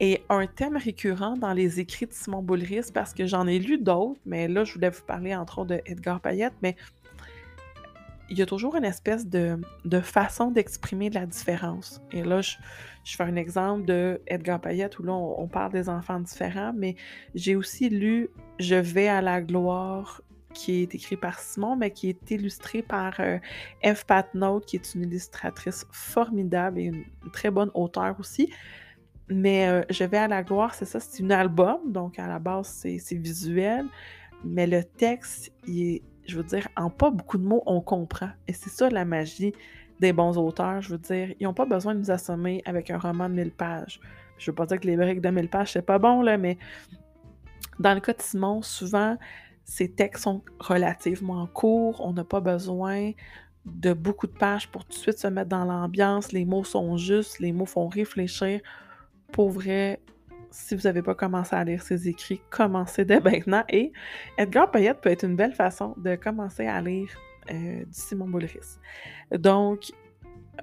Et 0.00 0.22
un 0.28 0.46
thème 0.46 0.76
récurrent 0.76 1.36
dans 1.36 1.52
les 1.52 1.80
écrits 1.80 2.06
de 2.06 2.12
Simon 2.12 2.42
Boulris, 2.42 2.90
parce 2.94 3.12
que 3.12 3.26
j'en 3.26 3.46
ai 3.46 3.58
lu 3.58 3.78
d'autres, 3.78 4.20
mais 4.24 4.46
là, 4.46 4.64
je 4.64 4.74
voulais 4.74 4.90
vous 4.90 5.02
parler 5.02 5.34
entre 5.34 5.58
autres 5.58 5.70
de 5.70 5.80
Edgar 5.86 6.20
Payette, 6.20 6.54
mais 6.62 6.76
il 8.30 8.38
y 8.38 8.42
a 8.42 8.46
toujours 8.46 8.76
une 8.76 8.84
espèce 8.84 9.26
de, 9.26 9.58
façon 10.02 10.50
d'exprimer 10.50 11.10
de 11.10 11.14
la 11.14 11.26
différence. 11.26 12.00
Et 12.12 12.22
là, 12.22 12.40
je, 12.42 12.56
fais 13.04 13.24
un 13.24 13.36
exemple 13.36 13.86
de 13.86 14.20
Edgar 14.26 14.60
Payette 14.60 14.98
où 14.98 15.02
là, 15.02 15.14
on, 15.14 15.48
parle 15.48 15.72
des 15.72 15.88
enfants 15.88 16.20
différents, 16.20 16.72
mais 16.74 16.94
j'ai 17.34 17.56
aussi 17.56 17.88
lu 17.88 18.28
Je 18.58 18.74
vais 18.74 19.08
à 19.08 19.22
la 19.22 19.40
gloire 19.40 20.22
qui 20.54 20.82
est 20.82 20.94
écrit 20.94 21.16
par 21.16 21.38
Simon, 21.38 21.76
mais 21.76 21.90
qui 21.90 22.08
est 22.08 22.30
illustré 22.30 22.82
par 22.82 23.14
euh, 23.20 23.38
F. 23.84 24.04
Patnaud, 24.04 24.60
qui 24.60 24.76
est 24.76 24.94
une 24.94 25.02
illustratrice 25.02 25.86
formidable 25.92 26.78
et 26.78 26.84
une, 26.84 27.04
très 27.32 27.50
bonne 27.50 27.70
auteure 27.74 28.16
aussi. 28.18 28.50
Mais 29.30 29.68
euh, 29.68 29.82
Je 29.90 30.04
vais 30.04 30.16
à 30.16 30.28
la 30.28 30.42
gloire, 30.42 30.74
c'est 30.74 30.84
ça, 30.84 31.00
c'est 31.00 31.22
un 31.22 31.30
album, 31.30 31.92
donc 31.92 32.18
à 32.18 32.26
la 32.26 32.38
base, 32.38 32.68
c'est 32.68 33.16
visuel. 33.16 33.86
Mais 34.44 34.66
le 34.66 34.84
texte, 34.84 35.52
je 35.66 36.36
veux 36.36 36.44
dire, 36.44 36.68
en 36.76 36.90
pas 36.90 37.10
beaucoup 37.10 37.38
de 37.38 37.44
mots, 37.44 37.62
on 37.66 37.80
comprend. 37.80 38.30
Et 38.46 38.52
c'est 38.52 38.70
ça 38.70 38.88
la 38.88 39.04
magie 39.04 39.52
des 40.00 40.12
bons 40.12 40.38
auteurs. 40.38 40.80
Je 40.80 40.90
veux 40.90 40.98
dire, 40.98 41.34
ils 41.40 41.44
n'ont 41.44 41.54
pas 41.54 41.66
besoin 41.66 41.94
de 41.94 42.00
nous 42.00 42.10
assommer 42.10 42.62
avec 42.64 42.90
un 42.90 42.98
roman 42.98 43.28
de 43.28 43.34
1000 43.34 43.50
pages. 43.50 44.00
Je 44.38 44.50
veux 44.50 44.54
pas 44.54 44.66
dire 44.66 44.78
que 44.78 44.86
les 44.86 44.96
briques 44.96 45.20
de 45.20 45.30
1000 45.30 45.48
pages, 45.48 45.72
c'est 45.72 45.82
pas 45.82 45.98
bon, 45.98 46.22
là, 46.22 46.38
mais 46.38 46.56
dans 47.80 47.94
le 47.94 48.00
cas 48.00 48.12
de 48.12 48.22
Simon, 48.22 48.62
souvent, 48.62 49.16
ces 49.64 49.90
textes 49.90 50.24
sont 50.24 50.42
relativement 50.60 51.46
courts. 51.46 52.00
On 52.04 52.12
n'a 52.12 52.24
pas 52.24 52.40
besoin 52.40 53.12
de 53.66 53.92
beaucoup 53.92 54.26
de 54.26 54.32
pages 54.32 54.68
pour 54.68 54.84
tout 54.84 54.92
de 54.92 55.02
suite 55.02 55.18
se 55.18 55.26
mettre 55.26 55.50
dans 55.50 55.64
l'ambiance. 55.64 56.32
Les 56.32 56.44
mots 56.44 56.64
sont 56.64 56.96
justes, 56.96 57.40
les 57.40 57.52
mots 57.52 57.66
font 57.66 57.88
réfléchir. 57.88 58.60
Pour 59.32 59.50
vrai, 59.50 60.00
si 60.50 60.74
vous 60.74 60.82
n'avez 60.82 61.02
pas 61.02 61.14
commencé 61.14 61.54
à 61.54 61.64
lire 61.64 61.82
ses 61.82 62.08
écrits, 62.08 62.40
commencez 62.50 63.04
dès 63.04 63.20
maintenant. 63.20 63.64
Et 63.68 63.92
Edgar 64.36 64.70
Payette 64.70 65.00
peut 65.00 65.10
être 65.10 65.24
une 65.24 65.36
belle 65.36 65.54
façon 65.54 65.94
de 65.98 66.14
commencer 66.16 66.66
à 66.66 66.80
lire 66.80 67.08
euh, 67.50 67.84
du 67.84 67.92
Simon 67.92 68.28
Boulris. 68.28 68.78
Donc, 69.30 69.92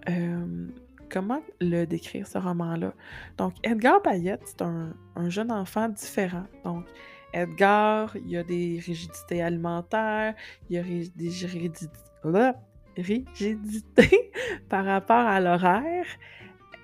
euh, 0.10 0.68
comment 1.10 1.42
le 1.62 1.86
décrire, 1.86 2.28
ce 2.28 2.38
roman-là? 2.38 2.94
Donc, 3.38 3.54
Edgar 3.64 4.02
Payette, 4.02 4.42
c'est 4.46 4.62
un, 4.62 4.94
jeune 5.28 5.52
enfant 5.52 5.90
différent. 5.90 6.46
Donc, 6.64 6.86
Edgar, 7.34 8.16
il 8.18 8.30
y 8.30 8.38
a 8.38 8.44
des 8.44 8.80
rigidités 8.86 9.42
alimentaires, 9.42 10.36
il 10.70 10.76
y 10.76 10.80
a 10.80 10.84
des 10.84 11.30
rigidités 12.98 14.32
par 14.70 14.86
rapport 14.86 15.16
à 15.28 15.40
l'horaire 15.42 16.06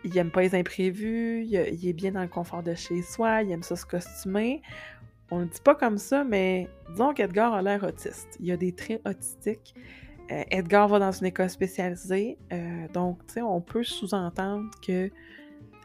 il 0.03 0.17
aime 0.17 0.31
pas 0.31 0.41
les 0.41 0.55
imprévus, 0.55 1.43
il, 1.45 1.55
est 1.55 1.93
bien 1.93 2.11
dans 2.11 2.21
le 2.21 2.27
confort 2.27 2.63
de 2.63 2.73
chez 2.73 3.01
soi, 3.01 3.43
il 3.43 3.51
aime 3.51 3.63
ça 3.63 3.75
se 3.75 3.85
costumer. 3.85 4.61
On 5.29 5.39
le 5.39 5.45
dit 5.45 5.61
pas 5.63 5.75
comme 5.75 5.97
ça, 5.97 6.23
mais 6.23 6.67
disons 6.89 7.13
qu'Edgar 7.13 7.53
a 7.53 7.61
l'air 7.61 7.83
autiste. 7.83 8.37
Il 8.39 8.51
a 8.51 8.57
des 8.57 8.73
traits 8.73 9.01
autistiques. 9.07 9.73
Euh, 10.31 10.43
Edgar 10.49 10.87
va 10.87 10.99
dans 10.99 11.11
une 11.11 11.27
école 11.27 11.49
spécialisée, 11.49 12.37
euh, 12.53 12.87
donc 12.93 13.19
on 13.37 13.61
peut 13.61 13.83
sous-entendre 13.83 14.69
que 14.85 15.09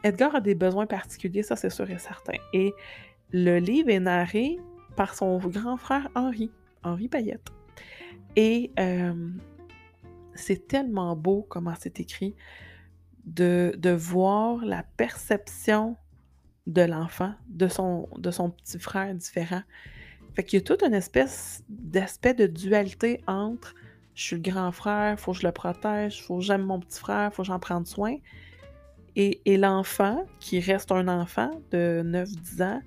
Edgar 0.03 0.35
a 0.35 0.41
des 0.41 0.55
besoins 0.55 0.85
particuliers, 0.85 1.43
ça 1.43 1.55
c'est 1.55 1.69
sûr 1.69 1.89
et 1.89 1.97
certain. 1.97 2.37
Et 2.53 2.73
le 3.31 3.59
livre 3.59 3.89
est 3.89 3.99
narré 3.99 4.57
par 4.95 5.15
son 5.15 5.37
grand 5.37 5.77
frère 5.77 6.09
Henri, 6.15 6.51
Henri 6.83 7.07
Payette. 7.07 7.49
Et 8.35 8.71
euh, 8.79 9.29
c'est 10.33 10.67
tellement 10.67 11.15
beau 11.15 11.45
comment 11.49 11.73
c'est 11.79 11.99
écrit 11.99 12.35
de, 13.27 13.91
voir 13.91 14.63
la 14.65 14.83
perception 14.95 15.95
de 16.65 16.81
l'enfant, 16.81 17.33
de 17.49 17.67
son, 17.67 18.09
de 18.17 18.31
son 18.31 18.49
petit 18.49 18.79
frère 18.79 19.13
différent. 19.13 19.61
Fait 20.35 20.43
qu'il 20.43 20.59
y 20.59 20.61
a 20.61 20.65
toute 20.65 20.83
une 20.83 20.93
espèce 20.93 21.63
d'aspect 21.69 22.33
de 22.33 22.47
dualité 22.47 23.21
entre 23.27 23.73
je 24.13 24.23
suis 24.23 24.35
le 24.35 24.41
grand 24.41 24.71
frère, 24.71 25.19
faut 25.19 25.31
que 25.31 25.39
je 25.39 25.45
le 25.45 25.51
protège, 25.51 26.23
faut 26.23 26.39
que 26.39 26.43
j'aime 26.43 26.63
mon 26.63 26.79
petit 26.79 26.99
frère, 26.99 27.31
faut 27.31 27.43
que 27.43 27.47
j'en 27.47 27.59
prenne 27.59 27.85
soin. 27.85 28.15
Et, 29.15 29.41
et 29.45 29.57
l'enfant, 29.57 30.25
qui 30.39 30.59
reste 30.59 30.91
un 30.91 31.07
enfant 31.07 31.51
de 31.71 32.01
9-10 32.03 32.63
ans, 32.63 32.81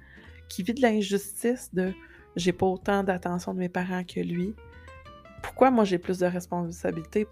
qui 0.48 0.64
vit 0.64 0.74
de 0.74 0.82
l'injustice 0.82 1.72
de 1.72 1.92
j'ai 2.34 2.52
pas 2.52 2.66
autant 2.66 3.04
d'attention 3.04 3.54
de 3.54 3.60
mes 3.60 3.68
parents 3.68 4.02
que 4.02 4.20
lui, 4.20 4.54
pourquoi 5.42 5.70
moi 5.70 5.84
j'ai 5.84 5.98
plus 5.98 6.18
de 6.18 6.26
responsabilités? 6.26 7.26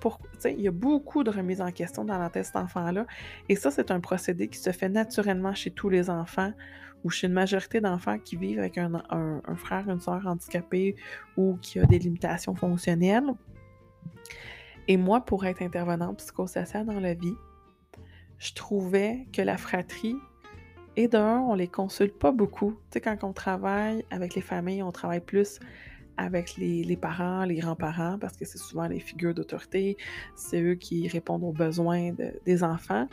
il 0.44 0.60
y 0.60 0.68
a 0.68 0.72
beaucoup 0.72 1.24
de 1.24 1.30
remises 1.30 1.60
en 1.60 1.70
question 1.70 2.04
dans 2.04 2.18
la 2.18 2.30
tête 2.30 2.42
de 2.42 2.46
cet 2.46 2.56
enfant-là. 2.56 3.06
Et 3.48 3.56
ça, 3.56 3.70
c'est 3.70 3.90
un 3.90 4.00
procédé 4.00 4.48
qui 4.48 4.58
se 4.58 4.70
fait 4.70 4.88
naturellement 4.88 5.54
chez 5.54 5.70
tous 5.70 5.88
les 5.88 6.10
enfants 6.10 6.52
ou 7.04 7.10
chez 7.10 7.26
une 7.26 7.32
majorité 7.32 7.80
d'enfants 7.80 8.18
qui 8.18 8.36
vivent 8.36 8.58
avec 8.58 8.78
un, 8.78 9.02
frère, 9.56 9.88
une 9.88 10.00
soeur 10.00 10.26
handicapée 10.26 10.96
ou 11.36 11.56
qui 11.60 11.78
a 11.78 11.86
des 11.86 11.98
limitations 11.98 12.54
fonctionnelles. 12.54 13.30
Et 14.88 14.96
moi, 14.96 15.20
pour 15.20 15.44
être 15.44 15.62
intervenante 15.62 16.18
psychosociale 16.18 16.86
dans 16.86 17.00
la 17.00 17.14
vie, 17.14 17.34
je 18.38 18.52
trouvais 18.54 19.26
que 19.32 19.42
la 19.42 19.56
fratrie, 19.56 20.16
et 20.96 21.06
d'un, 21.06 21.38
on 21.38 21.54
les 21.54 21.68
consulte 21.68 22.18
pas 22.18 22.32
beaucoup. 22.32 22.72
Tu 22.72 22.94
sais, 22.94 23.00
quand 23.00 23.22
on 23.22 23.32
travaille 23.32 24.04
avec 24.10 24.34
les 24.34 24.40
familles, 24.40 24.82
on 24.82 24.90
travaille 24.90 25.20
plus 25.20 25.60
avec 26.18 26.56
les, 26.56 26.96
parents, 26.96 27.44
les 27.44 27.54
grands-parents, 27.54 28.18
parce 28.18 28.36
que 28.36 28.44
c'est 28.44 28.58
souvent 28.58 28.88
les 28.88 29.00
figures 29.00 29.32
d'autorité, 29.32 29.96
c'est 30.34 30.60
eux 30.60 30.74
qui 30.74 31.08
répondent 31.08 31.44
aux 31.44 31.52
besoins 31.52 32.12
des 32.44 32.64
enfants. 32.64 33.08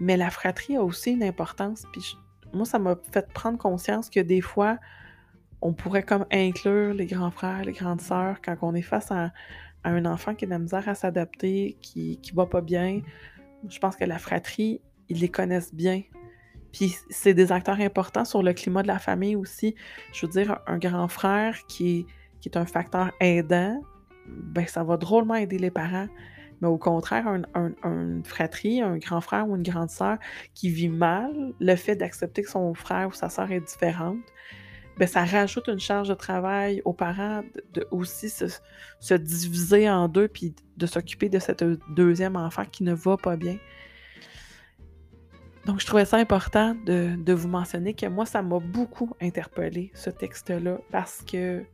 Mais 0.00 0.16
la 0.16 0.30
fratrie 0.30 0.76
a 0.76 0.82
aussi 0.82 1.12
une 1.12 1.22
importance. 1.22 1.84
Puis 1.92 2.16
moi, 2.52 2.66
ça 2.66 2.78
m'a 2.78 2.96
fait 3.10 3.26
prendre 3.32 3.58
conscience 3.58 4.10
que 4.10 4.20
des 4.20 4.42
fois, 4.42 4.78
on 5.62 5.72
pourrait 5.72 6.02
comme 6.02 6.26
inclure 6.30 6.92
les 6.92 7.06
grands 7.06 7.30
frères, 7.30 7.64
les 7.64 7.72
grandes 7.72 8.02
sœurs, 8.02 8.42
quand 8.44 8.56
on 8.60 8.74
est 8.74 8.82
face 8.82 9.10
à, 9.10 9.32
un 9.86 10.06
enfant 10.06 10.34
qui 10.34 10.44
a 10.44 10.46
de 10.46 10.52
la 10.52 10.58
misère 10.58 10.88
à 10.88 10.94
s'adapter, 10.94 11.76
qui, 11.82 12.18
qui 12.22 12.32
va 12.32 12.46
pas 12.46 12.62
bien. 12.62 13.02
Je 13.68 13.78
pense 13.78 13.96
que 13.96 14.04
la 14.04 14.18
fratrie, 14.18 14.80
ils 15.10 15.20
les 15.20 15.28
connaissent 15.28 15.74
bien. 15.74 16.02
Puis 16.74 16.96
c'est 17.08 17.34
des 17.34 17.52
acteurs 17.52 17.80
importants 17.80 18.24
sur 18.24 18.42
le 18.42 18.52
climat 18.52 18.82
de 18.82 18.88
la 18.88 18.98
famille 18.98 19.36
aussi. 19.36 19.76
Je 20.12 20.26
veux 20.26 20.32
dire, 20.32 20.58
un 20.66 20.76
grand 20.76 21.06
frère 21.06 21.56
qui 21.68 22.04
est, 22.44 22.56
un 22.56 22.66
facteur 22.66 23.12
aidant, 23.20 23.80
ben 24.26 24.66
ça 24.66 24.82
va 24.82 24.96
drôlement 24.98 25.36
aider 25.36 25.56
les 25.56 25.70
parents. 25.70 26.08
Mais 26.60 26.68
au 26.68 26.76
contraire, 26.76 27.26
un, 27.28 27.42
une 27.84 28.22
fratrie, 28.24 28.82
un 28.82 28.98
grand 28.98 29.20
frère 29.20 29.48
ou 29.48 29.56
une 29.56 29.62
grande 29.62 29.88
sœur 29.88 30.18
qui 30.52 30.68
vit 30.68 30.88
mal, 30.88 31.54
le 31.60 31.76
fait 31.76 31.94
d'accepter 31.94 32.42
que 32.42 32.50
son 32.50 32.74
frère 32.74 33.08
ou 33.08 33.12
sa 33.12 33.28
sœur 33.28 33.50
est 33.52 33.60
différente, 33.60 34.18
ben 34.98 35.06
ça 35.06 35.24
rajoute 35.24 35.68
une 35.68 35.80
charge 35.80 36.08
de 36.08 36.14
travail 36.14 36.82
aux 36.84 36.92
parents 36.92 37.42
de, 37.72 37.86
aussi 37.92 38.28
se, 38.28 38.46
se, 39.00 39.14
diviser 39.14 39.88
en 39.88 40.08
deux 40.08 40.28
puis 40.28 40.54
de 40.76 40.86
s'occuper 40.86 41.28
de 41.28 41.38
cet 41.38 41.64
deuxième 41.94 42.36
enfant 42.36 42.64
qui 42.64 42.82
ne 42.82 42.94
va 42.94 43.16
pas 43.16 43.36
bien. 43.36 43.58
Donc, 45.66 45.80
je 45.80 45.86
trouvais 45.86 46.04
ça 46.04 46.18
important 46.18 46.74
de, 46.84 47.32
vous 47.32 47.48
mentionner 47.48 47.94
que 47.94 48.06
moi, 48.06 48.26
ça 48.26 48.42
m'a 48.42 48.58
beaucoup 48.58 49.10
interpellé, 49.20 49.90
ce 49.94 50.10
texte-là, 50.10 50.78
parce 50.90 51.22
que 51.22 51.64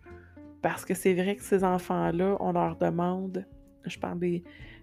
parce 0.63 0.85
que 0.85 0.93
c'est 0.93 1.15
vrai 1.15 1.37
que 1.37 1.43
ces 1.43 1.65
enfants-là, 1.65 2.37
on 2.39 2.53
leur 2.53 2.77
demande, 2.77 3.47
je 3.87 3.99
parle 3.99 4.19
des, 4.19 4.43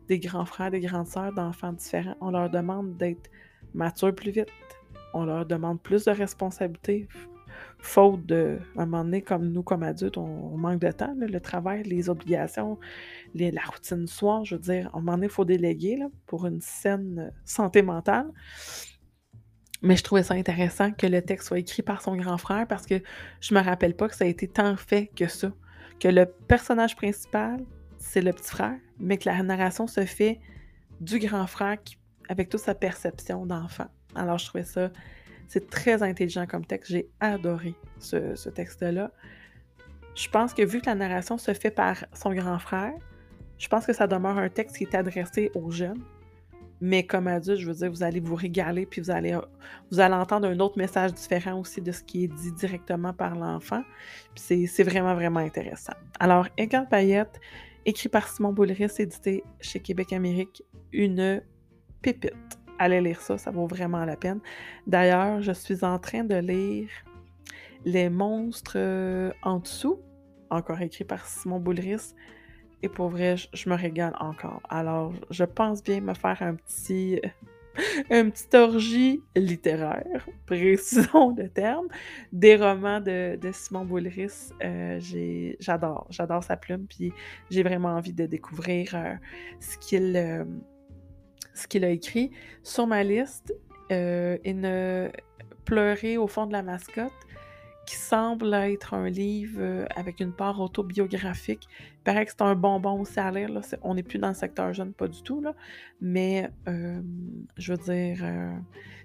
grands 0.10 0.46
frères, 0.46 0.72
des 0.72 0.80
grandes 0.80 1.06
sœurs 1.06 1.32
d'enfants 1.32 1.74
différents, 1.74 2.16
on 2.20 2.32
leur 2.32 2.50
demande 2.50 2.98
d'être 2.98 3.30
matures 3.76 4.14
plus 4.14 4.32
vite. 4.32 4.48
On 5.14 5.26
leur 5.26 5.46
demande 5.46 5.82
plus 5.82 6.06
de 6.06 6.12
responsabilités, 6.12 7.08
faute 7.80 8.26
de, 8.26 8.60
à 8.76 8.82
un 8.82 8.86
moment 8.86 9.04
donné, 9.04 9.22
comme 9.22 9.52
nous, 9.52 9.64
comme 9.64 9.84
adultes, 9.84 10.18
on, 10.18 10.58
manque 10.58 10.80
de 10.80 10.92
temps, 10.92 11.16
le 11.16 11.40
travail, 11.40 11.84
les 11.84 12.10
obligations, 12.10 12.78
la 13.34 13.62
routine 13.62 14.08
soir, 14.08 14.44
je 14.46 14.56
veux 14.56 14.62
dire, 14.62 14.88
à 14.88 14.98
un 14.98 15.00
moment 15.00 15.14
donné, 15.14 15.28
il 15.28 15.32
faut 15.32 15.46
déléguer 15.46 16.00
pour 16.26 16.46
une 16.46 16.62
saine 16.62 17.32
santé 17.46 17.82
mentale. 17.82 18.32
Mais 19.82 19.96
je 19.96 20.04
trouvais 20.04 20.24
ça 20.24 20.34
intéressant 20.34 20.92
que 20.92 21.06
le 21.06 21.22
texte 21.22 21.48
soit 21.48 21.60
écrit 21.60 21.84
par 21.84 22.02
son 22.02 22.16
grand 22.16 22.38
frère 22.38 22.68
parce 22.68 22.86
que 22.86 23.02
je 23.42 23.54
me 23.54 23.62
rappelle 23.62 23.96
pas 23.96 24.08
que 24.08 24.16
ça 24.16 24.26
a 24.26 24.28
été 24.28 24.48
tant 24.48 24.76
fait 24.76 25.08
que 25.16 25.28
ça. 25.28 25.52
Que 26.00 26.08
le 26.08 26.26
personnage 26.26 26.96
principal, 26.96 27.64
c'est 27.98 28.22
le 28.22 28.34
petit 28.34 28.50
frère, 28.50 28.78
mais 29.00 29.18
que 29.18 29.30
la 29.30 29.42
narration 29.44 29.88
se 29.88 30.06
fait 30.06 30.40
du 31.00 31.20
grand 31.20 31.48
frère 31.48 31.78
avec 32.30 32.50
toute 32.50 32.60
sa 32.60 32.76
perception 32.76 33.46
d'enfant. 33.46 33.88
Alors 34.16 34.38
je 34.38 34.48
trouvais 34.48 34.64
ça, 34.64 34.92
c'est 35.48 35.70
très 35.70 36.02
intelligent 36.04 36.46
comme 36.48 36.66
texte. 36.66 36.92
J'ai 36.92 37.10
adoré 37.20 37.76
ce, 38.00 38.36
ce 38.36 38.50
texte-là. 38.50 39.12
Je 40.16 40.30
pense 40.30 40.54
que 40.54 40.64
vu 40.64 40.82
que 40.82 40.88
la 40.88 40.96
narration 40.96 41.38
se 41.38 41.54
fait 41.54 41.72
par 41.72 42.04
son 42.14 42.34
grand 42.34 42.58
frère, 42.58 42.94
je 43.58 43.68
pense 43.68 43.86
que 43.86 43.94
ça 43.94 44.08
demeure 44.08 44.38
un 44.38 44.50
texte 44.50 44.78
qui 44.78 44.84
est 44.84 44.96
adressé 44.96 45.52
aux 45.56 45.72
jeunes, 45.72 46.02
mais 46.80 47.04
comme 47.06 47.28
adulte, 47.28 47.60
je 47.60 47.68
veux 47.68 47.74
dire, 47.74 47.90
vous 47.90 48.04
allez 48.04 48.20
vous 48.20 48.36
régaler, 48.36 48.86
puis 48.86 49.02
vous 49.02 49.10
allez, 49.10 49.38
vous 49.92 50.00
allez 50.00 50.14
entendre 50.14 50.48
un 50.48 50.60
autre 50.60 50.78
message 50.78 51.14
différent 51.14 51.60
aussi 51.60 51.82
de 51.82 51.92
ce 51.92 52.04
qui 52.04 52.26
est 52.26 52.28
dit 52.28 52.52
directement 52.52 53.14
par 53.14 53.36
l'enfant. 53.36 53.84
Puis 54.36 54.68
c'est 54.68 54.84
vraiment, 54.84 55.16
vraiment 55.16 55.40
intéressant. 55.40 55.94
Alors, 56.20 56.48
Edgar 56.58 56.88
Payette, 56.88 57.40
écrit 57.86 58.10
par 58.10 58.28
Simon 58.28 58.54
Boulris, 58.54 58.92
édité 59.00 59.44
chez 59.60 59.80
Québec 59.80 60.14
Amérique, 60.14 60.64
une 60.92 61.42
pépite. 62.02 62.34
Allez 62.80 63.02
lire 63.02 63.22
ça, 63.22 63.38
ça 63.40 63.50
vaut 63.50 63.66
vraiment 63.66 64.06
la 64.06 64.16
peine. 64.16 64.40
D'ailleurs, 64.86 65.42
je 65.42 65.52
suis 65.52 65.84
en 65.84 65.98
train 65.98 66.24
de 66.24 66.36
lire 66.36 66.90
Les 67.86 68.10
monstres 68.10 68.74
euh, 68.76 69.32
en 69.42 69.60
dessous, 69.60 70.00
encore 70.52 70.82
écrit 70.82 71.06
par 71.06 71.26
Simon 71.26 71.60
Boulris. 71.60 72.14
Et 72.84 72.90
pour 72.90 73.10
vrai, 73.10 73.36
je, 73.38 73.70
me 73.70 73.76
régale 73.76 74.16
encore. 74.20 74.62
Alors, 74.70 75.14
je 75.32 75.44
pense 75.44 75.84
bien 75.84 76.02
me 76.02 76.14
faire 76.14 76.42
un 76.42 76.56
petit 76.56 77.20
une 78.10 78.32
petite 78.32 78.54
orgie 78.56 79.22
littéraire, 79.36 80.28
précisons 80.46 81.36
le 81.36 81.50
terme, 81.50 81.88
des 82.32 82.56
romans 82.56 83.00
de, 83.00 83.38
Simon 83.52 83.86
Boulris. 83.86 84.52
Euh, 84.64 85.00
j'adore, 85.60 86.08
j'adore 86.10 86.44
sa 86.44 86.58
plume, 86.58 86.86
puis 86.88 87.14
j'ai 87.50 87.64
vraiment 87.64 87.90
envie 87.90 88.14
de 88.14 88.26
découvrir 88.26 88.96
euh, 88.96 89.14
ce 89.60 89.78
qu'il 89.78 90.16
euh, 90.16 90.44
qu'il 91.70 91.84
a 91.84 91.90
écrit. 91.90 92.32
Sur 92.64 92.88
ma 92.88 93.04
liste, 93.04 93.54
il 93.90 94.60
ne 94.60 95.10
pleurer 95.66 96.18
au 96.18 96.28
fond 96.28 96.46
de 96.46 96.54
la 96.54 96.62
mascotte 96.62 97.12
qui 97.88 97.96
semble 97.96 98.54
être 98.54 98.94
un 98.94 99.10
livre 99.10 99.60
euh, 99.62 99.86
avec 99.96 100.20
une 100.20 100.34
part 100.34 100.60
autobiographique. 100.60 101.68
Il 101.72 102.04
paraît 102.04 102.26
que 102.26 102.32
c'est 102.32 102.42
un 102.42 102.54
bonbon 102.54 103.00
aussi 103.00 103.18
à 103.18 103.32
lire. 103.32 103.50
On 103.82 103.96
n'est 103.96 104.04
plus 104.04 104.20
dans 104.20 104.28
le 104.28 104.34
secteur 104.34 104.74
jeune, 104.74 104.92
pas 104.92 105.08
du 105.08 105.24
tout. 105.24 105.42
Mais 106.02 106.50
euh, 106.68 107.02
je 107.58 107.74
veux 107.74 107.78
dire, 107.78 108.20
euh, 108.24 108.52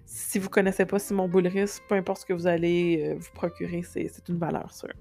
si 0.04 0.40
vous 0.40 0.46
ne 0.46 0.50
connaissez 0.50 0.84
pas 0.84 0.98
Simon 0.98 1.28
Boulris, 1.28 1.78
peu 1.88 1.94
importe 1.94 2.22
ce 2.22 2.26
que 2.26 2.32
vous 2.32 2.48
allez 2.48 3.14
vous 3.18 3.30
procurer, 3.32 3.82
c'est, 3.84 4.10
une 4.28 4.38
valeur 4.38 4.74
sûre. 4.74 4.94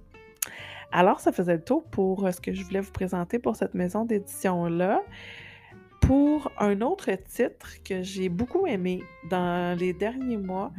Alors, 0.91 1.19
ça 1.19 1.31
faisait 1.31 1.55
le 1.55 1.63
tour 1.63 1.83
pour 1.85 2.31
ce 2.31 2.39
que 2.39 2.53
je 2.53 2.63
voulais 2.63 2.81
vous 2.81 2.91
présenter 2.91 3.39
pour 3.39 3.55
cette 3.55 3.73
maison 3.73 4.05
d'édition-là. 4.05 5.01
Pour 6.01 6.51
un 6.59 6.81
autre 6.81 7.09
titre 7.11 7.81
que 7.83 8.03
j'ai 8.03 8.29
beaucoup 8.29 8.67
aimé 8.67 9.01
dans 9.29 9.77
les 9.77 9.93
derniers 9.93 10.37
mois, 10.37 10.71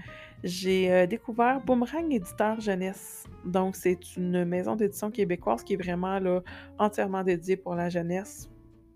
j'ai 0.43 0.93
euh, 0.93 1.07
découvert 1.07 1.61
Boomerang 1.61 2.13
Éditeur 2.13 2.61
Jeunesse. 2.61 3.25
Donc, 3.45 3.77
c'est 3.77 4.17
une 4.17 4.45
maison 4.45 4.77
d'édition 4.77 5.11
québécoise 5.11 5.63
qui 5.63 5.75
est 5.75 5.83
vraiment 5.83 6.19
là, 6.19 6.43
entièrement 6.79 7.23
dédiée 7.23 7.57
pour 7.57 7.75
la 7.75 7.89
jeunesse, 7.89 8.51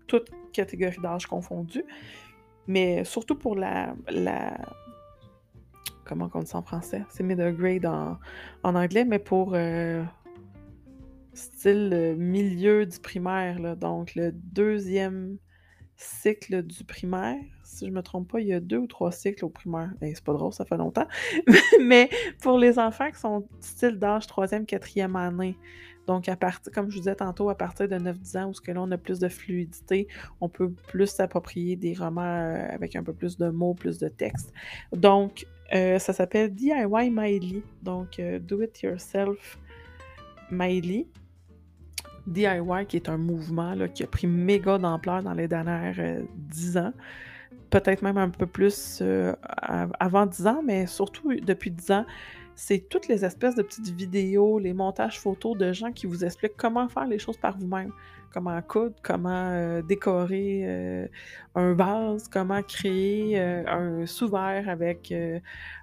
toute 0.07 0.29
catégorie 0.51 0.99
d'âge 1.01 1.25
confondue, 1.25 1.83
mais 2.67 3.03
surtout 3.03 3.35
pour 3.35 3.55
la. 3.55 3.95
la 4.09 4.57
comment 6.05 6.29
on 6.33 6.39
dit 6.39 6.47
ça 6.47 6.57
en 6.57 6.63
français? 6.63 7.03
C'est 7.09 7.23
middle 7.23 7.55
grade 7.55 7.85
en, 7.85 8.17
anglais, 8.75 9.05
mais 9.05 9.19
pour 9.19 9.53
euh, 9.53 10.03
style 11.33 11.91
euh, 11.93 12.15
milieu 12.15 12.85
du 12.85 12.99
primaire, 12.99 13.77
donc 13.77 14.15
le 14.15 14.31
deuxième 14.31 15.37
cycle 15.95 16.63
du 16.63 16.83
primaire. 16.83 17.43
Si 17.67 17.85
je 17.85 17.91
me 17.91 18.01
trompe 18.01 18.31
pas, 18.31 18.39
il 18.39 18.47
y 18.47 18.53
a 18.53 18.59
deux 18.59 18.77
ou 18.77 18.87
trois 18.87 19.11
cycles 19.11 19.43
au 19.43 19.49
primaire. 19.49 19.91
Ben, 19.99 20.11
c'est 20.13 20.23
pas 20.23 20.33
drôle, 20.33 20.53
ça 20.53 20.65
fait 20.65 20.77
longtemps. 20.77 21.07
Mais 21.81 22.09
pour 22.41 22.57
les 22.57 22.79
enfants 22.79 23.11
qui 23.11 23.19
sont 23.19 23.47
style 23.59 23.99
d'âge 23.99 24.25
troisième, 24.25 24.65
quatrième 24.65 25.15
année, 25.15 25.57
donc, 26.07 26.29
à 26.29 26.37
partir, 26.37 26.71
comme 26.71 26.89
je 26.89 26.95
vous 26.95 27.01
disais 27.01 27.15
tantôt, 27.15 27.49
à 27.49 27.55
partir 27.55 27.89
de 27.89 27.95
9-10 27.95 28.37
ans, 28.37 28.49
où 28.49 28.53
ce 28.53 28.61
que 28.61 28.71
là, 28.71 28.81
on 28.81 28.89
a 28.91 28.97
plus 28.97 29.19
de 29.19 29.27
fluidité, 29.27 30.07
on 30.39 30.47
peut 30.47 30.71
plus 30.71 31.07
s'approprier 31.07 31.75
des 31.75 31.93
romans 31.93 32.21
euh, 32.21 32.65
avec 32.69 32.95
un 32.95 33.03
peu 33.03 33.11
plus 33.11 33.37
de 33.37 33.49
mots, 33.49 33.73
plus 33.73 33.97
de 33.99 34.07
texte. 34.07 34.53
Donc, 34.93 35.45
euh, 35.75 35.99
ça 35.99 36.13
s'appelle 36.13 36.53
DIY 36.53 37.11
Miley, 37.11 37.61
donc 37.83 38.19
euh, 38.19 38.39
Do 38.39 38.61
It 38.61 38.81
Yourself 38.81 39.59
Miley. 40.49 41.07
DIY, 42.27 42.85
qui 42.87 42.97
est 42.97 43.09
un 43.09 43.17
mouvement 43.17 43.75
qui 43.93 44.03
a 44.03 44.07
pris 44.07 44.27
méga 44.27 44.77
d'ampleur 44.77 45.23
dans 45.23 45.33
les 45.33 45.47
dernières 45.47 45.95
euh, 45.99 46.23
dix 46.35 46.77
ans. 46.77 46.91
Peut-être 47.69 48.01
même 48.01 48.17
un 48.17 48.29
peu 48.29 48.45
plus 48.45 48.99
euh, 49.01 49.33
avant 49.99 50.25
dix 50.25 50.47
ans, 50.47 50.61
mais 50.63 50.87
surtout 50.87 51.33
depuis 51.33 51.71
dix 51.71 51.91
ans 51.91 52.05
c'est 52.59 52.89
toutes 52.89 53.07
les 53.07 53.23
espèces 53.23 53.53
de 53.53 53.61
petites 53.61 53.89
vidéos, 53.89 54.57
les 54.57 54.73
montages 54.73 55.19
photos 55.19 55.55
de 55.55 55.73
gens 55.73 55.91
qui 55.91 56.07
vous 56.07 56.25
expliquent 56.25 56.57
comment 56.57 56.89
faire 56.89 57.05
les 57.05 57.19
choses 57.19 57.37
par 57.37 57.55
vous-même. 57.55 57.91
Comment 58.33 58.59
coudre, 58.63 58.95
comment 59.03 59.51
euh, 59.51 59.83
décorer 59.83 60.63
euh, 60.65 61.07
un 61.53 61.73
vase, 61.73 62.27
comment 62.27 62.63
créer 62.63 63.39
un 63.39 64.07
sous-verre 64.07 64.67
avec 64.69 65.13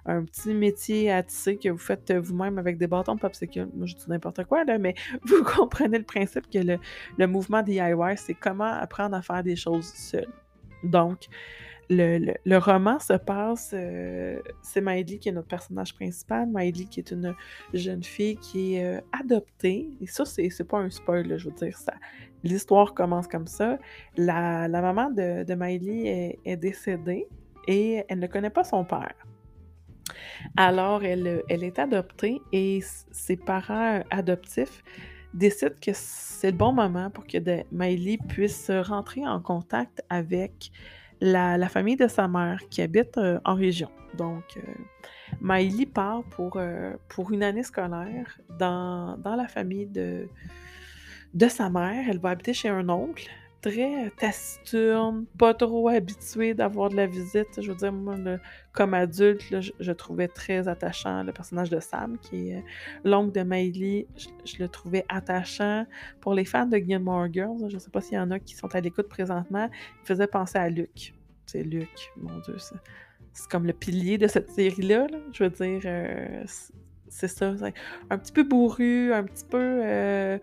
un 0.05 0.25
petit 0.25 0.53
métier 0.53 1.11
à 1.11 1.23
tisser 1.23 1.55
que 1.55 1.69
vous 1.69 1.77
faites 1.77 2.11
vous-même 2.13 2.57
avec 2.57 2.77
des 2.77 2.87
bâtons 2.87 3.15
de 3.15 3.21
popsicle. 3.21 3.67
Moi, 3.73 3.85
je 3.87 3.95
dis 3.95 4.09
n'importe 4.09 4.43
quoi, 4.43 4.65
là, 4.65 4.77
mais 4.77 4.95
vous 5.23 5.43
comprenez 5.43 5.97
le 5.97 6.03
principe 6.03 6.49
que 6.51 6.59
le, 6.59 6.77
le 7.17 7.27
mouvement 7.27 7.61
DIY, 7.61 8.17
c'est 8.17 8.35
comment 8.35 8.65
apprendre 8.65 9.15
à 9.15 9.21
faire 9.21 9.43
des 9.43 9.55
choses 9.55 9.85
seul. 9.93 10.27
Donc, 10.83 11.27
le, 11.89 12.57
roman 12.57 12.99
se 12.99 13.13
passe, 13.13 13.71
euh, 13.73 14.39
c'est 14.61 14.81
Miley 14.81 15.17
qui 15.17 15.29
est 15.29 15.31
notre 15.31 15.47
personnage 15.47 15.93
principal, 15.93 16.47
Miley 16.51 16.85
qui 16.85 16.99
est 16.99 17.11
une 17.11 17.35
jeune 17.73 18.03
fille 18.03 18.37
qui 18.37 18.75
est 18.75 18.97
euh, 18.97 19.01
adoptée, 19.11 19.89
et 20.01 20.07
ça 20.07 20.25
c'est, 20.25 20.49
pas 20.67 20.79
un 20.79 20.89
spoil, 20.89 21.37
je 21.37 21.49
veux 21.49 21.55
dire, 21.55 21.77
ça, 21.77 21.93
l'histoire 22.43 22.93
commence 22.93 23.27
comme 23.27 23.47
ça. 23.47 23.77
La, 24.17 24.67
maman 24.67 25.09
de, 25.09 25.43
de 25.43 26.37
est, 26.45 26.57
décédée 26.57 27.27
et 27.67 28.03
elle 28.07 28.19
ne 28.19 28.27
connaît 28.27 28.49
pas 28.49 28.63
son 28.63 28.83
père. 28.85 29.15
Alors 30.55 31.03
elle, 31.03 31.43
est 31.49 31.79
adoptée 31.79 32.41
et 32.51 32.81
ses 33.11 33.37
parents 33.37 34.01
adoptifs 34.11 34.83
décident 35.33 35.75
que 35.81 35.91
c'est 35.93 36.51
le 36.51 36.57
bon 36.57 36.71
moment 36.71 37.09
pour 37.09 37.25
que 37.25 37.37
Miley 37.71 38.17
puisse 38.29 38.69
rentrer 38.69 39.27
en 39.27 39.41
contact 39.41 40.03
avec 40.09 40.71
la, 41.21 41.69
famille 41.69 41.95
de 41.95 42.07
sa 42.07 42.27
mère 42.27 42.59
qui 42.69 42.81
habite 42.81 43.17
euh, 43.17 43.39
en 43.45 43.55
région. 43.55 43.89
Donc, 44.17 44.57
euh, 44.57 44.61
Miley 45.41 45.85
part 45.85 46.23
pour, 46.31 46.57
euh, 46.57 46.93
pour 47.09 47.31
une 47.31 47.43
année 47.43 47.63
scolaire 47.63 48.39
dans, 48.57 49.17
la 49.23 49.47
famille 49.47 49.87
de, 49.87 50.27
de 51.33 51.47
sa 51.47 51.69
mère. 51.69 52.05
Elle 52.09 52.19
va 52.19 52.29
habiter 52.29 52.53
chez 52.53 52.69
un 52.69 52.87
oncle 52.89 53.29
très 53.69 54.11
taciturne, 54.11 55.25
pas 55.39 55.53
trop 55.53 55.89
habituée 55.89 56.53
d'avoir 56.53 56.89
de 56.89 56.95
la 56.95 57.07
visite. 57.07 57.47
Je 57.59 57.71
veux 57.71 57.77
dire, 57.77 57.91
moi, 57.91 58.15
comme 58.73 58.93
adulte, 58.93 59.41
je, 59.79 59.91
trouvais 59.91 60.27
très 60.27 60.67
attachant 60.67 61.23
le 61.23 61.31
personnage 61.31 61.69
de 61.71 61.79
Sam, 61.79 62.17
qui 62.19 62.49
est 62.51 62.63
l'oncle 63.03 63.31
de 63.31 63.43
Miley. 63.43 64.05
Je, 64.45 64.57
le 64.59 64.67
trouvais 64.67 65.03
attachant. 65.09 65.85
Pour 66.21 66.35
les 66.35 66.45
fans 66.45 66.67
de 66.67 66.77
Gilmore 66.77 67.27
Girls, 67.31 67.69
je 67.69 67.75
ne 67.75 67.79
sais 67.79 67.89
pas 67.89 68.01
s'il 68.01 68.15
y 68.15 68.19
en 68.19 68.29
a 68.29 68.39
qui 68.39 68.55
sont 68.55 68.73
à 68.75 68.81
l'écoute 68.81 69.09
présentement, 69.09 69.69
il 70.03 70.07
faisait 70.07 70.27
penser 70.27 70.57
à 70.59 70.69
Luc. 70.69 71.13
C'est 71.47 71.63
Luc, 71.63 72.11
mon 72.17 72.37
Dieu, 72.39 72.57
c'est 72.57 73.49
comme 73.49 73.65
le 73.65 73.73
pilier 73.73 74.17
de 74.17 74.27
cette 74.27 74.49
série-là. 74.51 75.07
Je 75.33 75.43
veux 75.43 75.49
dire, 75.49 75.81
euh, 75.85 76.43
c'est 77.07 77.27
ça. 77.27 77.53
Un 78.09 78.17
petit 78.17 78.31
peu 78.31 78.43
bourru, 78.43 79.13
un 79.13 79.23
petit 79.23 79.45
peu 79.45 79.81
euh, 79.83 80.37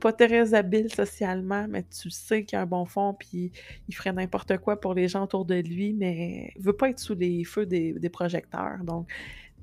pas 0.00 0.12
très 0.12 0.54
habile 0.54 0.92
socialement, 0.92 1.66
mais 1.68 1.84
tu 1.84 2.10
sais 2.10 2.44
qu'il 2.44 2.58
a 2.58 2.62
un 2.62 2.66
bon 2.66 2.84
fond, 2.84 3.14
puis 3.14 3.52
il 3.88 3.94
ferait 3.94 4.12
n'importe 4.12 4.58
quoi 4.58 4.80
pour 4.80 4.94
les 4.94 5.08
gens 5.08 5.24
autour 5.24 5.44
de 5.44 5.54
lui, 5.54 5.92
mais 5.92 6.52
il 6.56 6.62
veut 6.62 6.72
pas 6.72 6.90
être 6.90 6.98
sous 6.98 7.14
les 7.14 7.44
feux 7.44 7.66
des, 7.66 8.10
projecteurs. 8.10 8.78
Donc, 8.84 9.08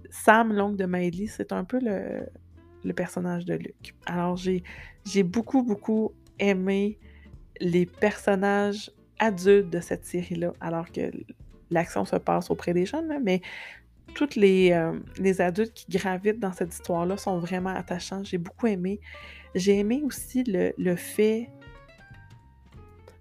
Sam, 0.10 0.54
l'oncle 0.54 0.78
de 0.78 0.86
Miley, 0.86 1.28
c'est 1.28 1.52
un 1.52 1.64
peu 1.64 1.80
le, 1.82 2.94
personnage 2.94 3.46
de 3.46 3.54
Luc. 3.56 3.96
Alors, 4.06 4.36
j'ai 4.38 5.24
beaucoup, 5.24 5.64
beaucoup 5.64 6.14
aimé 6.40 6.98
les 7.60 7.86
personnages 7.86 8.92
adultes 9.20 9.70
de 9.70 9.82
cette 9.82 10.06
série-là, 10.06 10.54
alors 10.62 10.92
que 10.92 11.12
l'action 11.72 12.06
se 12.06 12.16
passe 12.16 12.50
auprès 12.50 12.74
des 12.74 12.86
jeunes, 12.86 13.20
mais 13.24 13.42
tous 14.14 14.36
les, 14.36 14.72
euh, 14.72 15.00
les, 15.18 15.42
adultes 15.42 15.74
qui 15.74 15.98
gravitent 15.98 16.40
dans 16.40 16.54
cette 16.54 16.74
histoire-là 16.74 17.18
sont 17.18 17.40
vraiment 17.40 17.70
attachants. 17.70 18.24
J'ai 18.24 18.38
beaucoup 18.38 18.68
aimé. 18.68 19.00
J'ai 19.56 19.80
aimé 19.80 20.02
aussi 20.04 20.44
le, 20.44 20.96
fait 20.96 21.50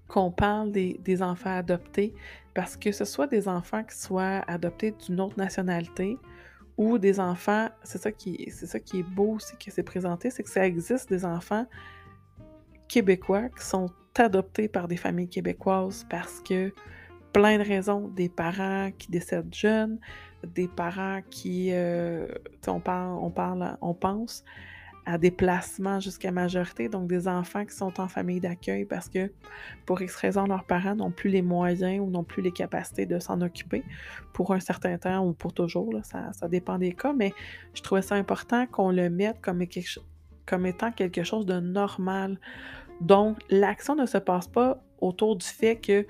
qu'on 0.09 0.31
parle 0.31 0.73
des, 0.73 1.23
enfants 1.23 1.57
adoptés, 1.57 2.15
parce 2.55 2.77
que 2.77 2.93
ce 2.93 3.05
soit 3.05 3.27
des 3.27 3.49
enfants 3.49 3.85
qui 3.85 3.97
soient 3.97 4.43
adoptés 4.47 4.93
d'une 4.93 5.21
autre 5.21 5.39
nationalité 5.39 6.19
ou 6.77 6.99
des 6.99 7.19
enfants, 7.19 7.69
c'est 7.83 8.01
ça 8.01 8.13
qui, 8.13 8.49
c'est 8.51 8.67
ça 8.67 8.79
qui 8.79 9.01
est 9.01 9.03
beau 9.03 9.35
aussi 9.35 9.57
que 9.57 9.71
c'est 9.71 9.83
présenté, 9.83 10.31
c'est 10.31 10.45
que 10.45 10.51
ça 10.51 10.65
existe 10.65 11.09
des 11.09 11.25
enfants 11.25 11.67
québécois 12.89 13.49
qui 13.49 13.65
sont 13.65 13.91
adoptés 14.17 14.69
par 14.69 14.89
des 14.89 14.97
familles 14.97 15.29
québécoises 15.29 16.07
parce 16.09 16.41
que 16.41 16.73
plein 17.33 17.59
de 17.59 17.65
raisons, 17.65 18.09
des 18.09 18.29
parents 18.29 18.91
qui 18.97 19.11
décèdent 19.11 19.55
jeunes, 19.55 19.99
des 20.47 20.69
parents 20.69 21.21
qui, 21.31 21.71
euh, 21.73 22.27
on 22.67 22.81
parle, 22.81 23.77
on 23.81 23.95
pense 23.95 24.45
à 25.09 25.17
des 25.17 25.31
placements 25.31 26.01
jusqu'à 26.01 26.31
majorité, 26.31 26.91
donc 26.91 27.09
des 27.09 27.29
enfants 27.29 27.65
qui 27.65 27.75
sont 27.75 27.99
en 27.99 28.09
famille 28.09 28.41
d'accueil 28.41 28.85
parce 28.85 29.09
que 29.09 29.33
pour 29.87 30.03
X 30.03 30.15
raison, 30.17 30.45
leurs 30.45 30.65
parents 30.65 30.95
n'ont 30.95 31.11
plus 31.11 31.31
les 31.31 31.41
moyens 31.41 32.01
ou 32.01 32.11
n'ont 32.11 32.25
plus 32.25 32.43
les 32.43 32.53
capacités 32.53 33.07
de 33.07 33.19
s'en 33.19 33.41
occuper 33.41 33.85
pour 34.35 34.53
un 34.53 34.61
certain 34.61 34.99
temps 34.99 35.27
ou 35.27 35.33
pour 35.33 35.55
toujours, 35.55 35.91
ça, 36.03 36.31
ça, 36.35 36.47
dépend 36.47 36.77
des 36.77 36.93
cas, 36.93 37.15
mais 37.15 37.33
je 37.73 37.81
trouvais 37.81 38.03
ça 38.03 38.17
important 38.17 38.67
qu'on 38.67 38.91
le 38.91 39.09
mette 39.09 39.41
comme, 39.41 39.65
comme 40.45 40.67
étant 40.67 40.93
quelque 40.93 41.23
chose 41.23 41.47
de 41.47 41.59
normal. 41.59 42.39
Donc, 43.01 43.39
l'action 43.49 43.95
ne 43.95 44.05
se 44.05 44.19
passe 44.19 44.47
pas 44.47 44.83
autour 45.01 45.37
du 45.37 45.47
fait 45.47 45.77
que 45.77 46.07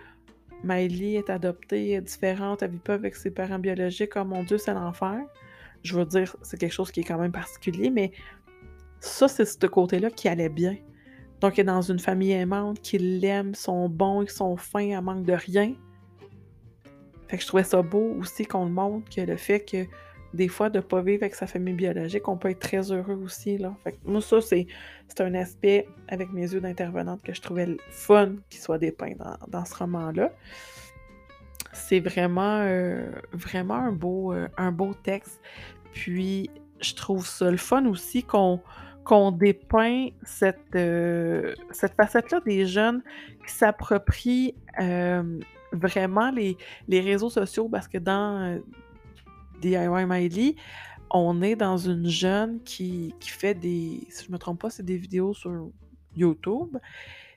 Miley 0.64 1.14
est 1.14 1.30
adoptée, 1.30 1.92
est 1.92 2.00
différente, 2.00 2.62
elle 2.62 2.70
vit 2.70 2.78
pas 2.78 2.94
avec 2.94 3.14
ses 3.14 3.30
parents 3.30 3.58
biologiques, 3.58 4.12
oh 4.16 4.24
mon 4.24 4.42
Dieu, 4.42 4.58
c'est 4.58 4.74
l'enfer. 4.74 5.20
Je 5.82 5.96
veux 5.96 6.04
dire, 6.04 6.34
c'est 6.42 6.58
quelque 6.58 6.72
chose 6.72 6.90
qui 6.90 7.00
est 7.00 7.04
quand 7.04 7.18
même 7.18 7.32
particulier, 7.32 7.90
mais 7.90 8.12
ça, 9.00 9.28
c'est 9.28 9.44
ce 9.44 9.66
côté-là 9.66 10.10
qui 10.10 10.28
allait 10.28 10.48
bien. 10.48 10.76
Donc, 11.40 11.58
elle 11.58 11.62
est 11.62 11.72
dans 11.72 11.82
une 11.82 12.00
famille 12.00 12.32
aimante, 12.32 12.80
qui 12.80 12.98
l'aime, 12.98 13.54
sont 13.54 13.88
bons, 13.88 14.22
ils 14.22 14.30
sont 14.30 14.56
fins, 14.56 14.88
elle 14.88 15.02
manque 15.02 15.24
de 15.24 15.34
rien. 15.34 15.74
Fait 17.28 17.36
que 17.36 17.42
je 17.42 17.46
trouvais 17.46 17.64
ça 17.64 17.82
beau 17.82 18.16
aussi 18.18 18.44
qu'on 18.44 18.64
le 18.64 18.72
montre, 18.72 19.08
que 19.14 19.20
le 19.20 19.36
fait 19.36 19.60
que 19.60 19.86
des 20.34 20.48
fois, 20.48 20.68
de 20.68 20.78
ne 20.78 20.82
pas 20.82 21.00
vivre 21.00 21.22
avec 21.22 21.34
sa 21.34 21.46
famille 21.46 21.74
biologique, 21.74 22.28
on 22.28 22.36
peut 22.36 22.50
être 22.50 22.58
très 22.58 22.92
heureux 22.92 23.18
aussi. 23.24 23.58
Là. 23.58 23.74
Fait 23.84 23.92
que 23.92 23.98
moi, 24.04 24.20
ça, 24.20 24.40
c'est, 24.40 24.66
un 25.20 25.34
aspect, 25.34 25.88
avec 26.08 26.32
mes 26.32 26.52
yeux 26.52 26.60
d'intervenante, 26.60 27.22
que 27.22 27.32
je 27.32 27.40
trouvais 27.40 27.76
fun 27.90 28.34
qu'il 28.50 28.60
soit 28.60 28.78
dépeint 28.78 29.14
dans, 29.48 29.64
ce 29.64 29.74
roman-là. 29.74 30.30
C'est 31.72 32.00
vraiment, 32.00 32.60
euh, 32.62 33.10
vraiment 33.32 33.74
un 33.74 33.92
beau, 33.92 34.32
euh, 34.32 34.48
un 34.58 34.70
beau 34.70 34.92
texte. 34.94 35.40
Puis, 35.92 36.50
je 36.80 36.94
trouve 36.94 37.26
ça 37.26 37.50
le 37.50 37.56
fun 37.56 37.86
aussi 37.86 38.22
qu'on 38.22 38.60
qu'on 39.04 39.32
dépeint 39.32 40.08
cette, 40.22 40.76
euh, 40.76 41.54
cette 41.70 41.94
facette-là 41.94 42.40
des 42.44 42.66
jeunes 42.66 43.02
qui 43.46 43.54
s'approprient 43.54 44.54
vraiment 45.72 46.30
les, 46.30 46.58
les, 46.88 47.00
réseaux 47.00 47.30
sociaux 47.30 47.70
parce 47.70 47.88
que 47.88 47.96
dans, 47.96 48.60
DIY 49.60 50.06
Miley, 50.06 50.54
on 51.10 51.42
est 51.42 51.56
dans 51.56 51.76
une 51.76 52.08
jeune 52.08 52.62
qui, 52.62 53.14
fait 53.20 53.54
des, 53.54 54.06
si 54.10 54.26
je 54.26 54.32
me 54.32 54.38
trompe 54.38 54.60
pas, 54.60 54.70
c'est 54.70 54.84
des 54.84 54.96
vidéos 54.96 55.34
sur 55.34 55.70
YouTube. 56.16 56.76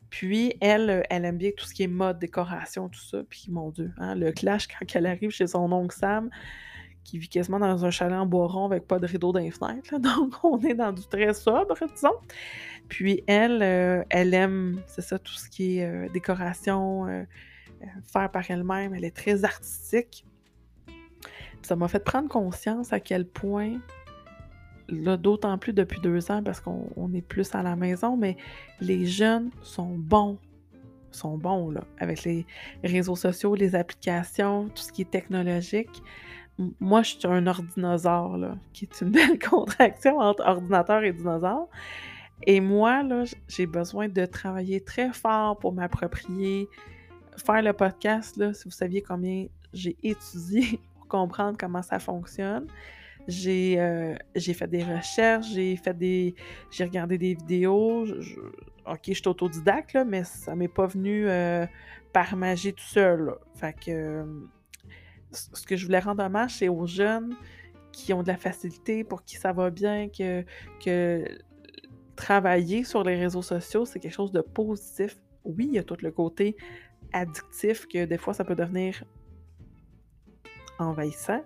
Puis 0.10 0.56
elle, 0.60 1.06
elle 1.10 1.26
aime 1.26 1.38
bien 1.38 1.52
tout 1.56 1.66
ce 1.66 1.74
qui 1.74 1.84
est 1.84 1.88
mode, 1.88 2.20
décoration, 2.20 2.90
tout 2.90 3.00
ça. 3.00 3.24
Puis 3.30 3.46
mon 3.50 3.70
Dieu, 3.70 3.92
hein, 3.98 4.16
le 4.16 4.32
clash 4.32 4.68
quand 4.68 4.86
elle 4.94 5.06
arrive 5.06 5.30
chez 5.30 5.48
son 5.48 5.72
oncle 5.72 5.96
Sam, 5.96 6.30
qui 7.04 7.18
vit 7.18 7.30
quasiment 7.30 7.60
dans 7.60 7.86
un 7.86 7.92
chalet 7.92 8.18
en 8.18 8.26
bois 8.26 8.48
rond 8.48 8.66
avec 8.66 8.88
pas 8.88 9.00
de 9.00 9.08
rideau 9.08 9.32
dans 9.32 9.40
les. 9.40 9.52
Donc 10.00 10.44
on 10.44 10.60
est 10.60 10.74
dans 10.74 10.92
du 10.92 11.04
très 11.08 11.34
sobre, 11.34 11.76
disons. 11.94 12.10
Puis 12.90 13.24
elle, 13.26 13.64
euh, 13.64 14.04
elle 14.10 14.34
aime, 14.34 14.82
c'est 14.86 15.02
ça, 15.02 15.18
tout 15.18 15.34
ce 15.34 15.50
qui 15.50 15.78
est 15.78 15.86
euh, 15.86 16.10
décoration, 16.10 17.08
euh, 17.08 17.24
faire 18.04 18.30
par 18.30 18.52
elle-même. 18.52 18.94
Elle 18.94 19.06
est 19.06 19.16
très 19.16 19.46
artistique 19.46 20.26
ça 21.64 21.76
m'a 21.76 21.88
fait 21.88 22.04
prendre 22.04 22.30
conscience 22.30 22.94
à 22.94 23.00
quel 23.00 23.26
point, 23.26 23.80
d'autant 24.90 25.58
plus 25.58 25.74
depuis 25.74 26.00
deux 26.02 26.32
ans 26.32 26.44
parce 26.44 26.60
qu'on 26.60 27.12
est 27.14 27.22
plus 27.22 27.54
à 27.56 27.64
la 27.64 27.76
maison, 27.76 28.18
mais 28.18 28.38
les 28.80 29.06
jeunes 29.06 29.52
sont 29.62 29.96
bons, 29.98 30.38
sont 31.12 31.38
bons, 31.38 31.72
là, 31.72 31.84
avec 32.00 32.24
les 32.24 32.46
réseaux 32.84 33.16
sociaux, 33.16 33.56
les 33.56 33.76
applications, 33.76 34.70
tout 34.70 34.84
ce 34.84 34.92
qui 34.92 35.04
est 35.04 35.12
technologique. 35.12 36.02
Moi, 36.80 37.04
je 37.04 37.12
suis 37.12 37.28
un 37.28 37.48
ordinosaure, 37.48 38.38
là, 38.38 38.58
qui 38.74 38.86
est 38.86 39.02
une 39.02 39.10
belle 39.12 39.40
contraction 39.40 40.20
entre 40.20 40.46
ordinateur 40.46 41.04
et 41.04 41.14
dinosaure. 41.14 41.70
Et 42.48 42.60
moi, 42.60 43.04
là, 43.04 43.24
j'ai 43.48 43.68
besoin 43.68 44.10
de 44.10 44.26
travailler 44.26 44.82
très 44.82 45.14
fort 45.14 45.60
pour 45.60 45.74
m'approprier, 45.74 46.68
faire 47.38 47.62
le 47.62 47.74
podcast, 47.74 48.36
là, 48.38 48.54
si 48.54 48.66
vous 48.66 48.72
saviez 48.72 49.02
combien 49.02 49.46
j'ai 49.74 49.96
étudié 50.04 50.80
comprendre 51.12 51.58
comment 51.60 51.82
ça 51.82 52.00
fonctionne. 52.00 52.68
J'ai 53.28 53.80
euh, 53.80 54.16
fait 54.36 54.68
des 54.68 54.84
recherches, 54.84 55.48
j'ai 55.54 55.76
fait 55.76 55.96
des. 55.96 56.36
J'ai 56.72 56.86
regardé 56.86 57.18
des 57.18 57.36
vidéos. 57.36 58.06
ok, 58.88 59.02
je 59.08 59.14
suis 59.14 59.28
autodidacte, 59.28 59.94
là, 59.94 60.06
mais 60.06 60.24
ça 60.24 60.56
m'est 60.56 60.68
pas 60.68 60.88
venu 60.88 61.28
euh, 61.28 61.68
par 62.14 62.36
magie 62.36 62.74
tout 62.74 62.84
seul. 62.84 63.36
Fait 63.56 63.74
que 63.74 64.26
ce 65.32 65.66
que 65.66 65.76
je 65.76 65.86
voulais 65.86 66.00
rendre 66.00 66.24
hommage, 66.24 66.56
c'est 66.56 66.68
aux 66.70 66.88
jeunes 66.88 67.36
qui 67.92 68.14
ont 68.14 68.24
de 68.24 68.28
la 68.28 68.38
facilité, 68.38 69.04
pour 69.04 69.24
qui 69.24 69.36
ça 69.36 69.52
va 69.54 69.70
bien, 69.70 70.08
que, 70.10 70.44
que 70.84 71.24
travailler 72.16 72.84
sur 72.84 73.04
les 73.04 73.18
réseaux 73.18 73.42
sociaux, 73.42 73.86
c'est 73.86 74.00
quelque 74.00 74.14
chose 74.14 74.32
de 74.32 74.42
positif. 74.42 75.18
Oui, 75.44 75.68
il 75.68 75.76
y 75.76 75.80
a 75.80 75.84
tout 75.84 75.98
le 76.02 76.12
côté 76.12 76.56
addictif 77.14 77.88
que 77.88 78.06
des 78.06 78.18
fois 78.18 78.34
ça 78.34 78.44
peut 78.46 78.56
devenir 78.56 79.04
envahissant. 80.82 81.42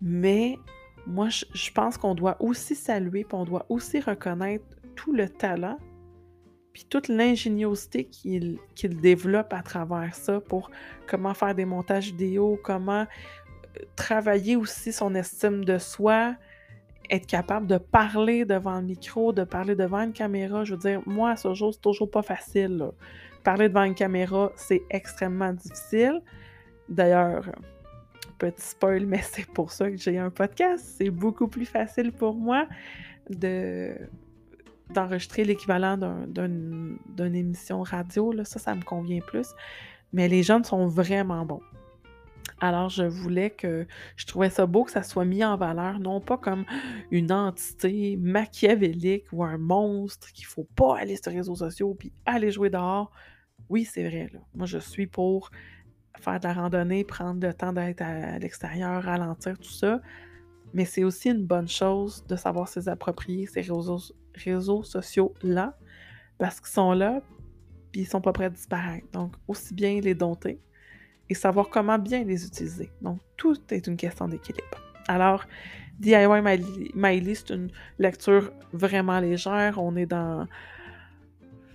Mais 0.00 0.58
moi, 1.06 1.28
je, 1.28 1.70
pense 1.72 1.96
qu'on 1.96 2.14
doit 2.14 2.36
aussi 2.40 2.74
saluer, 2.74 3.24
puis 3.24 3.34
on 3.34 3.44
doit 3.44 3.66
aussi 3.68 4.00
reconnaître 4.00 4.64
tout 4.94 5.12
le 5.12 5.28
talent, 5.28 5.78
puis 6.72 6.86
toute 6.88 7.08
l'ingéniosité 7.08 8.06
qu'il 8.06 8.58
développe 9.00 9.52
à 9.52 9.62
travers 9.62 10.14
ça 10.14 10.40
pour 10.40 10.70
comment 11.06 11.34
faire 11.34 11.54
des 11.54 11.64
montages 11.64 12.06
vidéo, 12.06 12.58
comment 12.62 13.02
euh, 13.02 13.84
travailler 13.96 14.56
aussi 14.56 14.92
son 14.92 15.14
estime 15.14 15.64
de 15.64 15.78
soi, 15.78 16.34
être 17.10 17.26
capable 17.26 17.66
de 17.66 17.78
parler 17.78 18.44
devant 18.44 18.76
le 18.80 18.86
micro, 18.86 19.32
de 19.32 19.44
parler 19.44 19.76
devant 19.76 20.00
une 20.00 20.12
caméra. 20.12 20.64
Je 20.64 20.74
veux 20.74 20.80
dire, 20.80 21.02
moi, 21.04 21.30
à 21.30 21.36
ce 21.36 21.52
jour, 21.52 21.74
c'est 21.74 21.80
toujours 21.80 22.10
pas 22.10 22.22
facile. 22.22 22.90
Parler 23.44 23.68
devant 23.68 23.84
une 23.84 23.94
caméra, 23.94 24.50
c'est 24.56 24.82
extrêmement 24.88 25.52
difficile. 25.52 26.22
D'ailleurs, 26.88 27.50
petit 28.42 28.66
spoil, 28.66 29.06
mais 29.06 29.22
c'est 29.22 29.46
pour 29.46 29.70
ça 29.70 29.90
que 29.90 29.96
j'ai 29.96 30.18
un 30.18 30.30
podcast. 30.30 30.84
C'est 30.98 31.10
beaucoup 31.10 31.48
plus 31.48 31.66
facile 31.66 32.12
pour 32.12 32.34
moi 32.34 32.66
de 33.30 33.94
d'enregistrer 34.90 35.44
l'équivalent 35.44 35.96
d'une 36.26 37.34
émission 37.34 37.80
radio. 37.82 38.30
Là. 38.30 38.44
Ça, 38.44 38.58
ça 38.58 38.74
me 38.74 38.82
convient 38.82 39.20
plus. 39.20 39.48
Mais 40.12 40.28
les 40.28 40.42
jeunes 40.42 40.64
sont 40.64 40.86
vraiment 40.86 41.46
bons. 41.46 41.62
Alors, 42.60 42.90
je 42.90 43.04
voulais 43.04 43.48
que 43.48 43.86
je 44.16 44.26
trouvais 44.26 44.50
ça 44.50 44.66
beau 44.66 44.84
que 44.84 44.90
ça 44.90 45.02
soit 45.02 45.24
mis 45.24 45.42
en 45.42 45.56
valeur, 45.56 45.98
non 45.98 46.20
pas 46.20 46.36
comme 46.36 46.66
une 47.10 47.32
entité 47.32 48.18
machiavélique 48.18 49.24
ou 49.32 49.42
un 49.44 49.56
monstre 49.56 50.30
qu'il 50.32 50.44
faut 50.44 50.68
pas 50.76 50.98
aller 50.98 51.16
sur 51.16 51.30
les 51.30 51.38
réseaux 51.38 51.54
sociaux 51.54 51.94
puis 51.94 52.12
aller 52.26 52.50
jouer 52.50 52.68
dehors. 52.68 53.10
Oui, 53.70 53.84
c'est 53.84 54.06
vrai. 54.06 54.28
Là. 54.30 54.40
Moi, 54.54 54.66
je 54.66 54.78
suis 54.78 55.06
pour 55.06 55.50
faire 56.20 56.38
de 56.40 56.46
la 56.46 56.54
randonnée, 56.54 57.04
prendre 57.04 57.44
le 57.44 57.54
temps 57.54 57.72
d'être 57.72 58.02
à, 58.02 58.38
l'extérieur, 58.38 59.02
ralentir, 59.02 59.58
tout 59.58 59.70
ça. 59.70 60.00
Mais 60.74 60.84
c'est 60.84 61.04
aussi 61.04 61.30
une 61.30 61.44
bonne 61.44 61.68
chose 61.68 62.24
de 62.26 62.36
savoir 62.36 62.68
se 62.68 62.88
approprier 62.88 63.46
ces 63.46 63.60
réseaux, 63.60 64.82
sociaux-là, 64.82 65.76
parce 66.38 66.60
qu'ils 66.60 66.70
sont 66.70 66.92
là, 66.92 67.20
puis 67.90 68.02
ils 68.02 68.06
sont 68.06 68.20
pas 68.20 68.32
prêts 68.32 68.46
à 68.46 68.50
disparaître. 68.50 69.06
Donc, 69.12 69.34
aussi 69.48 69.74
bien 69.74 70.00
les 70.00 70.14
dompter 70.14 70.58
et 71.28 71.34
savoir 71.34 71.68
comment 71.68 71.98
bien 71.98 72.24
les 72.24 72.46
utiliser. 72.46 72.90
Donc, 73.02 73.20
tout 73.36 73.58
est 73.70 73.86
une 73.86 73.96
question 73.96 74.28
d'équilibre. 74.28 74.82
Alors, 75.08 75.44
DIY 75.98 76.26
List, 77.20 77.48
c'est 77.48 77.54
une 77.54 77.70
lecture 77.98 78.52
vraiment 78.72 79.20
légère. 79.20 79.78
On 79.78 79.94
est 79.96 80.06
dans 80.06 80.46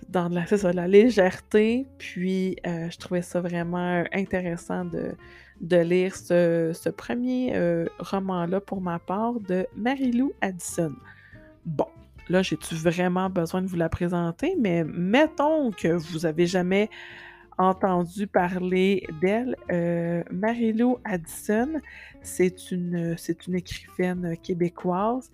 dans 0.08 0.28
la, 0.28 0.46
ça, 0.46 0.72
la 0.72 0.88
légèreté. 0.88 1.86
Puis, 1.98 2.56
euh, 2.66 2.88
je 2.90 2.98
trouvais 2.98 3.22
ça 3.22 3.40
vraiment 3.40 4.04
intéressant 4.12 4.84
de, 4.84 5.14
de 5.60 5.76
lire 5.76 6.16
ce, 6.16 6.88
premier 6.90 7.54
euh, 7.54 7.86
roman-là 7.98 8.60
pour 8.60 8.80
ma 8.80 8.98
part 8.98 9.34
de 9.40 9.66
Marie-Lou 9.76 10.32
Addison. 10.40 10.92
Bon, 11.66 11.88
là, 12.28 12.42
j'ai-tu 12.42 12.74
vraiment 12.74 13.28
besoin 13.28 13.62
de 13.62 13.66
vous 13.66 13.76
la 13.76 13.88
présenter, 13.88 14.56
mais 14.58 14.84
mettons 14.84 15.70
que 15.70 15.88
vous 15.88 16.26
avez 16.26 16.46
jamais 16.46 16.88
entendu 17.58 18.26
parler 18.26 19.04
d'elle. 19.20 19.56
Euh, 19.70 20.22
Marie-Lou 20.30 20.98
Addison, 21.04 21.80
c'est 22.22 22.70
une, 22.70 23.16
c'est 23.18 23.46
une 23.46 23.56
écrivaine 23.56 24.36
québécoise 24.42 25.30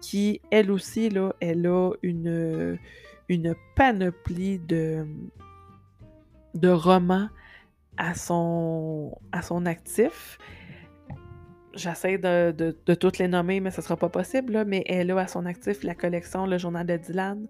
qui, 0.00 0.40
elle 0.50 0.70
aussi, 0.70 1.08
là, 1.08 1.32
elle 1.40 1.66
a 1.66 1.92
une 2.02 2.78
une 3.32 3.54
panoplie 3.74 4.58
de, 4.58 5.06
de 6.54 6.68
romans 6.68 7.28
à 7.96 8.14
son, 8.14 9.18
à 9.32 9.42
son 9.42 9.64
actif. 9.66 10.38
J'essaie 11.74 12.18
de, 12.18 12.52
de, 12.52 12.94
toutes 12.94 13.18
les 13.18 13.28
nommer, 13.28 13.60
mais 13.60 13.70
ce 13.70 13.80
ne 13.80 13.84
sera 13.84 13.96
pas 13.96 14.10
possible. 14.10 14.64
mais 14.66 14.84
elle 14.86 15.10
a 15.10 15.18
à 15.18 15.26
son 15.26 15.46
actif 15.46 15.82
la 15.82 15.94
collection 15.94 16.46
Le 16.46 16.58
Journal 16.58 16.86
de 16.86 16.96
Dylan. 16.96 17.48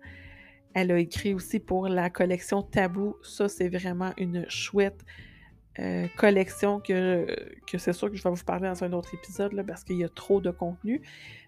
Elle 0.74 0.92
a 0.92 0.98
écrit 0.98 1.34
aussi 1.34 1.58
pour 1.58 1.88
la 1.88 2.08
collection 2.08 2.62
Tabou. 2.62 3.16
Ça, 3.22 3.48
c'est 3.48 3.68
vraiment 3.68 4.12
une 4.16 4.48
chouette 4.48 5.04
euh, 5.80 6.06
collection 6.16 6.80
que, 6.80 7.26
que 7.66 7.78
c'est 7.78 7.92
sûr 7.92 8.10
que 8.10 8.16
je 8.16 8.22
vais 8.22 8.30
vous 8.30 8.44
parler 8.44 8.68
dans 8.68 8.84
un 8.84 8.92
autre 8.92 9.14
épisode 9.14 9.54
là, 9.54 9.64
parce 9.64 9.82
qu'il 9.82 9.96
y 9.96 10.04
a 10.04 10.08
trop 10.08 10.40
de 10.40 10.50
contenu. 10.50 11.02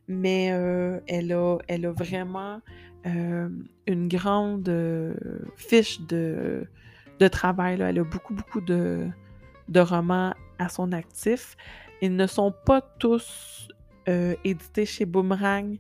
Mais 0.08 0.50
euh, 0.52 1.00
elle, 1.06 1.32
a, 1.32 1.58
elle 1.66 1.86
a 1.86 1.92
vraiment 1.92 2.60
euh, 3.06 3.48
une 3.86 4.08
grande 4.08 4.68
euh, 4.68 5.14
fiche 5.56 6.00
de, 6.02 6.66
de 7.18 7.28
travail. 7.28 7.80
Elle 7.80 7.98
a 7.98 8.04
beaucoup, 8.04 8.34
beaucoup 8.34 8.60
de, 8.60 9.06
de, 9.68 9.80
romans 9.80 10.34
à 10.58 10.68
son 10.68 10.92
actif. 10.92 11.56
Ils 12.02 12.14
ne 12.14 12.26
sont 12.26 12.52
pas 12.64 12.82
tous 12.98 13.68
édités 14.44 14.84
chez 14.84 15.06
Boomerang 15.06 15.78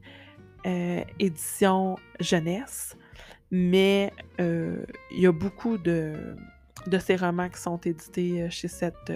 édition 1.18 1.96
jeunesse, 2.20 2.96
mais 3.50 4.10
il 4.38 4.86
y 5.20 5.26
a 5.26 5.32
beaucoup 5.32 5.76
de, 5.76 6.14
de 6.86 6.98
ces 6.98 7.16
romans 7.16 7.50
qui 7.50 7.60
sont 7.60 7.76
édités 7.76 8.48
chez 8.48 8.68
cette, 8.68 9.12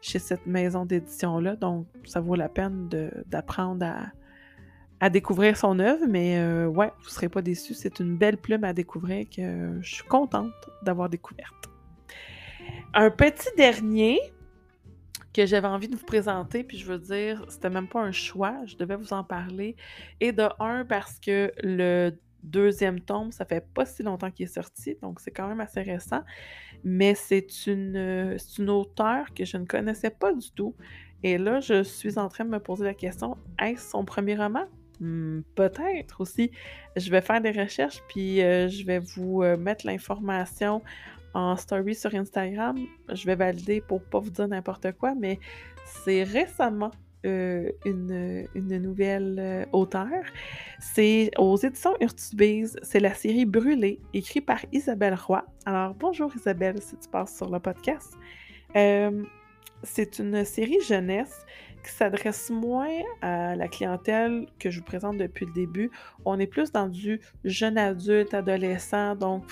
chez 0.00 0.18
cette 0.18 0.44
maison 0.46 0.84
d'édition-là. 0.84 1.54
Donc, 1.54 1.86
ça 2.04 2.20
vaut 2.20 2.34
la 2.34 2.48
peine 2.48 2.88
d'apprendre 3.28 3.86
à 3.86 4.06
à 5.04 5.10
découvrir 5.10 5.54
son 5.54 5.80
œuvre, 5.80 6.06
mais 6.08 6.38
euh, 6.38 6.66
ouais, 6.66 6.90
vous 7.00 7.04
ne 7.04 7.10
serez 7.10 7.28
pas 7.28 7.42
déçus. 7.42 7.74
C'est 7.74 8.00
une 8.00 8.16
belle 8.16 8.38
plume 8.38 8.64
à 8.64 8.72
découvrir 8.72 9.26
que 9.28 9.76
je 9.82 9.94
suis 9.96 10.04
contente 10.04 10.54
d'avoir 10.82 11.10
découverte. 11.10 11.68
Un 12.94 13.10
petit 13.10 13.50
dernier, 13.54 14.18
que 15.34 15.44
j'avais 15.44 15.68
envie 15.68 15.88
de 15.88 15.96
vous 15.96 16.06
présenter, 16.06 16.64
puis 16.64 16.78
je 16.78 16.86
veux 16.86 16.98
dire, 16.98 17.44
c'était 17.50 17.68
même 17.68 17.86
pas 17.86 18.00
un 18.00 18.12
choix, 18.12 18.56
je 18.64 18.76
devais 18.76 18.96
vous 18.96 19.12
en 19.12 19.24
parler. 19.24 19.76
Et 20.22 20.32
de 20.32 20.48
un, 20.58 20.86
parce 20.86 21.20
que 21.20 21.52
le 21.62 22.12
deuxième 22.42 22.98
tome, 22.98 23.30
ça 23.30 23.44
fait 23.44 23.66
pas 23.74 23.84
si 23.84 24.02
longtemps 24.02 24.30
qu'il 24.30 24.46
est 24.46 24.54
sorti, 24.54 24.96
donc 25.02 25.20
c'est 25.20 25.32
quand 25.32 25.48
même 25.48 25.60
assez 25.60 25.82
récent. 25.82 26.22
Mais 26.82 27.14
c'est 27.14 27.66
une, 27.66 28.38
une 28.58 28.70
auteure 28.70 29.34
que 29.34 29.44
je 29.44 29.58
ne 29.58 29.66
connaissais 29.66 30.08
pas 30.08 30.32
du 30.32 30.50
tout. 30.52 30.74
Et 31.22 31.36
là, 31.36 31.60
je 31.60 31.82
suis 31.82 32.18
en 32.18 32.28
train 32.28 32.46
de 32.46 32.50
me 32.50 32.58
poser 32.58 32.84
la 32.86 32.94
question, 32.94 33.36
est-ce 33.60 33.90
son 33.90 34.06
premier 34.06 34.36
roman? 34.36 34.64
Hmm, 35.00 35.40
peut-être 35.54 36.20
aussi. 36.20 36.50
Je 36.96 37.10
vais 37.10 37.20
faire 37.20 37.40
des 37.40 37.50
recherches, 37.50 38.02
puis 38.08 38.42
euh, 38.42 38.68
je 38.68 38.84
vais 38.84 39.00
vous 39.00 39.42
euh, 39.42 39.56
mettre 39.56 39.86
l'information 39.86 40.82
en 41.34 41.56
story 41.56 41.94
sur 41.94 42.14
Instagram. 42.14 42.78
Je 43.12 43.26
vais 43.26 43.34
valider 43.34 43.80
pour 43.80 44.02
pas 44.02 44.20
vous 44.20 44.30
dire 44.30 44.46
n'importe 44.46 44.92
quoi, 44.92 45.14
mais 45.14 45.40
c'est 45.84 46.22
récemment 46.22 46.92
euh, 47.26 47.72
une, 47.84 48.46
nouvelle 48.54 49.36
euh, 49.38 49.64
auteure. 49.72 50.24
C'est 50.78 51.30
aux 51.38 51.56
éditions 51.56 51.96
Urtubise. 52.00 52.76
C'est 52.82 53.00
la 53.00 53.14
série 53.14 53.46
Brûlée, 53.46 53.98
écrite 54.12 54.46
par 54.46 54.60
Isabelle 54.72 55.14
Roy. 55.14 55.44
Alors, 55.66 55.94
bonjour 55.94 56.30
Isabelle, 56.36 56.80
si 56.80 56.96
tu 56.96 57.08
passes 57.08 57.36
sur 57.36 57.50
le 57.50 57.58
podcast. 57.58 58.14
C'est 59.84 60.18
une 60.18 60.44
série 60.44 60.80
jeunesse 60.86 61.44
s'adresse 61.90 62.50
moins 62.50 63.02
à 63.22 63.56
la 63.56 63.68
clientèle 63.68 64.46
que 64.58 64.70
je 64.70 64.78
vous 64.78 64.84
présente 64.84 65.18
depuis 65.18 65.46
le 65.46 65.52
début. 65.52 65.90
On 66.24 66.38
est 66.38 66.46
plus 66.46 66.72
dans 66.72 66.88
du 66.88 67.20
jeune 67.44 67.78
adulte, 67.78 68.34
adolescent, 68.34 69.16
donc 69.16 69.44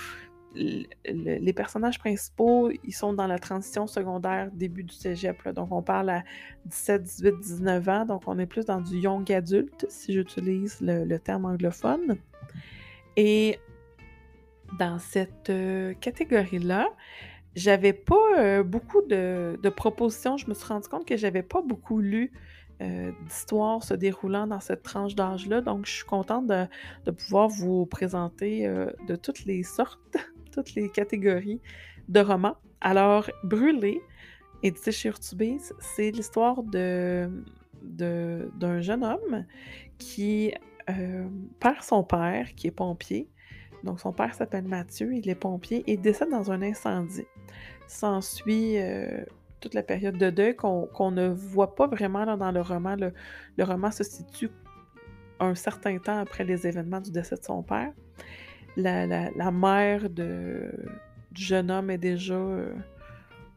les 0.55 1.53
personnages 1.53 1.97
principaux, 1.99 2.69
ils 2.83 2.93
sont 2.93 3.13
dans 3.13 3.27
la 3.27 3.39
transition 3.39 3.87
secondaire, 3.87 4.49
début 4.51 4.83
du 4.83 4.93
cégep. 4.93 5.47
Donc, 5.49 5.71
on 5.71 5.81
parle 5.81 6.09
à 6.09 6.23
17, 6.65 7.03
18, 7.03 7.39
19 7.39 7.89
ans. 7.89 8.05
Donc, 8.05 8.23
on 8.27 8.37
est 8.37 8.45
plus 8.45 8.65
dans 8.65 8.81
du 8.81 8.97
young 8.97 9.29
adulte, 9.31 9.85
si 9.89 10.13
j'utilise 10.13 10.79
le, 10.81 11.17
terme 11.17 11.45
anglophone. 11.45 12.17
Et 13.17 13.59
dans 14.77 14.99
cette 14.99 15.49
euh, 15.49 15.93
catégorie-là, 15.95 16.87
j'avais 17.55 17.93
pas 17.93 18.39
euh, 18.39 18.63
beaucoup 18.63 19.01
de, 19.01 19.57
propositions. 19.75 20.37
Je 20.37 20.47
me 20.47 20.53
suis 20.53 20.67
rendu 20.67 20.87
compte 20.87 21.05
que 21.05 21.17
j'avais 21.17 21.43
pas 21.43 21.61
beaucoup 21.61 21.99
lu 21.99 22.31
euh, 22.81 23.11
d'histoires 23.27 23.83
se 23.83 23.93
déroulant 23.93 24.47
dans 24.47 24.59
cette 24.59 24.83
tranche 24.83 25.15
d'âge-là. 25.15 25.61
Donc, 25.61 25.85
je 25.85 25.91
suis 25.91 26.05
contente 26.05 26.47
de, 26.47 27.11
pouvoir 27.11 27.47
vous 27.47 27.85
présenter 27.85 28.67
de 29.07 29.15
toutes 29.15 29.45
les 29.45 29.63
sortes 29.63 29.99
toutes 30.53 30.75
les 30.75 30.89
catégories 30.89 31.61
de 32.09 32.19
romans. 32.19 32.57
Alors, 32.81 33.29
Brûlé, 33.43 34.01
édité 34.61 34.91
chez 34.91 35.09
Urtubise, 35.09 35.73
c'est 35.79 36.11
l'histoire 36.11 36.63
de, 36.63 37.29
d'un 37.81 38.81
jeune 38.81 39.03
homme 39.03 39.45
qui 39.97 40.53
euh, 40.89 41.27
perd 41.59 41.81
son 41.81 42.03
père, 42.03 42.53
qui 42.55 42.67
est 42.67 42.71
pompier. 42.71 43.29
Donc, 43.83 43.99
son 43.99 44.13
père 44.13 44.33
s'appelle 44.33 44.65
Mathieu, 44.65 45.13
il 45.13 45.29
est 45.29 45.35
pompier 45.35 45.83
et 45.87 45.97
décède 45.97 46.29
dans 46.29 46.51
un 46.51 46.61
incendie. 46.61 47.27
S'ensuit 47.87 48.77
euh, 48.77 49.23
toute 49.59 49.73
la 49.73 49.83
période 49.83 50.17
de 50.17 50.29
deuil 50.29 50.55
qu'on, 50.55 51.11
ne 51.11 51.27
voit 51.29 51.75
pas 51.75 51.87
vraiment 51.87 52.37
dans 52.37 52.51
le 52.51 52.61
roman. 52.61 52.95
Le, 52.95 53.63
roman 53.63 53.91
se 53.91 54.03
situe 54.03 54.49
un 55.39 55.55
certain 55.55 55.97
temps 55.97 56.19
après 56.19 56.43
les 56.43 56.65
événements 56.65 57.01
du 57.01 57.11
décès 57.11 57.35
de 57.35 57.43
son 57.43 57.63
père 57.63 57.91
la, 58.75 59.51
mère 59.51 60.09
du 60.09 60.69
jeune 61.33 61.71
homme 61.71 61.89
est 61.89 61.97
déjà 61.97 62.33
euh, 62.33 62.73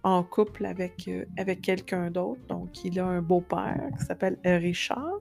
en 0.07 0.23
couple 0.23 0.67
avec, 0.67 1.09
euh, 1.09 1.25
avec 1.37 1.63
quelqu'un 1.63 2.13
d'autre. 2.13 2.41
Donc, 2.47 2.85
il 2.85 3.01
a 3.01 3.07
un 3.07 3.21
beau-père 3.21 3.89
qui 3.99 4.05
s'appelle 4.05 4.39
Richard. 4.45 5.19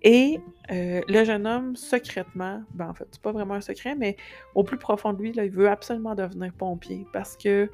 Et 0.00 0.40
euh, 0.70 1.02
le 1.06 1.24
jeune 1.24 1.46
homme, 1.46 1.76
secrètement, 1.76 2.62
ben 2.72 2.88
en 2.88 2.94
fait, 2.94 3.06
c'est 3.10 3.20
pas 3.20 3.32
vraiment 3.32 3.52
un 3.52 3.60
secret, 3.60 3.94
mais 3.94 4.16
au 4.54 4.64
plus 4.64 4.78
profond 4.78 5.12
de 5.12 5.20
lui, 5.20 5.34
là, 5.34 5.44
il 5.44 5.50
veut 5.50 5.68
absolument 5.68 6.14
devenir 6.14 6.54
pompier 6.54 7.06
parce 7.12 7.36
que 7.36 7.70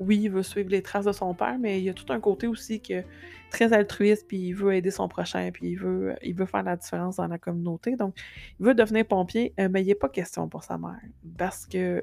oui, 0.00 0.18
il 0.22 0.30
veut 0.30 0.42
suivre 0.42 0.70
les 0.70 0.80
traces 0.80 1.04
de 1.04 1.12
son 1.12 1.34
père, 1.34 1.58
mais 1.60 1.78
il 1.78 1.84
y 1.84 1.90
a 1.90 1.94
tout 1.94 2.10
un 2.10 2.20
côté 2.20 2.46
aussi 2.46 2.80
que 2.80 3.04
très 3.50 3.74
altruiste, 3.74 4.26
puis 4.26 4.38
il 4.38 4.52
veut 4.54 4.74
aider 4.74 4.90
son 4.90 5.08
prochain, 5.08 5.50
puis 5.52 5.72
il 5.72 5.76
veut, 5.76 6.16
il 6.22 6.34
veut 6.34 6.46
faire 6.46 6.62
la 6.62 6.76
différence 6.76 7.16
dans 7.16 7.28
la 7.28 7.38
communauté. 7.38 7.96
Donc, 7.96 8.14
il 8.58 8.64
veut 8.64 8.74
devenir 8.74 9.06
pompier, 9.06 9.52
euh, 9.60 9.68
mais 9.70 9.82
il 9.82 9.88
n'est 9.88 9.94
pas 9.94 10.08
question 10.08 10.48
pour 10.48 10.64
sa 10.64 10.78
mère, 10.78 11.00
parce 11.36 11.66
que 11.66 12.00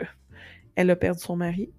elle 0.75 0.91
a 0.91 0.95
perdu 0.95 1.19
son 1.19 1.35
mari 1.35 1.71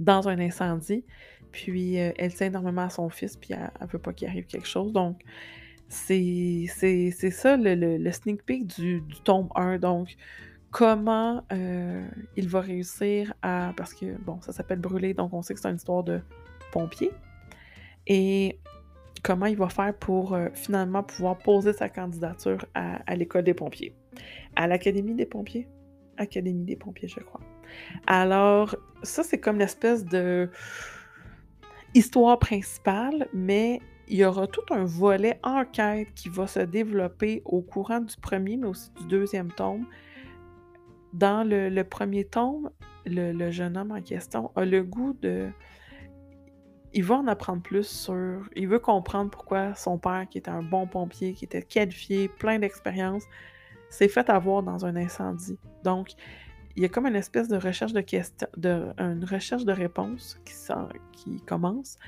dans 0.00 0.28
un 0.28 0.40
incendie, 0.40 1.04
puis 1.52 2.00
euh, 2.00 2.10
elle 2.16 2.34
tient 2.34 2.48
énormément 2.48 2.82
à 2.82 2.90
son 2.90 3.08
fils, 3.08 3.36
puis 3.36 3.50
elle, 3.52 3.70
ne 3.80 3.86
veut 3.86 3.98
pas 3.98 4.12
qu'il 4.12 4.26
arrive 4.26 4.46
quelque 4.46 4.66
chose. 4.66 4.92
Donc, 4.92 5.20
c'est 5.88 6.66
ça 6.66 7.56
le, 7.56 8.10
sneak 8.10 8.44
peek 8.44 8.66
du, 8.66 9.00
du 9.02 9.20
tome 9.22 9.48
1. 9.54 9.78
Donc, 9.78 10.16
comment 10.70 11.44
euh, 11.52 12.08
il 12.36 12.48
va 12.48 12.60
réussir 12.60 13.34
à... 13.42 13.72
Parce 13.76 13.94
que, 13.94 14.16
bon, 14.18 14.40
ça 14.40 14.52
s'appelle 14.52 14.78
Brûler, 14.78 15.14
donc 15.14 15.32
on 15.32 15.42
sait 15.42 15.54
que 15.54 15.60
c'est 15.60 15.68
une 15.68 15.76
histoire 15.76 16.02
de 16.02 16.20
pompier. 16.72 17.10
Et 18.06 18.58
comment 19.22 19.46
il 19.46 19.56
va 19.56 19.68
faire 19.68 19.94
pour 19.94 20.34
euh, 20.34 20.48
finalement 20.54 21.02
pouvoir 21.02 21.38
poser 21.38 21.72
sa 21.72 21.88
candidature 21.88 22.64
à, 22.74 23.14
l'école 23.16 23.44
des 23.44 23.54
pompiers. 23.54 23.94
À 24.56 24.66
l'Académie 24.66 25.14
des 25.14 25.26
pompiers. 25.26 25.68
Académie 26.16 26.64
des 26.64 26.76
pompiers, 26.76 27.08
je 27.08 27.20
crois. 27.20 27.40
Alors, 28.06 28.76
ça, 29.02 29.22
c'est 29.22 29.38
comme 29.38 29.58
l'espèce 29.58 30.04
de 30.04 30.50
histoire 31.94 32.38
principale, 32.38 33.28
mais 33.32 33.80
il 34.08 34.18
y 34.18 34.24
aura 34.24 34.46
tout 34.46 34.62
un 34.70 34.84
volet 34.84 35.38
enquête 35.42 36.08
qui 36.14 36.28
va 36.28 36.46
se 36.46 36.60
développer 36.60 37.42
au 37.44 37.62
courant 37.62 38.00
du 38.00 38.16
premier, 38.16 38.56
mais 38.56 38.66
aussi 38.66 38.90
du 39.00 39.06
deuxième 39.06 39.52
tome, 39.52 39.86
dans 41.12 41.46
le, 41.48 41.82
premier 41.82 42.24
tome, 42.24 42.70
le, 43.06 43.50
jeune 43.50 43.76
homme 43.76 43.92
en 43.92 44.02
question 44.02 44.50
a 44.56 44.64
le 44.64 44.82
goût 44.82 45.14
de. 45.20 45.48
Il 46.92 47.04
va 47.04 47.16
en 47.16 47.26
apprendre 47.28 47.62
plus 47.62 47.86
sur. 47.86 48.42
Il 48.56 48.68
veut 48.68 48.80
comprendre 48.80 49.30
pourquoi 49.30 49.74
son 49.74 49.98
père, 49.98 50.26
qui 50.28 50.38
était 50.38 50.50
un 50.50 50.62
bon 50.62 50.86
pompier, 50.86 51.32
qui 51.32 51.44
était 51.44 51.62
qualifié, 51.62 52.28
plein 52.28 52.58
d'expérience, 52.58 53.22
s'est 53.90 54.08
fait 54.08 54.28
avoir 54.28 54.62
dans 54.62 54.84
un 54.84 54.96
incendie. 54.96 55.58
Donc, 55.84 56.10
il 56.80 56.84
y 56.84 56.86
a 56.86 56.88
comme 56.88 57.04
une 57.04 57.16
espèce 57.16 57.46
de 57.46 57.58
recherche 57.58 57.92
de 57.92 58.00
questions, 58.00 58.48
de, 58.56 58.94
recherche 59.30 59.66
de 59.66 59.72
réponses 59.72 60.40
qui, 61.12 61.42
commence, 61.42 61.98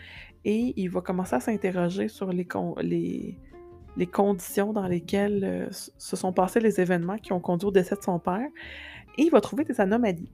et 0.46 0.72
il 0.80 0.88
va 0.88 1.02
commencer 1.02 1.36
à 1.36 1.40
s'interroger 1.40 2.08
sur 2.08 2.32
les, 2.32 2.46
conditions 4.10 4.72
dans 4.72 4.86
lesquelles 4.86 5.44
euh, 5.44 5.68
se 5.70 6.16
sont 6.16 6.32
passés 6.32 6.58
les 6.60 6.80
événements 6.80 7.18
qui 7.18 7.34
ont 7.34 7.40
conduit 7.40 7.68
au 7.68 7.70
décès 7.70 7.96
de 7.96 8.02
son 8.02 8.18
père. 8.18 8.48
Et 9.18 9.24
il 9.24 9.30
va 9.30 9.42
trouver 9.42 9.64
des 9.64 9.78
anomalies. 9.78 10.32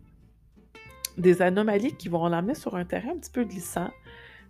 Des 1.16 1.43
anomalies 1.43 1.97
qui 1.97 2.09
vont 2.09 2.28
l'amener 2.28 2.55
sur 2.55 2.76
un 2.76 2.84
terrain 2.84 3.11
un 3.11 3.18
petit 3.18 3.32
peu 3.32 3.43
glissant 3.43 3.91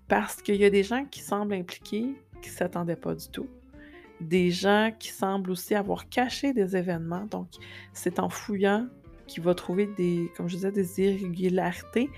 parce 0.07 0.43
qu'il 0.43 0.57
y 0.57 0.66
a 0.66 0.70
des 0.70 0.82
gens 0.82 1.07
qui 1.07 1.20
semblent 1.20 1.55
impliqués 1.55 2.14
qui 2.43 2.51
ne 2.51 2.55
s'attendaient 2.55 2.95
pas 2.95 3.14
du 3.14 3.30
tout. 3.30 3.49
Des 4.20 4.51
gens 4.51 4.93
qui 4.99 5.09
semblent 5.09 5.51
aussi 5.51 5.74
avoir 5.74 6.11
caché 6.11 6.53
des 6.53 6.76
événements. 6.76 7.24
Donc, 7.24 7.49
c'est 7.95 8.18
en 8.18 8.28
fouillant 8.28 8.86
qu'il 9.29 9.43
va 9.43 9.55
trouver 9.55 9.87
des, 9.87 10.33
comme 10.37 10.49
je 10.49 10.57
disais, 10.57 10.72
des 10.72 11.01
irrégularités 11.01 12.11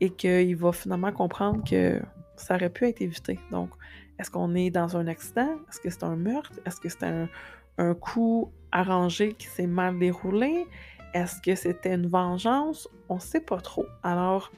et 0.00 0.10
qu'il 0.10 0.56
va 0.56 0.72
finalement 0.72 1.12
comprendre 1.12 1.62
que 1.68 2.00
ça 2.36 2.56
aurait 2.56 2.70
pu 2.70 2.86
être 2.86 3.00
évité. 3.00 3.38
Donc, 3.52 3.70
est-ce 4.18 4.30
qu'on 4.30 4.54
est 4.54 4.70
dans 4.70 4.96
un 4.96 5.06
accident? 5.06 5.56
Est-ce 5.68 5.80
que 5.80 5.90
c'est 5.90 6.04
un 6.04 6.16
meurtre? 6.16 6.58
Est-ce 6.66 6.80
que 6.80 6.88
c'est 6.88 7.04
un, 7.04 7.28
un 7.78 7.94
coup 7.94 8.50
arrangé 8.72 9.32
qui 9.34 9.46
s'est 9.46 9.66
mal 9.66 9.98
déroulé? 9.98 10.66
Est-ce 11.12 11.40
que 11.40 11.54
c'était 11.54 11.94
une 11.94 12.08
vengeance? 12.08 12.88
On 13.08 13.16
ne 13.16 13.20
sait 13.20 13.40
pas 13.40 13.60
trop. 13.60 13.86
Alors, 14.02 14.50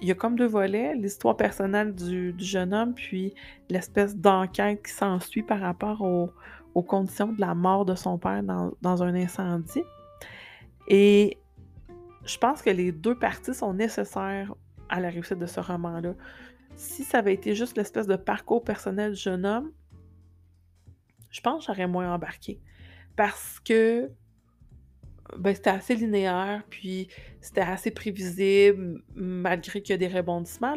il 0.00 0.08
y 0.08 0.10
a 0.10 0.14
comme 0.14 0.36
deux 0.36 0.46
volets, 0.46 0.94
l'histoire 0.94 1.36
personnelle 1.36 1.94
du, 1.94 2.34
jeune 2.38 2.72
homme, 2.72 2.94
puis 2.94 3.34
l'espèce 3.68 4.16
d'enquête 4.16 4.82
qui 4.84 4.92
s'ensuit 4.92 5.42
par 5.42 5.60
rapport 5.60 6.02
aux, 6.02 6.30
conditions 6.82 7.32
de 7.32 7.40
la 7.40 7.56
mort 7.56 7.84
de 7.84 7.96
son 7.96 8.18
père 8.18 8.40
dans, 8.44 8.70
dans, 8.82 9.02
un 9.02 9.12
incendie. 9.16 9.82
Et 10.88 11.38
je 12.24 12.38
pense 12.38 12.62
que 12.62 12.70
les 12.70 12.92
deux 12.92 13.18
parties 13.18 13.54
sont 13.54 13.74
nécessaires 13.74 14.54
à 14.88 15.00
la 15.00 15.10
réussite 15.10 15.38
de 15.38 15.46
ce 15.46 15.60
roman-là. 15.60 16.14
Si 16.76 17.04
ça 17.04 17.18
avait 17.18 17.34
été 17.34 17.54
juste 17.54 17.76
l'espèce 17.76 18.06
de 18.06 18.16
parcours 18.16 18.64
personnel 18.64 19.12
du 19.12 19.20
jeune 19.20 19.44
homme, 19.44 19.72
je 21.30 21.40
pense 21.40 21.66
que 21.66 21.72
j'aurais 21.72 21.86
moins 21.86 22.12
embarqué. 22.12 22.60
Parce 23.16 23.60
que 23.60 24.10
ben, 25.36 25.54
c'était 25.54 25.70
assez 25.70 25.94
linéaire, 25.94 26.62
puis 26.70 27.08
c'était 27.40 27.60
assez 27.60 27.90
prévisible, 27.90 29.02
malgré 29.14 29.82
qu'il 29.82 29.92
y 29.92 29.94
a 29.94 29.98
des 29.98 30.08
rebondissements. 30.08 30.76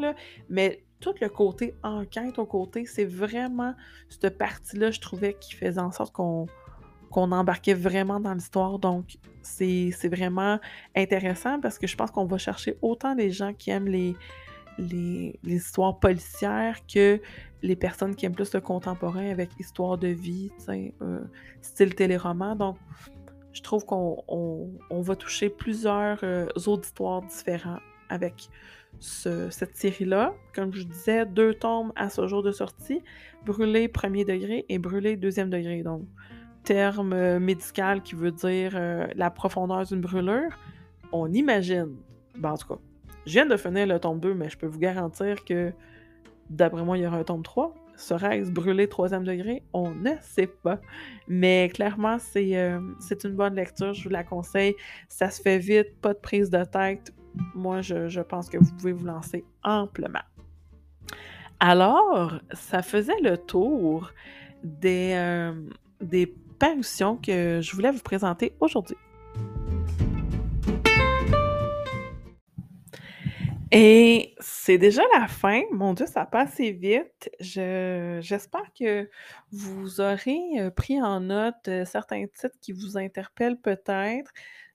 Mais 0.49 0.83
tout 0.99 1.13
le 1.21 1.29
côté 1.29 1.75
enquête 1.83 2.37
au 2.37 2.45
côté, 2.45 2.85
c'est 2.85 3.05
vraiment 3.05 3.73
cette 4.09 4.37
partie-là, 4.37 4.91
je 4.91 4.99
trouvais, 4.99 5.35
qui 5.39 5.55
faisait 5.55 5.79
en 5.79 5.91
sorte 5.91 6.13
qu'on 6.13 6.47
qu'on 7.11 7.31
embarquait 7.31 7.73
vraiment 7.73 8.19
dans 8.19 8.33
l'histoire. 8.33 8.79
Donc, 8.79 9.17
c'est 9.43 9.91
vraiment 10.07 10.59
intéressant 10.95 11.59
parce 11.59 11.77
que 11.77 11.85
je 11.85 11.95
pense 11.95 12.09
qu'on 12.09 12.25
va 12.25 12.37
chercher 12.37 12.77
autant 12.81 13.13
les 13.13 13.31
gens 13.31 13.53
qui 13.53 13.69
aiment 13.69 13.87
les, 13.87 14.15
histoires 15.43 15.99
policières 15.99 16.77
que 16.87 17.19
les 17.61 17.75
personnes 17.75 18.15
qui 18.15 18.25
aiment 18.25 18.33
plus 18.33 18.53
le 18.53 18.61
contemporain 18.61 19.29
avec 19.29 19.49
histoire 19.59 19.97
de 19.97 20.07
vie, 20.07 20.49
euh, 20.69 21.19
style 21.61 21.93
téléroman. 21.93 22.55
Donc, 22.55 22.77
je 23.53 23.61
trouve 23.61 23.85
qu'on 23.85 24.73
va 24.89 25.15
toucher 25.15 25.49
plusieurs 25.49 26.19
euh, 26.23 26.47
auditoires 26.65 27.21
différents 27.21 27.79
avec 28.09 28.49
cette 28.99 29.75
série-là. 29.75 30.33
Comme 30.53 30.73
je 30.73 30.83
disais, 30.83 31.25
deux 31.25 31.53
tombes 31.53 31.91
à 31.95 32.09
ce 32.09 32.27
jour 32.27 32.43
de 32.43 32.51
sortie, 32.51 33.01
brûlé 33.45 33.87
premier 33.87 34.25
degré 34.25 34.65
et 34.69 34.79
brûlé 34.79 35.15
deuxième 35.15 35.49
degré. 35.49 35.83
Donc, 35.83 36.03
terme 36.63 37.13
euh, 37.13 37.39
médical 37.39 38.01
qui 38.01 38.15
veut 38.15 38.31
dire 38.31 38.73
euh, 38.75 39.07
la 39.15 39.29
profondeur 39.29 39.85
d'une 39.85 40.01
brûlure, 40.01 40.57
on 41.11 41.31
imagine. 41.31 41.95
Ben, 42.37 42.51
en 42.51 42.57
tout 42.57 42.67
cas, 42.67 42.79
je 43.25 43.33
viens 43.33 43.45
de 43.45 43.57
finir 43.57 43.87
le 43.87 43.99
tome 43.99 44.19
2, 44.19 44.33
mais 44.33 44.49
je 44.49 44.57
peux 44.57 44.67
vous 44.67 44.79
garantir 44.79 45.43
que 45.43 45.71
d'après 46.49 46.83
moi, 46.83 46.97
il 46.97 47.03
y 47.03 47.07
aura 47.07 47.17
un 47.17 47.23
tome 47.23 47.43
3. 47.43 47.73
Serait-ce 47.95 48.49
brûlé 48.49 48.87
troisième 48.87 49.23
degré? 49.23 49.63
On 49.73 49.91
ne 49.91 50.11
sait 50.21 50.47
pas. 50.47 50.79
Mais 51.27 51.69
clairement, 51.73 52.17
euh, 52.35 52.79
c'est 52.99 53.23
une 53.25 53.35
bonne 53.35 53.55
lecture, 53.55 53.93
je 53.93 54.03
vous 54.03 54.09
la 54.09 54.23
conseille. 54.23 54.75
Ça 55.07 55.29
se 55.29 55.41
fait 55.41 55.59
vite, 55.59 55.99
pas 56.01 56.13
de 56.13 56.19
prise 56.19 56.49
de 56.49 56.63
tête. 56.63 57.13
Moi, 57.53 57.81
je, 57.81 58.21
pense 58.21 58.49
que 58.49 58.57
vous 58.57 58.71
pouvez 58.75 58.91
vous 58.91 59.05
lancer 59.05 59.45
amplement. 59.63 60.23
Alors, 61.59 62.39
ça 62.53 62.81
faisait 62.81 63.19
le 63.21 63.37
tour 63.37 64.11
des, 64.63 65.53
des 66.01 66.33
que 67.21 67.59
je 67.61 67.75
voulais 67.75 67.91
vous 67.91 68.03
présenter 68.03 68.53
aujourd'hui. 68.59 68.97
Et 73.71 74.35
c'est 74.39 74.77
déjà 74.77 75.01
la 75.17 75.27
fin. 75.27 75.61
Mon 75.71 75.93
Dieu, 75.93 76.05
ça 76.05 76.25
passe 76.25 76.53
assez 76.53 76.71
vite. 76.71 77.31
j'espère 77.39 78.73
que 78.77 79.09
vous 79.51 80.01
aurez 80.01 80.59
euh, 80.59 80.69
pris 80.69 81.01
en 81.01 81.21
note 81.21 81.67
euh, 81.67 81.85
certains 81.85 82.25
titres 82.27 82.57
qui 82.59 82.73
vous 82.73 82.97
interpellent 82.97 83.59
peut-être, 83.59 84.31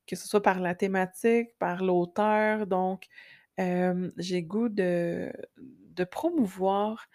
que 0.07 0.17
ce 0.17 0.27
soit 0.27 0.43
par 0.43 0.61
la 0.61 0.75
thématique, 0.75 1.51
par 1.59 1.85
l'auteur. 1.85 2.67
Donc, 2.67 3.05
euh, 3.61 4.11
j'ai 4.17 4.43
goût 4.43 4.71
de, 4.71 5.31
de 5.59 6.05
promouvoir 6.05 7.07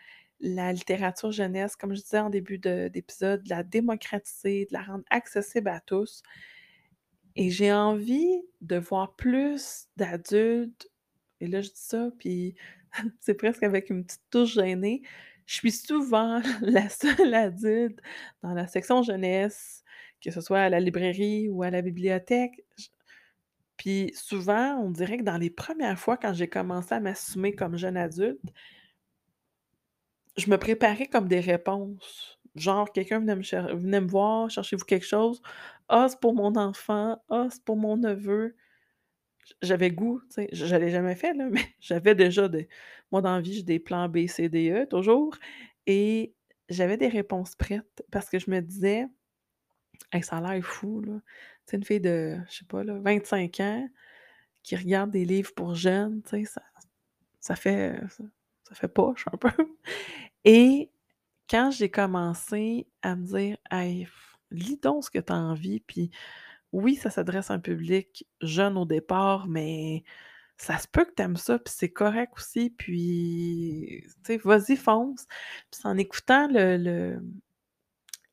la 0.41 0.73
littérature 0.73 1.31
jeunesse, 1.31 1.75
comme 1.75 1.95
je 1.95 2.01
disais 2.01 2.19
en 2.19 2.29
début 2.29 2.57
d'épisode, 2.57 3.43
de, 3.43 3.49
la 3.49 3.63
démocratiser, 3.63 4.65
de 4.65 4.73
la 4.73 4.81
rendre 4.81 5.03
accessible 5.09 5.69
à 5.69 5.79
tous. 5.79 6.23
Et 7.35 7.49
j'ai 7.49 7.71
envie 7.71 8.41
de 8.59 8.77
voir 8.77 9.15
plus 9.15 9.87
d'adultes, 9.97 10.89
et 11.39 11.47
là 11.47 11.61
je 11.61 11.69
dis 11.69 11.75
ça, 11.75 12.09
puis 12.17 12.55
c'est 13.19 13.35
presque 13.35 13.63
avec 13.63 13.89
une 13.89 14.03
petite 14.03 14.23
touche 14.29 14.55
gênée, 14.55 15.03
je 15.45 15.55
suis 15.55 15.71
souvent 15.71 16.41
la 16.61 16.89
seule 16.89 17.33
adulte 17.33 17.99
dans 18.41 18.53
la 18.53 18.67
section 18.67 19.03
jeunesse, 19.03 19.83
que 20.23 20.31
ce 20.31 20.41
soit 20.41 20.61
à 20.61 20.69
la 20.69 20.79
librairie 20.79 21.49
ou 21.49 21.63
à 21.63 21.69
la 21.69 21.81
bibliothèque. 21.81 22.63
Puis 23.77 24.11
souvent, 24.13 24.77
on 24.79 24.91
dirait 24.91 25.17
que 25.17 25.23
dans 25.23 25.37
les 25.37 25.49
premières 25.49 25.97
fois, 25.97 26.17
quand 26.17 26.33
j'ai 26.33 26.47
commencé 26.47 26.93
à 26.93 26.99
m'assumer 26.99 27.53
comme 27.53 27.77
jeune 27.77 27.97
adulte, 27.97 28.39
je 30.37 30.49
me 30.49 30.57
préparais 30.57 31.07
comme 31.07 31.27
des 31.27 31.39
réponses. 31.39 32.39
Genre, 32.55 32.91
quelqu'un 32.91 33.19
venait 33.19 33.35
me, 33.35 33.99
me 33.99 34.07
voir, 34.07 34.49
cherchez-vous 34.49 34.85
quelque 34.85 35.05
chose? 35.05 35.41
Ah, 35.87 36.07
c'est 36.09 36.19
pour 36.19 36.33
mon 36.33 36.55
enfant. 36.55 37.21
Ah, 37.29 37.47
c'est 37.49 37.63
pour 37.63 37.77
mon 37.77 37.97
neveu. 37.97 38.55
J'avais 39.61 39.91
goût, 39.91 40.21
tu 40.29 40.35
sais. 40.35 40.49
Je 40.51 40.75
l'ai 40.75 40.89
jamais 40.91 41.15
fait, 41.15 41.33
là, 41.33 41.49
mais 41.51 41.65
j'avais 41.79 42.15
déjà 42.15 42.47
des. 42.47 42.69
Moi, 43.11 43.21
dans 43.21 43.35
la 43.35 43.41
vie, 43.41 43.53
j'ai 43.53 43.63
des 43.63 43.79
plans 43.79 44.09
B, 44.09 44.27
C, 44.27 44.49
D, 44.49 44.71
E, 44.71 44.85
toujours. 44.85 45.35
Et 45.87 46.33
j'avais 46.69 46.97
des 46.97 47.07
réponses 47.09 47.55
prêtes 47.55 48.03
parce 48.11 48.29
que 48.29 48.39
je 48.39 48.49
me 48.49 48.61
disais, 48.61 49.07
hey, 50.11 50.23
ça 50.23 50.37
a 50.37 50.53
l'air 50.53 50.63
fou, 50.63 51.01
là. 51.01 51.19
C'est 51.65 51.77
une 51.77 51.83
fille 51.83 52.01
de, 52.01 52.37
je 52.49 52.59
sais 52.59 52.65
pas, 52.65 52.83
là, 52.83 52.99
25 52.99 53.59
ans 53.61 53.89
qui 54.63 54.75
regarde 54.75 55.11
des 55.11 55.25
livres 55.25 55.53
pour 55.55 55.75
jeunes, 55.75 56.21
tu 56.23 56.29
sais, 56.29 56.45
ça, 56.45 56.61
ça 57.39 57.55
fait 57.55 57.99
ça 58.09 58.23
fait 58.75 58.87
poche 58.87 59.25
un 59.31 59.37
peu. 59.37 59.51
Et 60.45 60.91
quand 61.49 61.71
j'ai 61.71 61.89
commencé 61.91 62.87
à 63.01 63.15
me 63.15 63.25
dire, 63.25 63.57
hey, 63.71 64.07
lis 64.51 64.77
donc 64.77 65.05
ce 65.05 65.11
que 65.11 65.19
tu 65.19 65.33
as 65.33 65.37
envie, 65.37 65.79
puis 65.81 66.11
oui, 66.71 66.95
ça 66.95 67.09
s'adresse 67.09 67.51
à 67.51 67.55
un 67.55 67.59
public 67.59 68.25
jeune 68.41 68.77
au 68.77 68.85
départ, 68.85 69.47
mais 69.47 70.03
ça 70.57 70.77
se 70.77 70.87
peut 70.87 71.05
que 71.05 71.13
tu 71.15 71.23
aimes 71.23 71.37
ça, 71.37 71.59
puis 71.59 71.73
c'est 71.75 71.91
correct 71.91 72.33
aussi, 72.37 72.69
puis, 72.69 74.03
tu 74.23 74.33
sais, 74.33 74.37
vas-y, 74.37 74.75
fonce. 74.75 75.25
Puis 75.71 75.81
en 75.83 75.97
écoutant 75.97 76.47
le, 76.49 77.19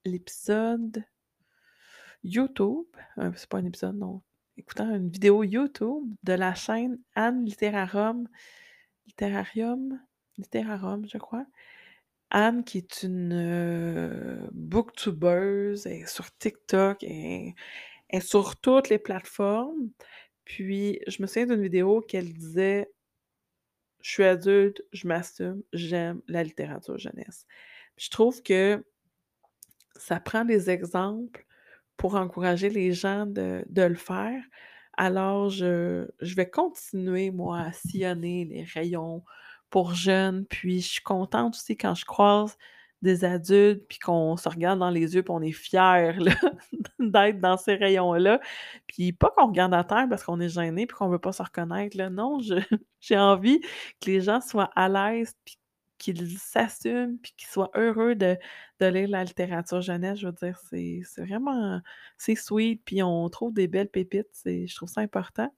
l'épisode 0.04 1.04
YouTube, 2.22 2.86
euh, 3.18 3.32
c'est 3.34 3.48
pas 3.48 3.58
un 3.58 3.64
épisode, 3.64 3.96
non, 3.96 4.22
écoutant 4.56 4.94
une 4.94 5.08
vidéo 5.08 5.42
YouTube 5.42 6.14
de 6.22 6.32
la 6.34 6.54
chaîne 6.54 6.98
Anne 7.14 7.44
Literarum, 7.44 8.28
Literarium, 9.06 9.98
Literarum, 10.38 11.06
je 11.06 11.18
crois. 11.18 11.46
Anne, 12.30 12.64
qui 12.64 12.78
est 12.78 13.02
une 13.02 13.32
euh, 13.32 14.48
booktubeuse, 14.52 15.86
est 15.86 16.06
sur 16.06 16.30
TikTok, 16.36 17.02
et 17.02 17.54
est 18.10 18.20
sur 18.20 18.56
toutes 18.56 18.88
les 18.90 18.98
plateformes. 18.98 19.90
Puis, 20.44 21.00
je 21.06 21.22
me 21.22 21.26
souviens 21.26 21.46
d'une 21.46 21.62
vidéo 21.62 22.00
qu'elle 22.00 22.32
disait 22.32 22.90
Je 24.00 24.10
suis 24.10 24.24
adulte, 24.24 24.82
je 24.92 25.08
m'assume, 25.08 25.62
j'aime 25.72 26.22
la 26.28 26.42
littérature 26.44 26.98
jeunesse. 26.98 27.46
je 27.96 28.10
trouve 28.10 28.42
que 28.42 28.84
ça 29.96 30.20
prend 30.20 30.44
des 30.44 30.70
exemples 30.70 31.44
pour 31.96 32.14
encourager 32.14 32.70
les 32.70 32.92
gens 32.92 33.26
de, 33.26 33.64
le 33.74 33.94
faire. 33.96 34.42
Alors, 34.96 35.50
je, 35.50 36.08
je 36.20 36.34
vais 36.36 36.48
continuer, 36.48 37.30
moi, 37.30 37.60
à 37.60 37.72
sillonner 37.72 38.44
les 38.44 38.64
rayons 38.64 39.24
pour 39.70 39.94
jeunes. 39.94 40.44
Puis 40.46 40.80
je 40.80 40.88
suis 40.88 41.02
contente 41.02 41.54
aussi 41.54 41.76
quand 41.76 41.94
je 41.94 42.04
croise 42.04 42.56
des 43.02 43.24
adultes, 43.24 43.86
puis 43.88 43.98
qu'on 43.98 44.36
se 44.36 44.48
regarde 44.48 44.80
dans 44.80 44.90
les 44.90 45.14
yeux, 45.14 45.22
puis 45.22 45.32
on 45.32 45.40
est 45.40 45.52
fiers 45.52 46.18
d'être 46.98 47.40
dans 47.40 47.56
ces 47.56 47.76
rayons-là. 47.76 48.40
Puis 48.86 49.12
pas 49.12 49.32
qu'on 49.36 49.48
regarde 49.48 49.74
à 49.74 49.84
terre 49.84 50.06
parce 50.08 50.24
qu'on 50.24 50.40
est 50.40 50.48
gêné, 50.48 50.86
puis 50.86 50.96
qu'on 50.96 51.08
veut 51.08 51.18
pas 51.18 51.32
se 51.32 51.42
reconnaître. 51.42 51.96
Là. 51.96 52.10
Non, 52.10 52.38
j'ai 53.00 53.18
envie 53.18 53.60
que 53.60 54.06
les 54.06 54.20
gens 54.20 54.40
soient 54.40 54.70
à 54.74 54.88
l'aise, 54.88 55.34
puis 55.44 55.58
qu'ils 55.98 56.38
s'assument, 56.38 57.18
puis 57.18 57.32
qu'ils 57.36 57.48
soient 57.48 57.70
heureux 57.74 58.14
de, 58.14 58.36
de, 58.80 58.86
lire 58.86 59.08
la 59.08 59.24
littérature 59.24 59.80
jeunesse. 59.80 60.20
Je 60.20 60.26
veux 60.28 60.32
dire, 60.32 60.58
c'est 60.70 61.02
vraiment, 61.18 61.80
c'est 62.18 62.36
sweet, 62.36 62.82
puis 62.84 63.02
on 63.02 63.28
trouve 63.28 63.52
des 63.52 63.68
belles 63.68 63.88
pépites. 63.88 64.26
Je 64.44 64.74
trouve 64.74 64.88
ça 64.88 65.00
important. 65.00 65.52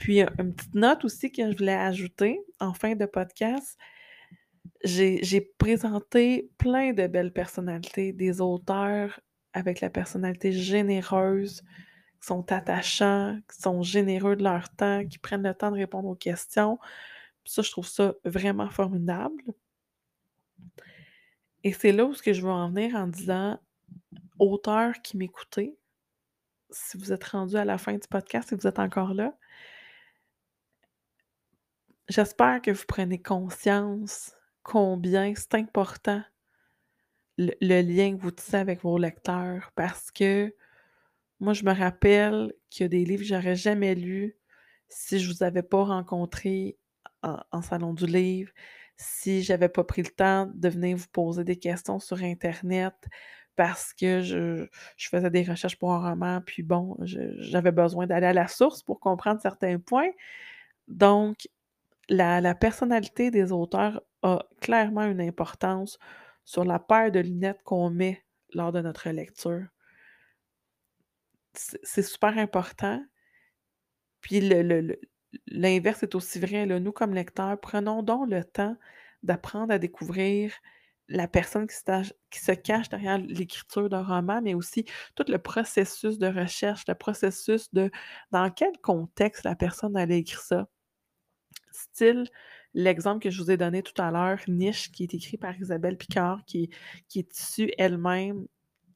Puis, 0.00 0.22
une 0.22 0.54
petite 0.54 0.74
note 0.74 1.04
aussi 1.04 1.30
que 1.30 1.52
je 1.52 1.58
voulais 1.58 1.74
ajouter 1.74 2.40
en 2.58 2.72
fin 2.72 2.94
de 2.94 3.04
podcast. 3.04 3.78
J'ai 4.82 5.52
présenté 5.58 6.50
plein 6.56 6.94
de 6.94 7.06
belles 7.06 7.34
personnalités, 7.34 8.14
des 8.14 8.40
auteurs 8.40 9.20
avec 9.52 9.82
la 9.82 9.90
personnalité 9.90 10.52
généreuse, 10.52 11.60
qui 12.18 12.26
sont 12.26 12.50
attachants, 12.50 13.38
qui 13.50 13.60
sont 13.60 13.82
généreux 13.82 14.36
de 14.36 14.42
leur 14.42 14.70
temps, 14.70 15.06
qui 15.06 15.18
prennent 15.18 15.46
le 15.46 15.54
temps 15.54 15.70
de 15.70 15.76
répondre 15.76 16.08
aux 16.08 16.14
questions. 16.14 16.78
ça, 17.44 17.60
je 17.60 17.70
trouve 17.70 17.86
ça 17.86 18.14
vraiment 18.24 18.70
formidable. 18.70 19.42
Et 21.62 21.74
c'est 21.74 21.92
là 21.92 22.06
où 22.06 22.14
ce 22.14 22.22
que 22.22 22.32
je 22.32 22.40
veux 22.40 22.48
en 22.50 22.70
venir 22.70 22.94
en 22.94 23.06
disant, 23.06 23.60
auteurs 24.38 24.94
qui 25.02 25.18
m'écoutez, 25.18 25.76
si 26.70 26.96
vous 26.96 27.12
êtes 27.12 27.24
rendu 27.24 27.56
à 27.56 27.66
la 27.66 27.76
fin 27.76 27.92
du 27.92 28.08
podcast, 28.08 28.48
si 28.48 28.54
vous 28.54 28.66
êtes 28.66 28.78
encore 28.78 29.12
là, 29.12 29.34
J'espère 32.10 32.60
que 32.60 32.72
vous 32.72 32.84
prenez 32.88 33.22
conscience 33.22 34.34
combien 34.64 35.32
c'est 35.36 35.54
important 35.54 36.20
le, 37.38 37.52
lien 37.60 38.16
que 38.16 38.20
vous 38.20 38.32
tissez 38.32 38.56
avec 38.56 38.82
vos 38.82 38.98
lecteurs 38.98 39.70
parce 39.76 40.10
que 40.10 40.52
moi, 41.38 41.52
je 41.52 41.64
me 41.64 41.72
rappelle 41.72 42.52
qu'il 42.68 42.82
y 42.82 42.86
a 42.86 42.88
des 42.88 43.04
livres 43.04 43.22
que 43.22 43.28
j'aurais 43.28 43.54
jamais 43.54 43.94
lus 43.94 44.36
si 44.88 45.20
je 45.20 45.30
vous 45.30 45.44
avais 45.44 45.62
pas 45.62 45.84
rencontré 45.84 46.76
en, 47.22 47.62
salon 47.62 47.94
du 47.94 48.06
livre, 48.06 48.50
si 48.96 49.44
j'avais 49.44 49.68
pas 49.68 49.84
pris 49.84 50.02
le 50.02 50.10
temps 50.10 50.50
de 50.52 50.68
venir 50.68 50.96
vous 50.96 51.08
poser 51.12 51.44
des 51.44 51.60
questions 51.60 52.00
sur 52.00 52.20
Internet 52.24 52.94
parce 53.54 53.94
que 53.94 54.20
je, 54.20 54.66
je 54.96 55.08
faisais 55.08 55.30
des 55.30 55.44
recherches 55.44 55.78
pour 55.78 55.92
un 55.92 56.10
roman, 56.10 56.40
puis 56.44 56.64
bon, 56.64 56.96
j'avais 57.02 57.70
besoin 57.70 58.08
d'aller 58.08 58.26
à 58.26 58.32
la 58.32 58.48
source 58.48 58.82
pour 58.82 58.98
comprendre 58.98 59.40
certains 59.40 59.78
points. 59.78 60.10
Donc, 60.88 61.46
la, 62.10 62.54
personnalité 62.54 63.30
des 63.30 63.52
auteurs 63.52 64.02
a 64.22 64.44
clairement 64.60 65.04
une 65.04 65.20
importance 65.20 65.98
sur 66.44 66.64
la 66.64 66.78
paire 66.78 67.12
de 67.12 67.20
lunettes 67.20 67.62
qu'on 67.62 67.90
met 67.90 68.24
lors 68.52 68.72
de 68.72 68.80
notre 68.80 69.08
lecture. 69.10 69.66
C'est 71.54 72.02
super 72.02 72.36
important. 72.38 73.02
Puis 74.20 74.40
l'inverse 75.46 76.02
est 76.02 76.14
aussi 76.14 76.38
vrai. 76.38 76.66
Nous, 76.66 76.92
comme 76.92 77.14
lecteurs, 77.14 77.58
prenons 77.60 78.02
donc 78.02 78.28
le 78.30 78.44
temps 78.44 78.76
d'apprendre 79.22 79.72
à 79.72 79.78
découvrir 79.78 80.52
la 81.08 81.26
personne 81.28 81.66
qui 81.66 81.74
qui 82.30 82.40
se 82.40 82.52
cache 82.52 82.88
derrière 82.88 83.18
l'écriture 83.18 83.88
d'un 83.88 84.02
roman, 84.02 84.40
mais 84.42 84.54
aussi 84.54 84.84
tout 85.16 85.24
le 85.28 85.38
processus 85.38 86.18
de 86.18 86.28
recherche, 86.28 86.84
le 86.86 86.94
processus 86.94 87.72
de 87.72 87.90
dans 88.30 88.50
quel 88.50 88.78
contexte 88.80 89.44
la 89.44 89.56
personne 89.56 89.96
elle 89.96 90.12
a 90.12 90.16
écrit 90.16 90.38
ça. 90.40 90.68
Style, 91.72 92.24
l'exemple 92.74 93.22
que 93.22 93.30
je 93.30 93.42
vous 93.42 93.50
ai 93.50 93.56
donné 93.56 93.82
tout 93.82 94.00
à 94.00 94.10
l'heure, 94.10 94.40
Niche, 94.48 94.92
qui 94.92 95.04
est 95.04 95.14
écrit 95.14 95.36
par 95.38 95.56
Isabelle 95.60 95.96
Picard, 95.96 96.44
qui 96.46 96.70
qui 97.08 97.20
est 97.20 97.38
issue 97.38 97.70
elle-même 97.78 98.46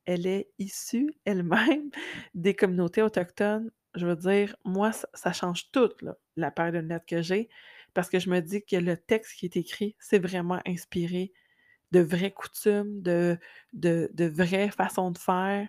elle 0.06 0.26
est 0.26 0.50
issue 0.58 1.14
elle-même 1.24 1.90
des 2.34 2.54
communautés 2.54 3.02
autochtones. 3.02 3.70
Je 3.94 4.06
veux 4.06 4.16
dire, 4.16 4.56
moi, 4.64 4.92
ça 5.14 5.32
change 5.32 5.70
tout, 5.70 5.90
la 6.36 6.50
paire 6.50 6.72
de 6.72 6.78
lunettes 6.78 7.06
que 7.06 7.22
j'ai, 7.22 7.48
parce 7.94 8.10
que 8.10 8.18
je 8.18 8.28
me 8.30 8.40
dis 8.40 8.64
que 8.64 8.76
le 8.76 8.96
texte 8.96 9.34
qui 9.38 9.46
est 9.46 9.56
écrit, 9.56 9.94
c'est 10.00 10.18
vraiment 10.18 10.60
inspiré 10.66 11.32
de 11.92 12.00
vraies 12.00 12.32
coutumes, 12.32 13.02
de 13.02 13.38
de 13.72 14.10
de 14.14 14.24
vraies 14.26 14.70
façons 14.70 15.10
de 15.12 15.18
faire. 15.18 15.68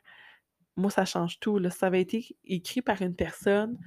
Moi, 0.77 0.91
ça 0.91 1.05
change 1.05 1.39
tout, 1.39 1.59
ça 1.69 1.87
avait 1.87 2.01
été 2.01 2.35
écrit 2.45 2.81
par 2.81 3.01
une 3.01 3.15
personne, 3.15 3.77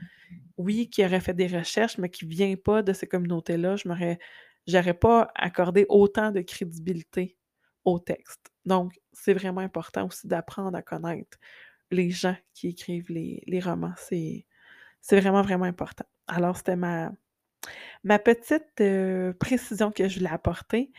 oui, 0.59 0.91
qui 0.91 1.05
aurait 1.05 1.21
fait 1.21 1.35
des 1.35 1.49
recherches, 1.49 1.99
mais 1.99 2.11
qui 2.11 2.27
vient 2.27 2.57
pas 2.57 2.83
de 2.83 2.93
ces 2.93 3.07
communautés-là, 3.09 3.77
je 3.77 3.89
j'aurais 4.67 4.95
pas 4.95 5.31
accordé 5.35 5.87
autant 5.89 6.31
de 6.33 6.41
crédibilité 6.43 7.37
au 7.85 7.99
texte. 7.99 8.51
Donc, 8.67 8.95
c'est 9.13 9.35
vraiment 9.35 9.61
important 9.63 10.07
aussi 10.07 10.27
d'apprendre 10.29 10.77
à 10.79 10.83
connaître 10.83 11.39
les 11.91 12.11
gens 12.11 12.37
qui 12.55 12.69
écrivent 12.69 13.11
les 13.11 13.61
romans. 13.61 13.95
C'est 13.99 14.47
vraiment, 15.21 15.43
vraiment 15.43 15.67
important. 15.67 16.07
Alors, 16.29 16.57
c'était 16.59 16.77
ma 16.77 17.13
ma 18.05 18.19
petite, 18.19 18.81
heu, 18.81 19.35
précision 19.39 19.91
que 19.93 20.09
je 20.09 20.19
voulais 20.19 20.31
apporter. 20.31 20.93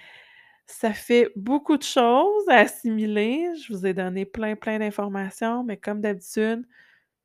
Ça 0.71 0.93
fait 0.93 1.31
beaucoup 1.35 1.77
de 1.77 1.83
choses 1.83 2.47
à 2.47 2.57
assimiler. 2.57 3.47
Je 3.55 3.73
vous 3.73 3.85
ai 3.87 3.93
donné 3.93 4.25
plein, 4.25 4.55
plein 4.55 4.77
d'informations, 4.79 5.63
mais 5.63 5.77
comme 5.77 5.99
d'habitude, 6.01 6.63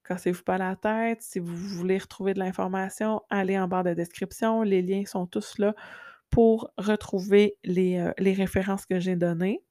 cassez-vous 0.05 0.45
pas 0.45 0.59
la 0.59 0.77
tête. 0.77 1.23
Si 1.23 1.41
vous 1.41 1.55
voulez 1.57 1.99
retrouver 1.99 2.35
de 2.35 2.41
l'information, 2.41 3.23
allez 3.31 3.59
en 3.59 3.69
barre 3.69 3.85
de 3.85 3.95
description. 3.95 4.63
Les 4.63 4.83
liens 4.83 5.05
sont 5.07 5.27
tous 5.27 5.59
là 5.59 5.75
pour 6.31 6.73
retrouver 6.79 7.57
les, 7.65 7.99
heu, 7.99 8.15
les 8.19 8.35
références 8.35 8.87
que 8.87 9.01
j'ai 9.01 9.17
données. 9.17 9.63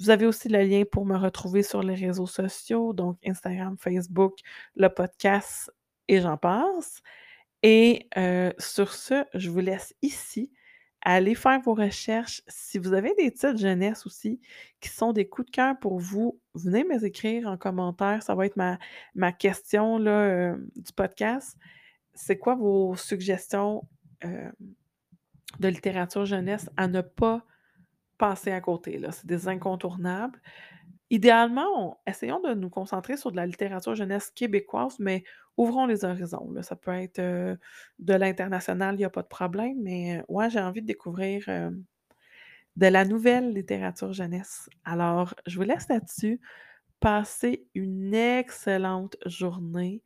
Vous 0.00 0.10
avez 0.10 0.26
aussi 0.26 0.48
le 0.48 0.62
lien 0.62 0.84
pour 0.90 1.06
me 1.06 1.16
retrouver 1.16 1.62
sur 1.62 1.82
les 1.82 1.94
réseaux 1.94 2.26
sociaux, 2.26 2.92
donc 2.94 3.18
Instagram, 3.26 3.76
Facebook, 3.78 4.38
le 4.76 4.88
podcast 4.88 5.70
et 6.08 6.20
j'en 6.20 6.36
passe. 6.38 7.02
Et 7.62 8.08
heu, 8.18 8.52
sur 8.58 8.94
ce, 8.94 9.24
je 9.34 9.50
vous 9.50 9.60
laisse 9.60 9.94
ici. 10.02 10.52
Allez 11.08 11.36
faire 11.36 11.60
vos 11.60 11.74
recherches. 11.74 12.42
Si 12.48 12.78
vous 12.78 12.92
avez 12.92 13.14
des 13.14 13.30
titres 13.30 13.58
jeunesse 13.58 14.04
aussi 14.06 14.40
qui 14.80 14.88
sont 14.88 15.12
des 15.12 15.28
coups 15.28 15.46
de 15.46 15.52
cœur 15.52 15.78
pour 15.78 16.00
vous, 16.00 16.40
venez 16.56 16.82
me 16.82 17.04
écrire 17.04 17.46
en 17.46 17.56
commentaire. 17.56 18.24
Ça 18.24 18.34
va 18.34 18.44
être 18.44 18.56
ma 18.56 19.32
question 19.32 20.00
heu, 20.00 20.68
du 20.74 20.92
podcast. 20.92 21.56
C'est 22.12 22.38
quoi 22.38 22.56
vos 22.56 22.96
suggestions, 22.96 23.86
hem, 24.20 24.52
de 25.60 25.68
littérature 25.68 26.26
jeunesse 26.26 26.68
à 26.76 26.88
ne 26.88 27.02
pas 27.02 27.46
passer 28.18 28.50
à 28.50 28.60
côté? 28.60 29.00
C'est 29.12 29.26
des 29.26 29.46
incontournables. 29.46 30.42
Idéalement, 31.10 31.92
on 32.06 32.10
essayons 32.10 32.40
de 32.40 32.54
nous 32.54 32.70
concentrer 32.70 33.16
sur 33.16 33.30
de 33.30 33.36
la 33.36 33.46
littérature 33.46 33.94
jeunesse 33.94 34.30
québécoise, 34.30 34.98
mais 34.98 35.22
ouvrons 35.56 35.86
les 35.86 36.04
horizons. 36.04 36.52
Ça 36.62 36.74
peut 36.76 36.92
être, 36.92 37.20
de 37.20 38.14
l'international, 38.14 38.96
il 38.96 39.02
y 39.02 39.04
a 39.04 39.10
pas 39.10 39.22
de 39.22 39.28
problème, 39.28 39.76
mais, 39.82 40.24
ouais, 40.28 40.50
j'ai 40.50 40.60
envie 40.60 40.82
de 40.82 40.86
découvrir, 40.86 41.44
de 42.76 42.86
la 42.86 43.04
nouvelle 43.04 43.52
littérature 43.54 44.12
jeunesse. 44.12 44.68
Alors, 44.84 45.34
je 45.46 45.56
vous 45.56 45.62
laisse 45.64 45.88
là-dessus. 45.88 46.40
Passez 47.00 47.66
une 47.74 48.14
excellente 48.14 49.16
journée, 49.26 50.02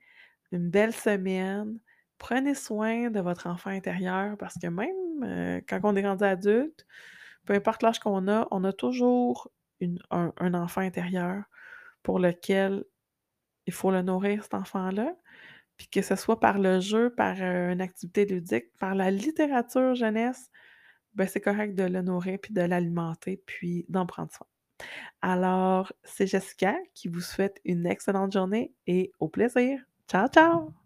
une 0.52 0.70
belle 0.70 0.92
semaine. 0.92 1.80
Prenez 2.18 2.54
soin 2.54 3.10
de 3.10 3.20
votre 3.20 3.46
enfant 3.46 3.70
intérieur 3.70 4.36
parce 4.36 4.58
que 4.58 4.66
même, 4.66 5.62
quand 5.66 5.80
on 5.84 5.96
est 5.96 6.06
rendu 6.06 6.24
adulte, 6.24 6.86
peu 7.46 7.54
importe 7.54 7.82
l'âge 7.82 7.98
qu'on 8.00 8.28
a, 8.28 8.46
on 8.50 8.64
a 8.64 8.72
toujours 8.72 9.50
un 10.10 10.54
enfant 10.54 10.80
intérieur 10.80 11.44
pour 12.02 12.18
lequel 12.18 12.84
il 13.66 13.72
faut 13.72 13.90
le 13.90 14.02
nourrir, 14.02 14.42
cet 14.42 14.54
enfant-là. 14.54 15.14
Puis 15.76 15.88
que 15.88 16.02
ce 16.02 16.16
soit 16.16 16.40
par 16.40 16.58
le 16.58 16.80
jeu, 16.80 17.10
par, 17.14 17.36
heu, 17.40 17.70
une 17.72 17.80
activité 17.80 18.26
ludique, 18.26 18.66
par 18.78 18.94
la 18.94 19.10
littérature 19.10 19.94
jeunesse, 19.94 20.50
ben, 21.14 21.26
c'est 21.26 21.40
correct 21.40 21.74
de 21.74 21.84
le 21.84 22.02
nourrir 22.02 22.38
puis 22.42 22.54
de 22.54 22.62
l'alimenter, 22.62 23.42
puis 23.46 23.86
d'en 23.88 24.06
prendre 24.06 24.32
soin. 24.32 24.46
Alors, 25.22 25.92
c'est 26.04 26.26
Jessica 26.26 26.76
qui 26.94 27.08
vous 27.08 27.20
souhaite 27.20 27.60
une 27.64 27.86
excellente 27.86 28.32
journée 28.32 28.74
et 28.86 29.12
au 29.20 29.28
plaisir. 29.28 29.80
Ciao, 30.08 30.28
ciao! 30.28 30.79